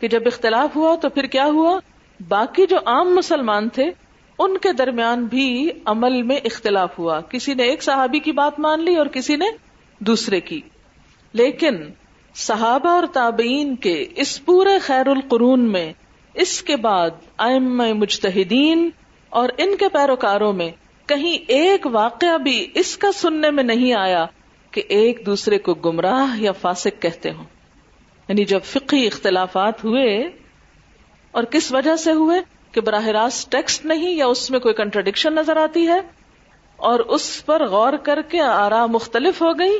کہ 0.00 0.08
جب 0.08 0.22
اختلاف 0.26 0.76
ہوا 0.76 0.96
تو 0.96 1.08
پھر 1.08 1.22
کیا 1.22 1.44
ہوا؟ 1.44 1.80
باقی 2.28 2.66
جو 2.66 2.76
عام 2.86 3.14
مسلمان 3.14 3.68
تھے، 3.68 3.90
ان 4.38 4.58
کے 4.58 4.72
درمیان 4.72 5.24
بھی 5.24 5.70
عمل 5.84 6.22
میں 6.22 6.36
اختلاف 6.36 6.98
ہوا۔ 6.98 7.20
کسی 7.20 7.54
نے 7.54 7.62
ایک 7.62 7.82
صحابی 7.82 8.18
کی 8.18 8.32
بات 8.32 8.60
مان 8.60 8.80
لی 8.80 8.96
اور 8.96 9.06
کسی 9.06 9.36
نے 9.36 9.44
دوسرے 10.00 10.40
کی۔ 10.40 10.60
لیکن 11.34 11.76
صحابہ 12.34 12.88
اور 12.88 13.04
تابعین 13.12 13.74
کے 13.76 13.94
اس 14.16 14.44
پورے 14.44 14.78
خیر 14.78 15.08
القرون 15.08 15.60
میں، 15.72 15.92
اس 16.34 16.62
کے 16.62 16.76
بعد 16.76 17.10
ام 17.38 17.78
مجتہدین 17.98 18.88
اور 19.32 19.48
ان 19.56 19.76
کے 19.76 19.88
پیروکاروں 19.88 20.52
میں 20.52 20.70
کہیں 21.08 21.32
ایک 21.46 21.86
واقعہ 21.92 22.36
بھی 22.38 22.66
اس 22.74 22.96
کا 22.96 23.12
سننے 23.12 23.50
میں 23.50 23.64
نہیں 23.64 23.92
آیا 23.94 24.24
کہ 24.70 24.82
ایک 24.88 25.22
دوسرے 25.26 25.58
کو 25.58 25.74
گمراہ 25.74 26.40
یا 26.40 26.52
فاسق 26.52 27.02
کہتے 27.02 27.30
ہوں۔ 27.30 27.44
یعنی 28.28 28.44
جب 28.44 28.60
فقی 28.64 29.06
اختلافات 29.06 29.84
ہوئے، 29.84 30.16
اور 31.34 31.44
کس 31.44 31.72
وجہ 31.72 31.96
سے 31.96 32.12
ہوئے 32.12 32.40
کہ 32.72 32.80
براہ 32.80 33.06
راست 33.08 33.50
ٹیکسٹ 33.52 33.84
نہیں 33.86 34.14
یا 34.14 34.26
اس 34.26 34.50
میں 34.50 34.60
کوئی 34.60 34.74
کنٹرڈکشن 34.74 35.34
نظر 35.34 35.56
آتی 35.56 35.86
ہے، 35.88 36.00
اور 36.78 37.00
اس 37.08 37.44
پر 37.46 37.66
غور 37.68 37.92
کر 38.02 38.22
کے 38.28 38.40
آرا 38.40 38.84
مختلف 38.86 39.42
ہو 39.42 39.58
گئی 39.58 39.78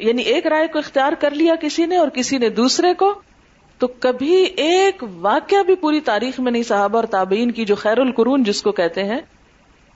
یعنی 0.00 0.22
ایک 0.24 0.46
رائے 0.46 0.66
کو 0.68 0.78
اختیار 0.78 1.12
کر 1.12 1.30
لیا 1.32 1.54
کسی 1.56 1.86
نے 1.86 1.96
اور 1.96 2.08
کسی 2.08 2.38
نے 2.38 2.48
دوسرے 2.50 2.92
کو، 2.94 3.12
تو 3.80 3.86
کبھی 4.00 4.34
ایک 4.62 5.02
واقعہ 5.20 5.62
بھی 5.62 5.74
پوری 5.74 6.00
تاریخ 6.00 6.40
میں 6.40 6.52
نہیں 6.52 6.62
صحابہ 6.62 6.96
اور 6.96 7.04
تابعین 7.10 7.50
کی 7.50 7.64
جو 7.64 7.74
خیر 7.74 7.98
القرون 7.98 8.42
جس 8.42 8.62
کو 8.62 8.72
کہتے 8.72 9.04
ہیں، 9.04 9.20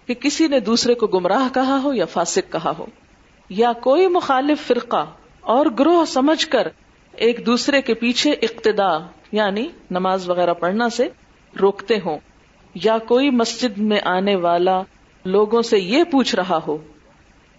کہ 0.08 0.14
کسی 0.14 0.46
نے 0.46 0.60
دوسرے 0.60 0.94
کو 0.94 1.06
گمراہ 1.08 1.48
کہا 1.54 1.78
ہو 1.84 1.92
یا 1.94 2.04
فاسق 2.04 2.52
کہا 2.52 2.72
ہو، 2.78 2.86
یا 3.50 3.72
کوئی 3.80 4.06
مخالف 4.08 4.66
فرقہ 4.66 5.04
اور 5.44 5.66
گروہ 5.78 6.04
سمجھ 6.04 6.46
کر 6.48 6.68
ایک 7.14 7.44
دوسرے 7.46 7.80
کے 7.82 7.94
پیچھے 7.94 8.30
اقتدا 8.42 8.90
یعنی 9.32 9.66
نماز 9.90 10.28
وغیرہ 10.28 10.54
پڑھنا 10.54 10.88
سے 10.88 11.08
روکتے 11.54 11.98
ہوں، 12.04 12.18
یا 12.74 12.98
کوئی 13.08 13.30
مسجد 13.32 13.78
میں 13.80 14.00
آنے 14.04 14.34
والا 14.36 14.80
لوگوں 15.24 15.62
سے 15.62 15.78
یہ 15.78 16.04
پوچھ 16.04 16.34
رہا 16.34 16.58
ہو 16.66 16.76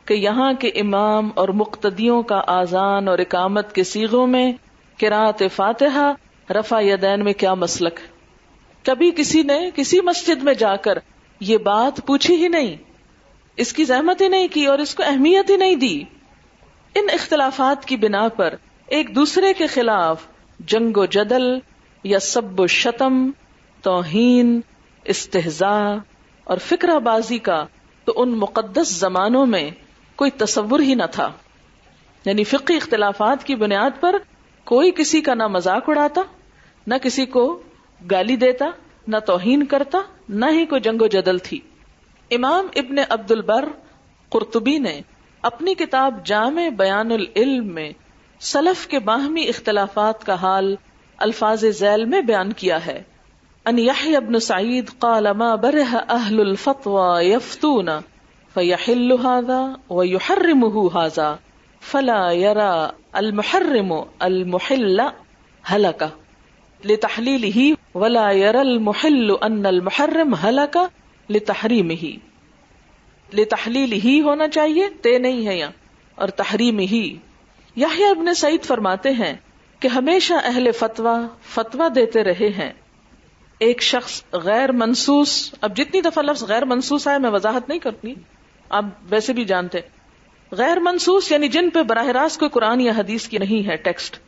کہ 0.08 0.14
یہاں 0.14 0.54
کے 0.54 0.68
امام 0.68 1.30
اور 1.36 1.50
مقتدیوں 1.50 2.22
کا 2.24 2.42
آزان 2.48 3.08
اور 3.08 3.20
اقامت 3.20 3.76
کے 3.76 3.84
سیغوں 3.84 4.28
میں 4.28 4.52
کراط 5.00 5.44
فاتحہ 5.56 6.14
رفا 6.52 6.80
یدین 6.82 7.24
میں 7.24 7.34
کیا 7.34 7.54
مسلک 7.54 8.00
کبھی 8.86 9.12
کسی 9.12 9.42
نے 9.42 9.70
کسی 9.76 10.02
مسجد 10.02 10.44
میں 10.44 10.54
جا 10.54 10.76
کر 10.76 10.98
یہ 11.40 11.58
بات 11.58 12.06
پوچھی 12.06 12.36
ہی 12.36 12.48
نہیں، 12.48 12.76
اس 13.56 13.74
کی 13.74 13.84
زحمت 13.84 14.22
ہی 14.22 14.28
نہیں 14.28 14.48
کی 14.52 14.66
اور 14.66 14.80
اس 14.80 14.96
کو 14.96 15.04
اہمیت 15.04 15.50
ہی 15.50 15.56
نہیں 15.56 15.76
دی۔ 15.76 16.04
ان 16.96 17.08
اختلافات 17.14 17.86
کی 17.86 17.98
بنا 17.98 18.28
پر 18.28 18.54
ایک 18.88 19.16
دوسرے 19.16 19.54
کے 19.54 19.68
خلاف 19.68 20.28
جنگ 20.60 20.98
و 20.98 21.06
جدل 21.06 21.60
یا 22.04 22.20
سب 22.20 22.60
و 22.60 22.68
شتم، 22.68 23.32
توہین 23.82 24.62
استحزا 25.04 25.96
اور 26.44 26.58
فکرہ 26.58 27.00
بازی 27.00 27.38
کا 27.38 27.66
تو 28.06 28.14
ان 28.16 28.30
مقدس 28.30 29.00
زمانوں 29.00 29.46
میں 29.46 29.70
کوئی 30.18 30.32
تصور 30.32 30.80
ہی 30.80 30.96
نہ 30.96 31.04
تھا۔ 31.12 31.32
یعنی 32.26 32.44
فقی 32.44 32.78
اختلافات 32.78 33.44
کی 33.44 33.56
بنیاد 33.56 33.90
پر 34.00 34.16
کوئی 34.64 34.92
کسی 34.92 35.22
کا 35.22 35.34
نہ 35.34 35.48
مذاق 35.48 35.90
اڑاتا، 35.90 36.22
نہ 36.88 36.96
کسی 36.96 37.26
کو 37.26 37.62
گالی 38.12 38.36
دیتا، 38.36 38.66
نہ 39.08 39.18
توہین 39.18 39.66
کرتا، 39.66 39.98
نہ 40.30 40.46
ہی 40.52 40.66
کوئی 40.66 40.82
جنگ 40.82 41.02
و 41.02 41.08
جدل 41.08 41.38
تھی۔ 41.38 41.60
امام 42.32 42.68
ابن 42.76 42.96
عبد 43.10 43.32
البر 43.32 43.70
قرطبی 44.30 44.80
نے 44.80 45.02
اپنی 45.42 45.74
کتاب 45.74 46.26
جامع 46.26 46.70
بیان 46.70 47.12
العلم 47.12 47.68
میں 47.68 47.92
سلف 48.40 48.88
کے 48.88 49.00
باہمی 49.00 49.48
اختلافات 49.48 50.26
کا 50.26 50.34
حال 50.34 50.76
الفاظ 51.18 51.66
ذیل 51.66 52.06
میں 52.06 52.22
بیان 52.22 52.54
کیا 52.54 52.86
ہے۔ 52.86 53.04
ان 53.66 53.90
ابن 54.16 54.40
سعید 54.40 54.90
قال 55.00 55.28
ما 55.34 55.56
برہ 55.56 55.96
اہل 56.10 56.40
الفتوى 56.40 57.32
یفتون۔ 57.32 57.90
فیحل 58.58 59.12
هذا 59.24 59.60
ویحرمه 59.90 60.86
هذا 61.02 61.28
فلا 61.82 62.22
يرى 62.34 62.70
المحرم 63.14 63.92
المحل 64.20 65.02
هلکا 65.64 66.08
لتحلیل 66.86 67.74
ولا 67.96 68.32
یر 68.32 68.56
المحل 68.56 69.32
ان 69.42 69.66
المحرم 69.66 70.36
ہلاکا 70.44 70.88
لتحریم 71.30 71.90
ہی 71.90 72.16
لتحلیل 73.34 73.94
ہی 73.94 74.22
ہونا 74.22 74.48
چاہیے، 74.48 74.90
تے 75.02 75.18
نہیں 75.18 75.48
ہے 75.48 75.56
یہاں، 75.58 75.72
اور 76.16 76.30
تحریم 76.30 76.80
ہی 76.80 77.18
یحییٰ 77.76 78.10
ابن 78.10 78.34
سعید 78.34 78.64
فرماتے 78.64 79.12
ہیں 79.12 79.34
کہ 79.80 79.88
ہمیشہ 79.88 80.34
اہل 80.44 80.72
فتوا 80.72 81.20
فتوا 81.50 81.88
دیتے 81.96 82.24
رہے 82.24 82.50
ہیں۔ 82.50 82.72
ایک 83.60 83.82
شخص 83.82 84.24
غیر 84.34 84.72
منسوس 84.72 85.54
اب 85.62 85.78
جتنی 85.78 86.02
دفعہ 86.02 86.24
لفظ 86.24 86.44
غیر 86.44 86.66
منسوس 86.66 87.08
آئے، 87.08 87.20
میں 87.20 87.30
وضاحت 87.30 87.70
نہیں 87.70 87.80
کرتی۔ 87.80 88.14
آپ 88.70 88.86
ویسے 89.10 89.34
بھی 89.34 89.46
جانتے 89.46 89.80
غیر 90.52 90.80
منسوس 90.80 91.32
یعنی 91.32 91.48
جن 91.48 91.70
پہ 91.70 91.84
براہ 91.84 92.08
راست 92.08 92.40
کوئی 92.40 92.50
قرآن 92.50 92.82
یا 92.82 92.92
حدیث 92.98 93.28
کی 93.28 93.38
نہیں 93.38 93.68
ہے 93.68 93.76
ٹیکسٹ 93.76 94.20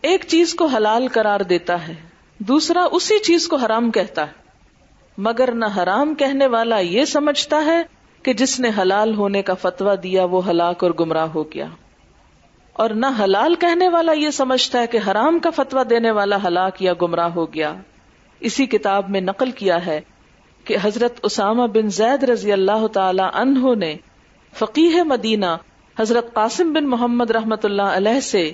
ایک 0.00 0.24
چیز 0.28 0.54
کو 0.54 0.66
حلال 0.66 1.08
قرار 1.08 1.40
دیتا 1.40 1.88
ہے، 1.88 1.94
دوسرا 2.38 2.86
اسی 2.92 3.18
چیز 3.18 3.48
کو 3.48 3.56
حرام 3.56 3.90
کہتا 3.90 4.26
ہے۔ 4.26 4.32
مگر 5.18 5.52
نہ 5.52 5.64
حرام 5.76 6.14
کہنے 6.14 6.46
والا 6.46 6.78
یہ 6.78 7.04
سمجھتا 7.04 7.64
ہے 7.64 7.82
کہ 8.22 8.32
جس 8.32 8.60
نے 8.60 8.70
حلال 8.78 9.14
ہونے 9.14 9.42
کا 9.42 9.54
فتوا 9.54 9.94
دیا 10.02 10.24
وہ 10.24 10.50
ہلاک 10.50 10.84
اور 10.84 10.92
گمراہ 11.00 11.26
ہو 11.26 11.52
گیا۔ 11.52 11.66
اور 12.72 12.90
نہ 12.90 13.06
حلال 13.20 13.54
کہنے 13.54 13.88
والا 13.88 14.12
یہ 14.12 14.30
سمجھتا 14.30 14.80
ہے 14.80 14.86
کہ 14.86 14.98
حرام 15.10 15.38
کا 15.38 15.50
فتوا 15.50 15.82
دینے 15.90 16.10
والا 16.10 16.36
ہلاک 16.44 16.82
یا 16.82 16.92
گمراہ 17.02 17.28
ہو 17.28 17.54
گیا۔ 17.54 17.74
اسی 18.40 18.66
کتاب 18.66 19.10
میں 19.10 19.20
نقل 19.20 19.50
کیا 19.50 19.86
ہے 19.86 20.00
کہ 20.64 20.76
حضرت 20.82 21.20
اسامہ 21.22 21.66
بن 21.66 21.88
زید 21.88 22.24
رضی 22.24 22.52
اللہ 22.52 22.86
تعالی 22.86 23.22
عنہ 23.34 23.74
نے 23.74 23.96
فقیح 24.52 25.02
مدینہ 25.02 25.56
حضرت 25.98 26.34
قاسم 26.34 26.72
بن 26.72 26.86
محمد 26.86 27.30
رحمت 27.30 27.64
اللہ 27.64 27.82
علیہ 27.82 28.20
سے 28.20 28.52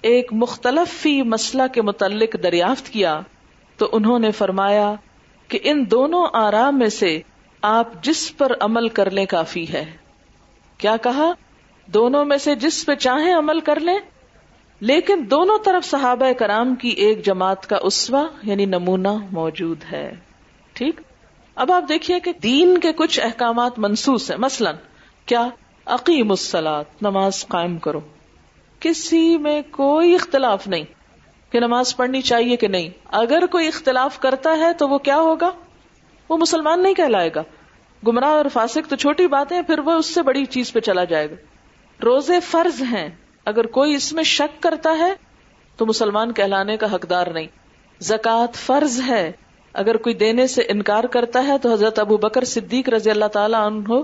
ایک 0.00 0.32
مختلف 0.32 1.02
فی 1.02 1.22
مسئلہ 1.22 1.62
کے 1.74 1.82
متعلق 1.82 2.36
دریافت 2.42 2.88
کیا 2.88 3.20
تو 3.76 3.88
انہوں 3.92 4.18
نے 4.18 4.30
فرمایا 4.30 4.94
کہ 5.48 5.58
ان 5.62 5.90
دونوں 5.90 6.26
آرام 6.32 6.78
میں 6.78 6.88
سے 6.88 7.20
آپ 7.62 8.02
جس 8.02 8.36
پر 8.36 8.52
عمل 8.60 8.88
کر 8.88 9.10
لیں 9.10 9.26
کافی 9.26 9.72
ہے۔ 9.72 9.92
کیا 10.78 10.96
کہا؟ 10.96 11.32
دونوں 11.86 12.24
میں 12.24 12.36
سے 12.36 12.54
جس 12.54 12.86
پہ 12.86 12.94
چاہیں 12.94 13.34
عمل 13.34 13.60
کر 13.60 13.80
لیں۔ 13.80 13.98
لیکن 14.80 15.24
دونوں 15.30 15.58
طرف 15.64 15.84
صحابہ 15.84 16.32
کرام 16.32 16.74
کی 16.74 16.88
ایک 16.88 17.24
جماعت 17.24 17.66
کا 17.66 17.76
اسوا 17.82 18.26
یعنی 18.42 18.66
نمونہ 18.66 19.08
موجود 19.32 19.78
ہے۔ 19.92 20.14
ٹھیک؟ 20.72 21.00
اب 21.60 21.72
آپ 21.72 21.84
دیکھیے 21.88 22.20
کہ 22.20 22.32
دین 22.32 22.78
کے 22.78 22.92
کچھ 22.92 23.20
احکامات 23.20 23.78
منسوس 23.78 24.30
ہیں۔ 24.30 24.38
مثلا، 24.38 24.72
کیا 25.26 25.48
عقیم 25.86 26.30
السلاد 26.30 26.84
نماز 27.02 27.46
قائم 27.48 27.78
کرو۔ 27.78 28.00
کسی 28.80 29.38
میں 29.38 29.62
کوئی 29.70 30.14
اختلاف 30.14 30.66
نہیں 30.66 30.84
کہ 31.50 31.60
نماز 31.60 31.96
پڑھنی 31.96 32.22
چاہیے 32.22 32.56
کہ 32.56 32.68
نہیں۔ 32.68 32.90
اگر 33.04 33.46
کوئی 33.50 33.68
اختلاف 33.68 34.18
کرتا 34.18 34.58
ہے 34.58 34.72
تو 34.72 34.88
وہ 34.88 34.98
کیا 34.98 35.16
ہوگا؟ 35.16 35.50
وہ 36.28 36.36
مسلمان 36.36 36.82
نہیں 36.82 36.94
کہلائے 36.94 37.30
گا۔ 37.34 37.42
گمراہ 38.06 38.30
اور 38.30 38.44
فاسق 38.52 38.88
تو 38.88 38.96
چھوٹی 38.96 39.26
بات 39.26 39.52
ہے 39.52 39.62
پھر 39.62 39.78
وہ 39.78 39.92
اس 39.92 40.06
سے 40.06 40.22
بڑی 40.22 40.44
چیز 40.44 40.72
پہ 40.72 40.80
چلا 40.80 41.04
جائے 41.04 41.30
گا۔ 41.30 41.34
روزے 42.02 42.40
فرض 42.40 42.82
ہیں۔ 42.82 43.08
اگر 43.44 43.66
کوئی 43.66 43.94
اس 43.94 44.12
میں 44.12 44.24
شک 44.24 44.62
کرتا 44.62 44.98
ہے 44.98 45.14
تو 45.76 45.86
مسلمان 45.86 46.32
کہلانے 46.32 46.76
کا 46.76 46.94
حقدار 46.94 47.26
نہیں۔ 47.26 47.46
زکوٰۃ 48.00 48.52
فرض 48.54 49.00
ہے۔ 49.06 49.32
اگر 49.72 49.96
کوئی 49.96 50.14
دینے 50.14 50.46
سے 50.46 50.62
انکار 50.62 51.04
کرتا 51.04 51.46
ہے 51.46 51.58
تو 51.58 51.72
حضرت 51.72 51.98
ابو 51.98 52.16
بکر 52.16 52.44
صدیق 52.44 52.88
رضی 52.88 53.10
اللہ 53.10 53.24
تعالی 53.24 53.54
عنہ 53.54 53.94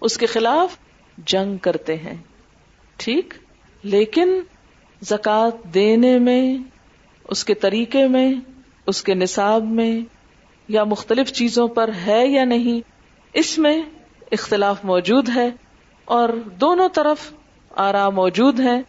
اس 0.00 0.18
کے 0.18 0.26
خلاف 0.26 0.76
جنگ 1.18 1.56
کرتے 1.56 1.96
ہیں۔ 1.96 2.22
ٹھیک؟ 2.96 3.34
لیکن 3.82 4.40
زکات 5.00 5.74
دینے 5.74 6.18
میں، 6.18 6.56
اس 7.28 7.44
کے 7.44 7.54
طریقے 7.54 8.08
میں، 8.08 8.34
اس 8.86 9.02
کے 9.02 9.14
نصاب 9.14 9.64
میں 9.64 10.00
یا 10.68 10.84
مختلف 10.84 11.32
چیزوں 11.32 11.68
پر 11.68 11.90
ہے 12.06 12.26
یا 12.26 12.44
نہیں، 12.44 12.80
اس 13.32 13.58
میں 13.58 13.82
اختلاف 14.32 14.84
موجود 14.84 15.28
ہے 15.34 15.50
اور 16.04 16.28
دونوں 16.60 16.88
طرف 16.88 17.32
آرا 17.70 18.10
موجود 18.10 18.60
ہے 18.60 18.82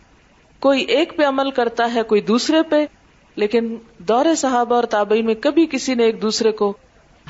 کوئی 0.59 0.83
ایک 0.83 1.17
پہ 1.17 1.23
عمل 1.25 1.51
کرتا 1.51 1.93
ہے، 1.93 2.03
کوئی 2.03 2.21
دوسرے 2.21 2.57
پہ 2.69 2.85
لیکن 3.35 3.75
دور 3.97 4.35
صحابہ 4.35 4.75
اور 4.75 4.83
تابعی 4.83 5.21
میں 5.21 5.35
کبھی 5.35 5.65
کسی 5.71 5.95
نے 5.95 6.03
ایک 6.03 6.21
دوسرے 6.21 6.51
کو 6.51 6.73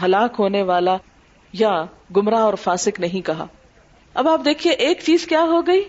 ہلاک 0.03 0.35
ہونے 0.39 0.61
والا 0.61 0.97
یا 1.53 1.85
گمراہ 2.15 2.39
اور 2.39 2.53
فاسق 2.53 2.99
نہیں 2.99 3.25
کہا۔ 3.25 3.45
اب 4.13 4.27
آپ 4.29 4.45
دیکھیے 4.45 4.73
ایک 4.73 4.99
چیز 5.03 5.25
کیا 5.27 5.41
ہو 5.41 5.67
گئی 5.67 5.83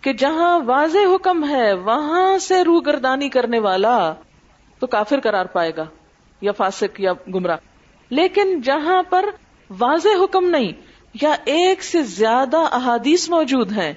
کہ 0.00 0.12
جہاں 0.12 0.60
واضح 0.66 1.14
حکم 1.14 1.48
ہے، 1.48 1.72
وہاں 1.72 2.38
سے 2.38 2.64
روح 2.64 2.80
گردانی 2.86 3.28
کرنے 3.28 3.58
والا 3.58 4.14
تو 4.78 4.86
کافر 4.86 5.20
قرار 5.20 5.46
پائے 5.46 5.72
گا 5.76 5.84
یا 6.40 6.52
فاسق 6.52 7.00
یا 7.00 7.12
گمراہ۔ 7.34 7.56
لیکن 8.10 8.60
جہاں 8.60 9.02
پر 9.02 9.24
واضح 9.78 10.22
حکم 10.24 10.50
نہیں، 10.50 10.72
یا 11.22 11.34
ایک 11.44 11.82
سے 11.82 12.02
زیادہ 12.02 12.56
احادیث 12.56 13.28
موجود 13.30 13.72
ہیں، 13.72 13.92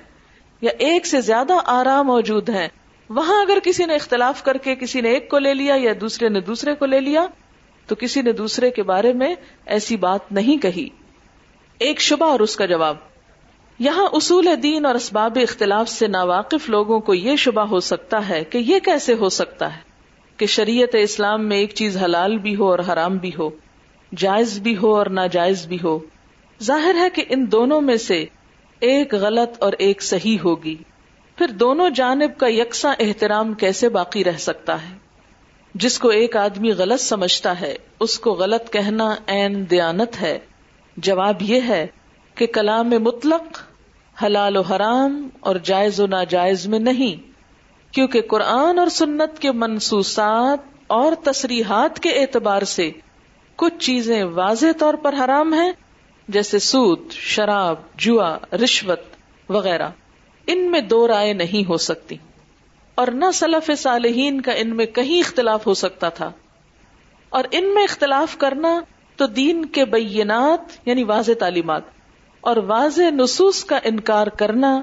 یا 0.62 0.72
ایک 0.80 1.06
سے 1.06 1.22
زیادہ 1.22 1.54
آرام 1.66 2.08
موجود 2.08 2.50
ہیں 2.50 2.68
وہاں 3.10 3.42
اگر 3.42 3.58
کسی 3.64 3.86
نے 3.86 3.96
اختلاف 3.96 4.44
کر 4.44 4.58
کے 4.58 4.76
کسی 4.76 5.02
نے 5.02 5.10
ایک 5.10 5.30
کو 5.30 5.40
لے 5.40 5.54
لیا 5.54 5.76
یا 5.78 5.94
دوسرے 6.02 6.30
نے 6.30 6.42
دوسرے 6.42 6.76
کو 6.76 6.86
لے 6.86 7.00
لیا، 7.00 7.28
تو 7.88 7.96
کسی 7.96 8.22
نے 8.22 8.32
دوسرے 8.32 8.72
کے 8.72 8.84
بارے 8.84 9.14
میں 9.14 9.36
ایسی 9.66 9.98
بات 9.98 10.32
نہیں 10.32 10.62
کہی۔ 10.62 10.90
ایک 11.80 12.02
شبہ 12.02 12.26
اور 12.26 12.40
اس 12.40 12.56
کا 12.56 12.66
جواب۔ 12.66 12.98
یہاں 13.80 14.08
اصول 14.14 14.48
دین 14.64 14.86
اور 14.86 14.96
اسباب 14.96 15.38
اختلاف 15.42 15.90
سے 15.90 16.08
ناواقف 16.08 16.70
لوگوں 16.70 17.00
کو 17.00 17.14
یہ 17.14 17.36
شبہ 17.36 17.62
ہو 17.62 17.80
سکتا 17.80 18.30
ہے 18.30 18.44
کہ 18.44 18.58
یہ 18.58 18.80
کیسے 18.80 19.14
ہو 19.14 19.30
سکتا 19.30 19.76
ہے 19.76 19.82
کہ 20.38 20.46
شریعت 20.46 20.96
اسلام 21.00 21.48
میں 21.48 21.58
ایک 21.58 21.74
چیز 21.74 21.98
حلال 21.98 22.38
بھی 22.38 22.56
ہو 22.56 22.72
اور 22.72 22.80
حرام 22.80 23.18
بھی 23.18 23.32
ہو، 23.40 23.50
جائز 24.18 24.60
بھی 24.60 24.78
ہو 24.78 24.96
اور 24.96 25.06
ناجائز 25.06 25.68
بھی 25.68 25.78
ہو۔ 25.84 26.00
ظاہر 26.64 26.96
ہے 26.96 27.10
کہ 27.10 27.24
ان 27.30 27.52
دونوں 27.52 27.82
میں 27.82 27.98
سے 27.98 28.26
ایک 28.80 29.14
غلط 29.14 29.64
اور 29.64 29.74
ایک 29.80 30.04
صحیح 30.04 30.38
ہوگی۔ 30.44 30.76
پھر 31.38 31.48
دونوں 31.48 31.90
جانب 31.90 32.38
کا 32.38 32.48
یکساں 32.48 32.96
احترام 33.00 33.54
کیسے 33.54 33.90
باقی 33.90 34.24
رہ 34.24 34.38
سکتا 34.38 34.82
ہے؟ 34.82 34.96
جس 35.76 36.00
کو 36.00 36.08
ایک 36.08 36.36
آدمی 36.36 36.72
غلط 36.72 37.02
سمجھتا 37.02 37.62
ہے، 37.62 37.76
اس 38.00 38.20
کو 38.20 38.32
غلط 38.32 38.70
کہنا 38.70 39.16
این 39.28 39.70
دیانت 39.70 40.22
ہے۔ 40.22 40.40
جواب 40.98 41.42
یہ 41.42 41.62
ہے 41.68 41.88
کہ 42.36 42.46
کلام 42.46 42.90
مطلق 42.90 43.60
حلال 44.24 44.58
و 44.58 44.62
حرام 44.62 45.30
اور 45.40 45.56
جائز 45.56 46.00
و 46.00 46.08
ناجائز 46.08 46.68
میں 46.68 46.80
نہیں، 46.80 47.32
کیونکہ 47.94 48.22
قرآن 48.22 48.80
اور 48.80 48.88
سنت 48.88 49.40
کے 49.40 49.52
منسوسات 49.52 50.60
اور 50.88 51.14
تصریحات 51.24 52.00
کے 52.00 52.10
اعتبار 52.10 52.62
سے 52.62 52.92
کچھ 53.56 53.78
چیزیں 53.78 54.24
واضح 54.24 54.68
طور 54.80 54.94
پر 54.94 55.16
حرام 55.26 55.54
ہیں، 55.54 55.72
جیسے 56.28 56.60
سود، 56.60 57.12
شراب، 57.12 57.76
جوا، 57.96 58.38
رشوت 58.64 59.00
وغیرہ۔ 59.50 59.90
ان 60.48 60.72
میں 60.72 60.82
دو 60.82 61.08
رائے 61.08 61.34
نہیں 61.34 61.70
ہو 61.70 61.78
سکتی 61.78 62.18
اور 62.96 63.08
نہ 63.08 63.26
سلف 63.34 63.72
صالحین 63.78 64.42
کا 64.42 64.52
ان 64.52 64.76
میں 64.76 64.86
کہیں 64.86 65.20
اختلاف 65.20 65.68
ہو 65.68 65.74
سکتا 65.74 66.10
تھا 66.10 66.32
اور 67.30 67.44
ان 67.52 67.74
میں 67.74 67.84
اختلاف 67.84 68.38
کرنا 68.38 68.82
تو 69.16 69.28
دین 69.28 69.66
کے 69.66 69.86
بینات 69.86 70.88
یعنی 70.88 71.04
واضح 71.04 71.32
تعلیمات 71.40 71.82
اور 72.42 72.58
واضح 72.58 73.10
نصوص 73.12 73.66
کا 73.66 73.80
انکار 73.84 74.28
کرنا 74.28 74.82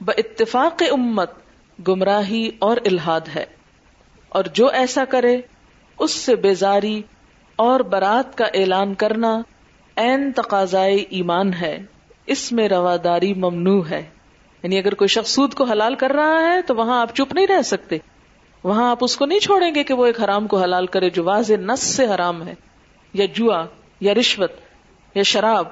ب 0.00 0.10
اتفاق 0.16 0.82
امت 0.90 1.30
گمراہی 1.88 2.50
اور 2.58 2.76
الحاد 2.76 3.20
ہے 3.36 3.44
اور 4.28 4.44
جو 4.44 4.68
ایسا 4.68 5.04
کرے، 5.04 5.40
اس 5.98 6.10
سے 6.10 6.36
بیزاری 6.36 7.02
اور 7.56 7.80
برات 7.80 8.38
کا 8.38 8.44
اعلان 8.44 8.94
کرنا 8.94 9.42
این 9.96 10.32
تقاضائے 10.32 10.96
ایمان 10.96 11.54
ہے، 11.54 11.82
اس 12.26 12.52
میں 12.52 12.68
رواداری 12.68 13.34
ممنوع 13.34 13.82
ہے۔ 13.90 14.08
یعنی 14.66 14.78
اگر 14.78 14.94
کوئی 14.94 15.08
شخص 15.08 15.30
سود 15.30 15.54
کو 15.54 15.64
حلال 15.64 15.94
کر 15.94 16.10
رہا 16.10 16.40
ہے 16.40 16.62
تو 16.62 16.74
وہاں 16.74 17.00
آپ 17.00 17.14
چپ 17.14 17.34
نہیں 17.34 17.46
رہ 17.46 17.62
سکتے۔ 17.62 17.98
وہاں 18.64 18.90
آپ 18.90 18.98
اس 19.00 19.16
کو 19.16 19.26
نہیں 19.26 19.38
چھوڑیں 19.38 19.74
گے 19.74 19.84
کہ 19.84 19.94
وہ 19.94 20.06
ایک 20.06 20.20
حرام 20.20 20.46
کو 20.46 20.58
حلال 20.58 20.86
کرے 20.86 21.10
جو 21.10 21.24
واضح 21.24 21.52
نس 21.52 21.80
سے 21.80 22.06
حرام 22.06 22.46
ہے، 22.46 22.54
یا 23.12 23.26
جوا، 23.34 23.64
یا 24.00 24.14
رشوت، 24.14 24.52
یا 25.14 25.22
شراب۔ 25.22 25.64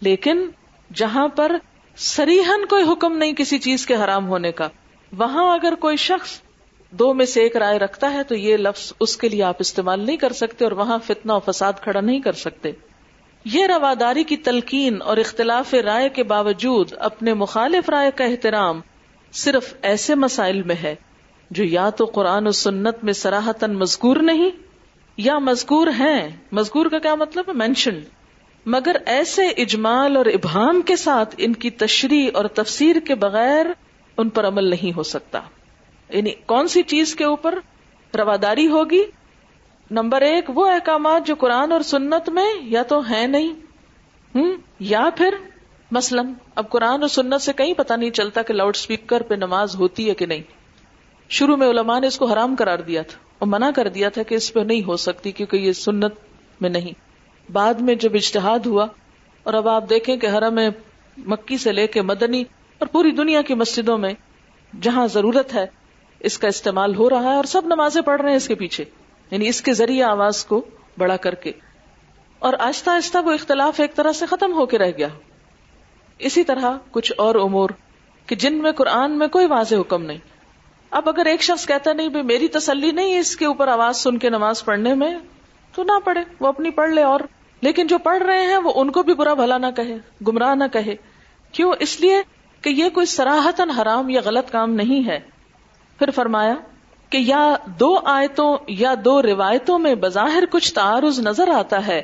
لیکن 0.00 0.46
جہاں 0.94 1.28
پر 1.28 1.56
سریحن 1.96 2.66
کوئی 2.66 2.84
حکم 2.92 3.16
نہیں 3.16 3.32
کسی 3.32 3.58
چیز 3.58 3.86
کے 3.86 3.94
حرام 3.94 4.28
ہونے 4.28 4.52
کا، 4.52 4.68
وہاں 5.12 5.54
اگر 5.54 5.74
کوئی 5.74 5.96
شخص 5.96 6.40
دو 6.90 7.14
میں 7.14 7.26
سے 7.26 7.40
ایک 7.40 7.56
رائے 7.56 7.78
رکھتا 7.78 8.12
ہے 8.12 8.22
تو 8.22 8.34
یہ 8.34 8.56
لفظ 8.56 8.92
اس 9.00 9.16
کے 9.16 9.28
لیے 9.28 9.42
آپ 9.42 9.56
استعمال 9.58 10.00
نہیں 10.00 10.16
کر 10.16 10.32
سکتے 10.32 10.64
اور 10.64 10.72
وہاں 10.72 10.98
فتنہ 11.06 11.32
و 11.32 11.40
فساد 11.40 11.72
کھڑا 11.82 12.00
نہیں 12.00 12.20
کر 12.20 12.32
سکتے۔ 12.32 12.72
یہ 13.52 13.66
رواداری 13.66 14.24
کی 14.24 14.36
تلقین 14.36 15.02
اور 15.02 15.16
اختلاف 15.16 15.74
رائے 15.74 16.08
کے 16.08 16.22
باوجود 16.22 16.92
اپنے 16.98 17.34
مخالف 17.34 17.88
رائے 17.88 18.10
کا 18.10 18.24
احترام 18.24 18.80
صرف 19.32 19.74
ایسے 19.82 20.14
مسائل 20.14 20.62
میں 20.62 20.74
ہے 20.82 20.94
جو 21.50 21.64
یا 21.64 21.90
تو 21.90 22.04
قرآن 22.04 22.46
و 22.46 22.50
سنت 22.50 23.04
میں 23.04 23.12
سراہتن 23.12 23.74
مذکور 23.74 24.16
نہیں 24.16 24.50
یا 25.16 25.38
مذکور 25.38 25.86
ہیں۔ 25.86 26.28
مذکور 26.52 26.86
کا 26.86 26.98
کیا 26.98 27.14
مطلب 27.14 27.44
ہے؟ 27.48 27.52
مینشن 27.52 28.00
مگر 28.66 28.96
ایسے 29.06 29.46
اجمال 29.46 30.16
اور 30.16 30.26
ابہام 30.26 30.80
کے 30.80 30.96
ساتھ 30.96 31.34
ان 31.38 31.52
کی 31.52 31.70
تشریح 31.70 32.30
اور 32.34 32.44
تفسیر 32.44 32.96
کے 33.06 33.14
بغیر 33.14 33.66
ان 34.16 34.28
پر 34.28 34.46
عمل 34.46 34.64
نہیں 34.64 34.96
ہو 34.96 35.02
سکتا۔ 35.02 35.40
یعنی 36.10 36.30
کون 36.30 36.68
سی 36.68 36.82
چیز 36.82 37.14
کے 37.14 37.24
اوپر 37.24 37.58
رواداری 38.18 38.66
ہوگی؟ 38.66 39.02
نمبر 39.90 40.20
ایک 40.20 40.44
وہ 40.48 40.66
احکامات 40.66 41.26
جو 41.26 41.34
قرآن 41.34 41.72
اور 41.72 41.80
سنت 41.80 42.28
میں 42.28 42.46
یا 42.60 42.82
تو 42.82 43.10
ہے 43.10 43.26
نہیں 43.26 43.52
ہوں 44.34 44.56
یا 44.80 45.08
پھر 45.16 45.34
مثلاً 45.90 46.32
اب 46.54 46.68
قرآن 46.70 47.00
اور 47.00 47.08
سنت 47.08 47.42
سے 47.42 47.52
کہیں 47.52 47.74
پتا 47.74 47.96
نہیں 47.96 48.10
چلتا 48.10 48.42
کہ 48.42 48.54
لاؤڈ 48.54 48.76
اسپیکر 48.76 49.22
پہ 49.22 49.34
نماز 49.34 49.76
ہوتی 49.76 50.08
ہے 50.08 50.14
کہ 50.14 50.26
نہیں۔ 50.26 50.42
شروع 51.28 51.56
میں 51.56 51.68
علماء 51.68 52.00
نے 52.00 52.06
اس 52.06 52.18
کو 52.18 52.24
حرام 52.24 52.56
کرار 52.56 52.78
دیا 52.78 53.02
تھا 53.02 53.18
اور 53.38 53.48
منع 53.48 53.70
کر 53.70 53.88
دیا 53.88 54.08
تھا 54.08 54.22
کہ 54.22 54.34
اس 54.34 54.52
پہ 54.52 54.60
نہیں 54.60 54.82
ہو 54.86 54.96
سکتی 54.96 55.32
کیونکہ 55.32 55.56
یہ 55.56 55.72
سنت 55.72 56.14
میں 56.60 56.70
نہیں۔ 56.70 56.92
بعد 57.52 57.74
میں 57.74 57.94
جب 57.94 58.10
اجتہاد 58.14 58.66
ہوا 58.66 58.86
اور 59.42 59.54
اب 59.54 59.68
آپ 59.68 59.90
دیکھیں 59.90 60.16
کہ 60.16 60.26
حرم 60.26 60.58
مکی 61.16 61.58
سے 61.58 61.72
لے 61.72 61.86
کے 61.86 62.02
مدنی 62.02 62.44
اور 62.78 62.86
پوری 62.86 63.10
دنیا 63.10 63.42
کی 63.42 63.54
مسجدوں 63.54 63.98
میں 63.98 64.14
جہاں 64.80 65.06
ضرورت 65.06 65.54
ہے 65.54 65.66
اس 66.20 66.38
کا 66.38 66.48
استعمال 66.48 66.94
ہو 66.94 67.10
رہا 67.10 67.30
ہے 67.30 67.36
اور 67.36 67.44
سب 67.44 67.62
نمازیں 67.66 68.02
پڑھ 68.02 68.20
رہے 68.20 68.30
ہیں 68.30 68.36
اس 68.36 68.48
کے 68.48 68.54
پیچھے۔ 68.54 68.84
یعنی 69.30 69.48
اس 69.48 69.62
کے 69.62 69.72
ذریعے 69.72 70.02
آواز 70.02 70.44
کو 70.44 70.64
بڑا 70.98 71.16
کر 71.16 71.34
کے۔ 71.34 71.52
اور 72.38 72.54
آہستہ 72.58 72.90
آہستہ 72.90 73.18
وہ 73.18 73.32
اختلاف 73.32 73.80
ایک 73.80 73.94
طرح 73.94 74.12
سے 74.12 74.26
ختم 74.26 74.52
ہو 74.52 74.66
کے 74.66 74.78
رہ 74.78 74.90
گیا۔ 74.98 75.08
اسی 76.18 76.44
طرح 76.44 76.70
کچھ 76.90 77.12
اور 77.16 77.34
امور 77.34 77.70
کہ 78.26 78.36
جن 78.36 78.54
میں 78.54 78.72
قرآن 78.72 79.18
میں 79.18 79.28
کوئی 79.28 79.46
واضح 79.46 79.74
حکم 79.74 80.04
نہیں۔ 80.04 80.18
اب 80.90 81.08
اگر 81.08 81.26
ایک 81.26 81.42
شخص 81.42 81.66
کہتا 81.66 81.92
نہیں 81.92 82.08
بھائی، 82.08 82.24
میری 82.24 82.48
تسلی 82.48 82.90
نہیں 82.90 83.18
اس 83.18 83.36
کے 83.36 83.46
اوپر 83.46 83.68
آواز 83.68 83.96
سن 83.96 84.18
کے 84.18 84.30
نماز 84.30 84.64
پڑھنے 84.64 84.94
میں، 84.94 85.18
تو 85.74 85.82
نہ 85.82 85.92
پڑھے، 86.04 86.20
وہ 86.40 86.46
اپنی 86.46 86.70
پڑھ 86.70 86.90
لے 86.90 87.02
اور۔ 87.02 87.20
لیکن 87.60 87.86
جو 87.86 87.98
پڑھ 87.98 88.22
رہے 88.22 88.46
ہیں، 88.46 88.56
وہ 88.56 88.72
ان 88.76 88.90
کو 88.90 89.02
بھی 89.02 89.14
برا 89.14 89.34
بھلا 89.34 89.58
نہ 89.58 89.66
کہے، 89.76 89.96
گمراہ 90.28 90.54
نہ 90.54 90.64
کہے۔ 90.72 90.96
کیوں؟ 91.52 91.72
اس 91.80 92.00
لیے 92.00 92.22
کہ 92.62 92.68
یہ 92.68 92.88
کوئی 92.88 93.06
سراہتن 93.06 93.70
حرام 93.70 94.08
یا 94.08 94.20
غلط 94.24 94.50
کام 94.50 94.70
نہیں 94.70 95.08
ہے۔ 95.08 95.20
پھر 95.98 96.10
فرمایا 96.10 96.54
کہ 97.10 97.18
یا 97.18 97.56
دو 97.80 97.98
آیتوں 98.04 98.56
یا 98.68 98.94
دو 99.04 99.22
روایتوں 99.22 99.78
میں 99.78 99.94
بظاہر 99.94 100.44
کچھ 100.50 100.74
تعارض 100.74 101.20
نظر 101.20 101.48
آتا 101.48 101.86
ہے، 101.86 102.02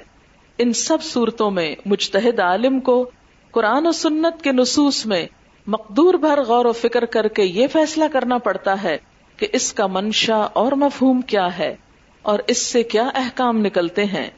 ان 0.58 0.72
سب 0.72 1.02
صورتوں 1.02 1.50
میں 1.50 1.74
مجتہد 1.86 2.40
عالم 2.40 2.80
کو 2.80 3.10
قرآن 3.50 3.86
و 3.86 3.92
سنت 3.92 4.42
کے 4.42 4.52
نصوص 4.52 5.06
میں 5.06 5.26
مقدور 5.66 6.14
بھر 6.14 6.42
غور 6.42 6.64
و 6.64 6.72
فکر 6.72 7.04
کر 7.04 7.28
کے 7.28 7.42
یہ 7.42 7.66
فیصلہ 7.66 8.04
کرنا 8.12 8.38
پڑتا 8.38 8.82
ہے 8.82 8.98
کہ 9.36 9.46
اس 9.52 9.72
کا 9.72 9.86
منشا 9.86 10.36
اور 10.36 10.72
مفہوم 10.72 11.20
کیا 11.20 11.58
ہے 11.58 11.76
اور 12.22 12.38
اس 12.46 12.58
سے 12.66 12.82
کیا 12.82 13.10
احکام 13.14 13.58
نکلتے 13.58 14.04
ہیں۔ 14.04 14.30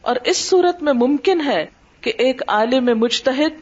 اور 0.00 0.16
اس 0.24 0.36
صورت 0.36 0.82
میں 0.82 0.92
ممکن 0.92 1.40
ہے 1.40 1.66
کہ 2.00 2.12
ایک 2.18 2.42
عالم 2.48 2.98
مجتہد 2.98 3.60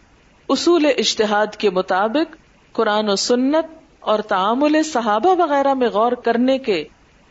اصول 0.49 0.87
اشتہاد 0.99 1.47
کے 1.47 1.71
مطابق 1.71 2.37
قرآن 2.73 3.09
و 3.09 3.17
سنت 3.17 3.86
اور 4.07 4.19
تعامل 4.19 4.83
صحابہ 4.83 5.43
وغیرہ 5.43 5.75
میں 5.75 5.89
غور 5.89 6.13
کرنے 6.13 6.59
کے 6.59 6.85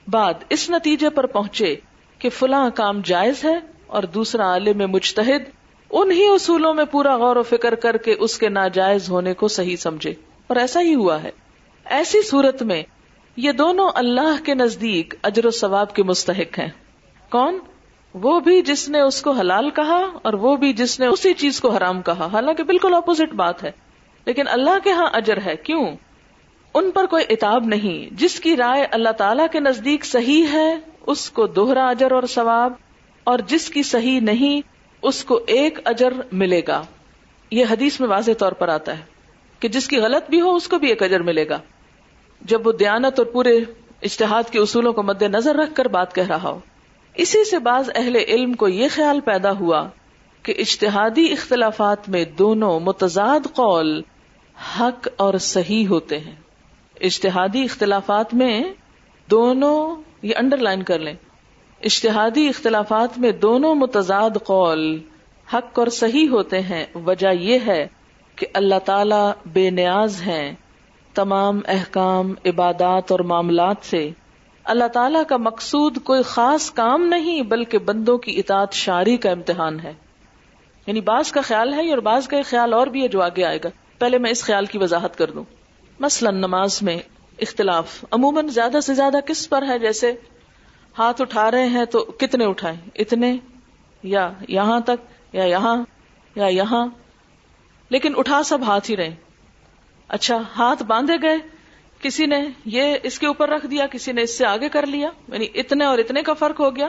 بعد 0.08 0.34
اس 0.50 0.70
نتیجے 0.70 1.10
پر 1.10 1.26
پہنچے 1.26 1.76
کہ 2.20 2.30
فلاں 2.30 2.70
کام 2.76 3.02
جائز 3.04 3.44
ہے 3.44 3.60
اور 3.88 4.04
دوسرا 4.04 4.44
عالم 4.44 4.92
مجتہد 4.92 5.44
انہی 5.92 6.28
اصولوں 6.28 6.74
میں 6.74 6.86
پورا 6.86 7.18
غور 7.18 7.36
و 7.36 7.44
فکر 7.44 7.76
کر 7.76 7.98
کے 7.98 8.16
اس 8.20 8.38
کے 8.38 8.50
ناجائز 8.50 9.10
ہونے 9.10 9.34
کو 9.34 9.48
صحیح 9.48 9.76
سمجھے۔ 9.76 10.14
اور 10.48 10.56
ایسا 10.56 10.82
ہی 10.82 10.96
ہوا 10.96 11.24
ہے۔ 11.24 11.32
ایسی 11.86 12.22
صورت 12.22 12.64
میں 12.64 12.84
یہ 13.38 13.52
دونوں 13.52 13.90
اللہ 13.96 14.44
کے 14.46 14.54
نزدیک 14.54 15.14
اجر 15.24 15.46
و 15.46 15.52
ثواب 15.52 15.96
کے 15.96 16.04
مستحق 16.04 16.60
ہیں۔ 16.60 16.70
کون؟ 17.30 17.60
وہ 18.14 18.40
بھی 18.40 18.62
جس 18.62 18.90
نے 18.90 19.02
اس 19.02 19.22
کو 19.22 19.32
حلال 19.32 19.70
کہا 19.70 20.02
اور 20.22 20.34
وہ 20.34 20.56
بھی 20.56 20.74
جس 20.74 21.00
نے 21.00 21.08
اسی 21.08 21.34
چیز 21.34 21.62
کو 21.62 21.70
حرام 21.70 22.02
کہا۔ 22.02 22.28
حالانکہ 22.32 22.64
بالکل 22.64 22.94
اپوزٹ 22.94 23.34
بات 23.34 23.64
ہے۔ 23.64 23.72
لیکن 24.26 24.48
اللہ 24.48 24.78
کے 24.84 24.92
ہاں 24.92 25.08
اجر 25.14 25.38
ہے۔ 25.46 25.56
کیوں؟ 25.56 25.86
ان 26.76 26.92
پر 26.92 27.06
کوئی 27.06 27.26
اتاب 27.30 27.66
نہیں۔ 27.66 28.14
جس 28.14 28.40
کی 28.40 28.58
رائے 28.58 28.86
اللہ 28.92 29.10
تعالی 29.10 29.44
کے 29.52 29.60
نزدیک 29.60 30.06
صحیح 30.06 30.46
ہے، 30.52 30.78
اس 31.08 31.30
کو 31.30 31.48
دوہرا 31.48 31.88
اجر 31.88 32.12
اور 32.12 32.24
ثواب۔ 32.24 32.74
اور 33.24 33.40
جس 33.48 33.70
کی 33.70 33.84
صحیح 33.84 34.20
نہیں، 34.20 34.62
اس 35.02 35.24
کو 35.24 35.40
ایک 35.48 35.80
اجر 35.86 36.14
ملے 36.32 36.62
گا۔ 36.68 36.82
یہ 37.52 37.66
حدیث 37.72 38.00
میں 38.00 38.10
واضح 38.10 38.32
طور 38.38 38.52
پر 38.52 38.68
آتا 38.68 38.98
ہے 38.98 39.04
کہ 39.60 39.68
جس 39.68 39.88
کی 39.88 39.98
غلط 39.98 40.30
بھی 40.30 40.42
ہو، 40.42 40.56
اس 40.56 40.68
کو 40.68 40.80
بھی 40.80 40.90
ایک 40.90 41.04
اجر 41.04 41.20
ملے 41.20 41.50
گا۔ 41.50 41.60
جب 42.42 42.68
وہ 42.68 42.72
دیانت 42.72 43.20
اور 43.20 43.26
پورے 43.26 43.60
اشتہاد 44.02 44.44
کے 44.52 44.60
اصولوں 44.60 44.94
کو 44.94 45.04
مد 45.04 45.22
نظر 45.22 45.56
رکھ 45.56 45.76
کر 45.76 45.86
بات 45.86 46.16
کہہ 46.16 46.28
رہا 46.28 46.50
ہو۔ 46.50 46.60
اسی 47.14 47.50
سے 47.50 47.60
بعض 47.60 47.90
اہل 47.96 48.16
علم 48.16 48.54
کو 48.54 48.68
یہ 48.68 48.88
خیال 48.92 49.20
پیدا 49.20 49.52
ہوا 49.52 49.88
کہ 50.44 50.54
اشتہادی 50.58 51.32
اختلافات 51.32 52.10
میں 52.10 52.26
دونوں 52.26 52.80
متضاد 52.80 53.40
قول 53.54 54.02
حق 54.80 55.08
اور 55.18 55.34
صحیح 55.34 55.88
ہوتے 55.88 56.20
ہیں۔ 56.20 56.45
اشتہادی 57.02 57.64
اختلافات 57.64 58.34
میں 58.34 58.64
دونوں 59.32 60.02
یہ 60.22 60.34
انڈر 60.36 60.58
لائن 60.58 60.84
کر 60.84 61.00
لیں۔ 61.00 61.14
اشتہادی 61.84 62.48
اختلافات 62.48 63.20
میں 63.20 63.32
دونوں 63.32 63.76
متضاد 63.76 64.30
قول 64.44 65.00
حق 65.54 65.80
اور 65.80 65.88
صحیح 65.88 66.30
ہوتے 66.30 66.62
ہیں۔ 66.62 66.86
وجہ 67.06 67.34
یہ 67.34 67.60
ہے 67.68 67.88
کہ 68.36 68.48
اللہ 68.54 68.80
تعالی 68.86 69.32
بے 69.46 69.70
نیاز 69.70 70.22
ہیں۔ 70.22 70.56
تمام 71.14 71.60
احکام، 71.68 72.34
عبادات 72.46 73.12
اور 73.12 73.20
معاملات 73.20 73.76
سے 73.82 74.10
اللہ 74.64 74.88
تعالیٰ 74.88 75.24
کا 75.28 75.38
مقصود 75.38 75.98
کوئی 76.04 76.24
خاص 76.24 76.72
کام 76.72 77.02
نہیں، 77.08 77.42
بلکہ 77.42 77.78
بندوں 77.78 78.18
کی 78.18 78.40
اطاعت 78.40 78.74
شاری 78.74 79.18
کا 79.18 79.32
امتحان 79.32 79.80
ہے۔ 79.80 79.94
یعنی 80.88 81.02
بعض 81.02 81.32
کا 81.32 81.42
خیال 81.42 81.74
ہے 81.74 81.90
اور 81.90 81.98
بعض 81.98 82.28
کا 82.28 82.38
خیال 82.46 82.74
اور 82.74 82.88
بھی 82.88 83.04
ہے 83.04 83.08
جو 83.08 83.22
آگے 83.22 83.44
آئے 83.44 83.60
گا۔ 83.64 83.70
پہلے 84.00 84.18
میں 84.18 84.32
اس 84.32 84.44
خیال 84.44 84.66
کی 84.66 84.78
وضاحت 84.78 85.18
کر 85.18 85.32
دوں۔ 85.32 85.44
مثلا 86.00 86.32
نماز 86.32 86.82
میں 86.82 86.98
اختلاف، 87.40 88.06
عموماً 88.12 88.48
زیادہ 88.48 88.80
سے 88.84 88.94
زیادہ 88.94 89.18
کس 89.26 89.50
پر 89.50 89.64
ہے؟ 89.68 89.80
جیسے 89.80 90.14
ہاتھ 90.98 91.22
اٹھا 91.22 91.52
رہے 91.52 91.68
ہیں 91.68 91.86
تو 91.86 92.04
کتنے 92.04 92.46
اٹھائیں؟ 92.46 92.78
اتنے 92.96 93.38
یا 94.04 94.32
یہاں 94.48 94.80
تک، 94.80 95.36
یا 95.36 95.44
یہاں 95.44 95.84
یا 96.36 96.46
یہاں۔ 96.46 96.88
لیکن 97.90 98.14
اٹھا 98.18 98.44
سب 98.44 98.62
ہاتھ 98.62 98.92
ہی 98.92 98.98
رہے۔ 98.98 99.16
اچھا 100.08 100.38
ہاتھ 100.58 100.84
باندھے 100.84 101.14
گئے، 101.22 101.38
کسی 102.00 102.26
نے 102.26 102.48
یہ 102.66 102.96
اس 103.04 103.20
کے 103.20 103.28
اوپر 103.28 103.50
رکھ 103.50 103.66
دیا، 103.66 103.88
کسی 103.88 104.12
نے 104.12 104.22
اس 104.22 104.38
سے 104.38 104.46
آگے 104.46 104.70
کر 104.70 104.86
لیا 104.86 105.10
یعنی 105.28 105.48
اتنے 105.56 105.86
اور 105.86 105.98
اتنے 105.98 106.22
کا 106.22 106.34
فرق 106.34 106.60
ہو 106.60 106.76
گیا۔ 106.76 106.88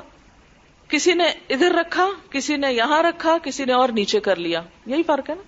کسی 0.88 1.14
نے 1.14 1.24
ادھر 1.24 1.72
رکھا، 1.72 2.08
کسی 2.30 2.56
نے 2.56 2.72
یہاں 2.72 3.02
رکھا، 3.02 3.38
کسی 3.42 3.64
نے 3.64 3.72
اور 3.72 3.88
نیچے 3.88 4.20
کر 4.20 4.36
لیا۔ 4.36 4.62
یہی 4.86 5.02
فرق 5.02 5.30
ہے 5.30 5.34
نا؟ 5.34 5.42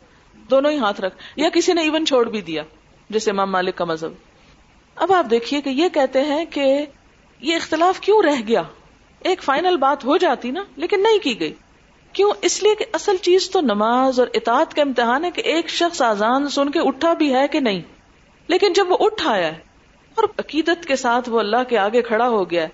دونوں 0.50 0.70
ہی 0.70 0.78
ہاتھ 0.78 1.00
رکھ، 1.00 1.16
یا 1.36 1.48
کسی 1.48 1.72
نے 1.72 1.80
ایون 1.82 2.06
چھوڑ 2.06 2.30
بھی 2.30 2.40
دیا۔ 2.40 2.62
جیسے 3.10 3.30
امام 3.30 3.52
مالک 3.52 3.76
کا 3.76 3.84
مذہب۔ 3.84 4.12
اب 4.94 5.12
آپ 5.12 5.26
دیکھیے 5.30 5.60
کہ 5.60 5.68
یہ 5.68 5.88
کہتے 5.88 6.22
ہیں 6.22 6.44
کہ 6.44 6.86
یہ 7.40 7.56
اختلاف 7.56 8.00
کیوں 8.00 8.22
رہ 8.22 8.42
گیا؟ 8.48 8.62
ایک 9.20 9.42
فائنل 9.42 9.76
بات 9.76 10.04
ہو 10.04 10.16
جاتی 10.16 10.50
نا، 10.50 10.64
لیکن 10.76 11.02
نہیں 11.02 11.18
کی 11.18 11.40
گئی۔ 11.40 11.52
کیوں؟ 12.12 12.32
اس 12.42 12.62
لیے 12.62 12.74
کہ 12.74 12.84
اصل 12.92 13.16
چیز 13.16 13.50
تو 13.50 13.60
نماز 13.60 14.20
اور 14.20 14.28
اطاعت 14.34 14.74
کا 14.74 14.82
امتحان 14.82 15.24
ہے 15.24 15.30
کہ 15.30 15.40
ایک 15.40 15.68
شخص 15.68 16.02
آزان 16.02 16.48
سن 16.48 16.70
کے 16.70 16.78
اٹھا 16.80 17.12
بھی 17.12 17.34
ہے 17.34 17.48
کہ 17.48 17.60
نہیں۔ 17.60 17.80
لیکن 18.46 18.72
جب 18.72 18.90
وہ 18.90 18.96
اٹھ 19.00 19.28
آیا 19.28 19.46
ہے 19.46 19.58
اور 20.14 20.24
عقیدت 20.38 20.86
کے 20.86 20.96
ساتھ 20.96 21.30
وہ 21.30 21.40
اللہ 21.40 21.64
کے 21.68 21.78
آگے 21.78 22.02
کھڑا 22.02 22.28
ہو 22.28 22.50
گیا 22.50 22.66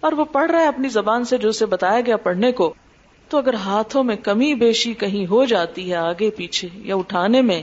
اور 0.00 0.12
وہ 0.12 0.24
پڑھ 0.24 0.50
رہا 0.50 0.60
ہے 0.60 0.66
اپنی 0.66 0.88
زبان 0.88 1.24
سے 1.24 1.38
جو 1.38 1.48
اسے 1.48 1.66
بتایا 1.66 2.00
گیا 2.00 2.16
پڑھنے 2.16 2.52
کو، 2.52 2.74
تو 3.28 3.38
اگر 3.38 3.54
ہاتھوں 3.54 4.04
میں 4.04 4.16
کمی 4.16 4.54
بیشی 4.54 4.94
کہیں 4.94 5.26
ہو 5.30 5.44
جاتی 5.44 5.90
ہے 5.90 5.96
آگے 5.96 6.30
پیچھے 6.30 6.68
یا 6.74 6.96
اٹھانے 6.96 7.42
میں 7.42 7.62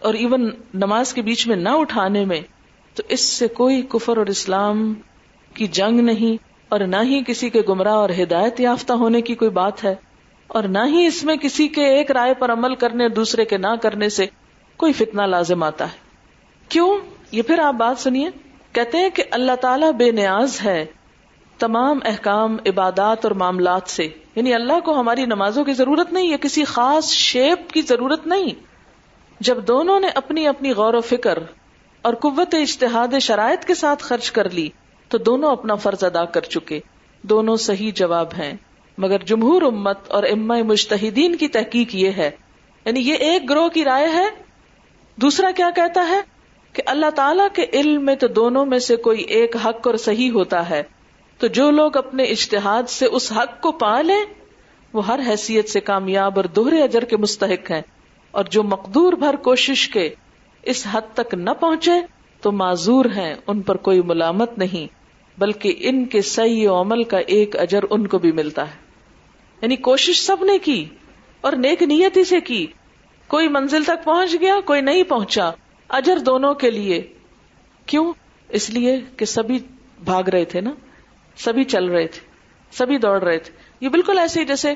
اور 0.00 0.14
ایون 0.14 0.50
نماز 0.74 1.14
کے 1.14 1.22
بیچ 1.22 1.46
میں 1.46 1.56
نہ 1.56 1.68
اٹھانے 1.68 2.24
میں، 2.24 2.40
تو 2.94 3.02
اس 3.08 3.20
سے 3.20 3.48
کوئی 3.48 3.82
کفر 3.82 4.16
اور 4.16 4.26
اسلام 4.26 4.94
کی 5.54 5.66
جنگ 5.66 6.00
نہیں، 6.00 6.42
اور 6.68 6.80
نہ 6.80 6.96
ہی 7.02 7.22
کسی 7.26 7.50
کے 7.50 7.62
گمراہ 7.68 7.94
اور 7.94 8.10
ہدایت 8.22 8.60
یافتہ 8.60 8.92
ہونے 8.92 9.20
کی 9.20 9.34
کوئی 9.34 9.50
بات 9.50 9.84
ہے، 9.84 9.94
اور 10.46 10.62
نہ 10.62 10.78
ہی 10.86 11.06
اس 11.06 11.24
میں 11.24 11.36
کسی 11.36 11.68
کے 11.68 11.86
ایک 11.86 12.10
رائے 12.10 12.34
پر 12.34 12.52
عمل 12.52 12.74
کرنے 12.74 13.08
دوسرے 13.08 13.44
کے 13.44 13.56
نہ 13.56 13.74
کرنے 13.82 14.08
سے 14.08 14.26
کوئی 14.76 14.92
فتنہ 14.92 15.22
لازم 15.22 15.62
آتا 15.62 15.84
ہے۔ 15.84 15.96
کیوں؟ 16.68 16.98
یہ 17.32 17.42
پھر 17.42 17.58
آپ 17.58 17.74
بات 17.74 17.98
سنیے۔ 17.98 18.30
کہتے 18.72 18.98
ہیں 18.98 19.10
کہ 19.10 19.22
اللہ 19.30 19.52
تعالیٰ 19.60 19.92
بے 19.92 20.10
نیاز 20.10 20.60
ہے 20.64 20.86
تمام 21.58 21.98
احکام، 22.04 22.56
عبادات 22.66 23.24
اور 23.24 23.30
معاملات 23.30 23.90
سے۔ 23.90 24.08
یعنی 24.34 24.54
اللہ 24.54 24.80
کو 24.80 25.00
ہماری 25.00 25.26
نمازوں 25.26 25.64
کی 25.64 25.72
ضرورت 25.72 26.12
نہیں، 26.12 26.26
یا 26.26 26.36
کسی 26.40 26.64
خاص 26.64 27.10
شیپ 27.10 27.70
کی 27.70 27.82
ضرورت 27.82 28.26
نہیں۔ 28.26 28.75
جب 29.40 29.68
دونوں 29.68 30.00
نے 30.00 30.06
اپنی 30.14 30.46
اپنی 30.46 30.72
غور 30.72 30.94
و 30.94 31.00
فکر 31.00 31.38
اور 32.02 32.14
قوت 32.14 32.54
اشتہاد 32.54 33.18
شرائط 33.20 33.64
کے 33.64 33.74
ساتھ 33.74 34.02
خرچ 34.02 34.30
کر 34.30 34.50
لی، 34.50 34.68
تو 35.08 35.18
دونوں 35.18 35.52
اپنا 35.52 35.74
فرض 35.74 36.04
ادا 36.04 36.24
کر 36.24 36.40
چکے۔ 36.40 36.80
دونوں 37.22 37.56
صحیح 37.56 37.90
جواب 37.94 38.26
ہیں۔ 38.38 38.52
مگر 38.98 39.18
جمہور 39.18 39.62
امت 39.62 39.98
اور 40.08 40.22
اما 40.22 40.62
مشتحدین 40.62 41.36
کی 41.36 41.48
تحقیق 41.48 41.94
یہ 41.94 42.10
ہے۔ 42.16 42.30
یعنی 42.84 43.00
یہ 43.00 43.14
ایک 43.14 43.50
گروہ 43.50 43.68
کی 43.68 43.84
رائے 43.84 44.08
ہے۔ 44.08 44.24
دوسرا 45.16 45.50
کیا 45.56 45.70
کہتا 45.76 46.08
ہے؟ 46.08 46.20
کہ 46.72 46.82
اللہ 46.86 47.10
تعالی 47.10 47.42
کے 47.52 47.66
علم 47.72 48.04
میں 48.04 48.14
تو 48.14 48.26
دونوں 48.26 48.66
میں 48.66 48.78
سے 48.78 48.96
کوئی 48.96 49.20
ایک 49.20 49.56
حق 49.56 49.86
اور 49.86 49.96
صحیح 49.96 50.30
ہوتا 50.30 50.70
ہے۔ 50.70 50.82
تو 51.38 51.46
جو 51.46 51.70
لوگ 51.70 51.96
اپنے 51.96 52.22
اشتہاد 52.22 52.82
سے 52.88 53.06
اس 53.06 53.32
حق 53.32 53.62
کو 53.62 53.72
پا 53.72 54.00
لیں، 54.00 54.24
وہ 54.92 55.06
ہر 55.06 55.20
حیثیت 55.28 55.68
سے 55.68 55.80
کامیاب 55.80 56.32
اور 56.36 56.44
دوہرے 56.44 56.82
اجر 56.82 57.04
کے 57.04 57.16
مستحق 57.16 57.70
ہیں۔ 57.70 57.82
اور 58.36 58.44
جو 58.44 58.62
مقدور 58.62 59.12
بھر 59.12 59.36
کوشش 59.36 59.88
کے 59.88 60.14
اس 60.62 60.86
حد 60.90 61.00
تک 61.14 61.34
نہ 61.34 61.50
پہنچے 61.50 61.92
تو 62.40 62.52
معذور 62.52 63.04
ہیں، 63.04 63.34
ان 63.46 63.62
پر 63.62 63.76
کوئی 63.76 64.02
ملامت 64.02 64.58
نہیں، 64.58 64.86
بلکہ 65.40 65.74
ان 65.78 66.04
کے 66.04 66.22
صحیح 66.22 66.68
عمل 66.68 67.04
کا 67.04 67.18
ایک 67.18 67.56
اجر 67.56 67.80
ان 67.90 68.06
کو 68.06 68.18
بھی 68.18 68.32
ملتا 68.32 68.68
ہے۔ 68.68 68.76
یعنی 69.62 69.76
کوشش 69.76 70.20
سب 70.20 70.44
نے 70.44 70.58
کی 70.58 70.84
اور 71.40 71.52
نیک 71.52 71.82
نیتی 71.82 72.24
سے 72.24 72.40
کی۔ 72.40 72.66
کوئی 73.26 73.48
منزل 73.48 73.84
تک 73.84 74.04
پہنچ 74.04 74.36
گیا، 74.40 74.54
کوئی 74.64 74.80
نہیں 74.80 75.02
پہنچا۔ 75.02 75.50
اجر 75.88 76.18
دونوں 76.18 76.54
کے 76.54 76.70
لیے۔ 76.70 77.12
کیوں؟ 77.86 78.12
اس 78.48 78.70
لیے 78.70 79.00
کہ 79.16 79.24
سبھی 79.24 79.58
بھاگ 80.04 80.24
رہے 80.24 80.44
تھے 80.44 80.60
نا؟ 80.60 80.70
سبھی 81.36 81.64
چل 81.64 81.84
رہے 81.84 82.06
تھے، 82.06 82.20
سبھی 82.72 82.98
دوڑ 82.98 83.22
رہے 83.22 83.38
تھے۔ 83.38 83.52
یہ 83.80 83.88
بالکل 83.88 84.18
ایسے 84.18 84.40
ہی 84.40 84.44
جیسے 84.44 84.74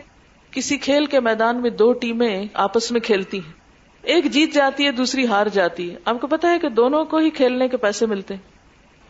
کسی 0.51 0.77
کھیل 0.77 1.07
کے 1.07 1.21
میدان 1.21 1.63
میں 1.63 1.71
دو 1.71 1.93
ٹیمیں 1.93 2.47
آپس 2.55 2.93
میں 2.93 3.01
کھیلتی 3.01 3.39
ہیں۔ 3.39 3.53
ایک 4.03 4.25
جیت 4.25 4.55
جاتی 4.55 4.87
ہے، 4.87 4.93
دوسری 4.93 5.27
ہار 5.27 5.47
جاتی 5.47 5.91
ہے۔ 5.91 5.97
آپ 6.05 6.21
کو 6.21 6.27
پتا 6.27 6.53
ہے 6.53 6.59
کہ 6.59 6.69
دونوں 6.69 7.05
کو 7.05 7.17
ہی 7.17 7.31
کھیلنے 7.31 7.69
کے 7.69 7.77
پیسے 7.77 8.07
ملتے 8.07 8.35
ہیں۔ 8.35 8.41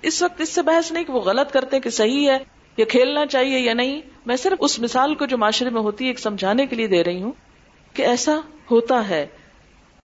اس 0.03 0.23
وقت 0.23 0.41
اس 0.41 0.49
سے 0.49 0.63
بحث 0.63 0.93
نہیں 0.93 1.05
کہ 1.05 1.13
وہ 1.13 1.21
غلط 1.21 1.53
کرتے 1.53 1.81
کہ 1.81 1.91
صحیح 1.91 2.31
ہے 2.31 2.39
یا 2.77 2.85
کھیلنا 2.85 3.27
چاہیے 3.27 3.59
یا 3.59 3.75
نہیں۔ 3.75 4.01
میں 4.27 4.37
صرف 4.37 4.59
اس 4.61 4.79
مثال 4.79 5.15
کو 5.15 5.27
جو 5.27 5.39
معاشرے 5.39 5.71
میں 5.71 5.81
ہوتی 5.81 6.05
ہے، 6.05 6.11
ایک 6.11 6.19
سمجھانے 6.19 6.67
کے 6.67 6.77
لیے 6.77 6.87
دے 6.87 7.05
رہی 7.05 7.23
ہوں 7.23 7.33
کہ 7.93 8.03
ایسا 8.03 8.41
ہوتا 8.71 9.09
ہے۔ 9.09 9.27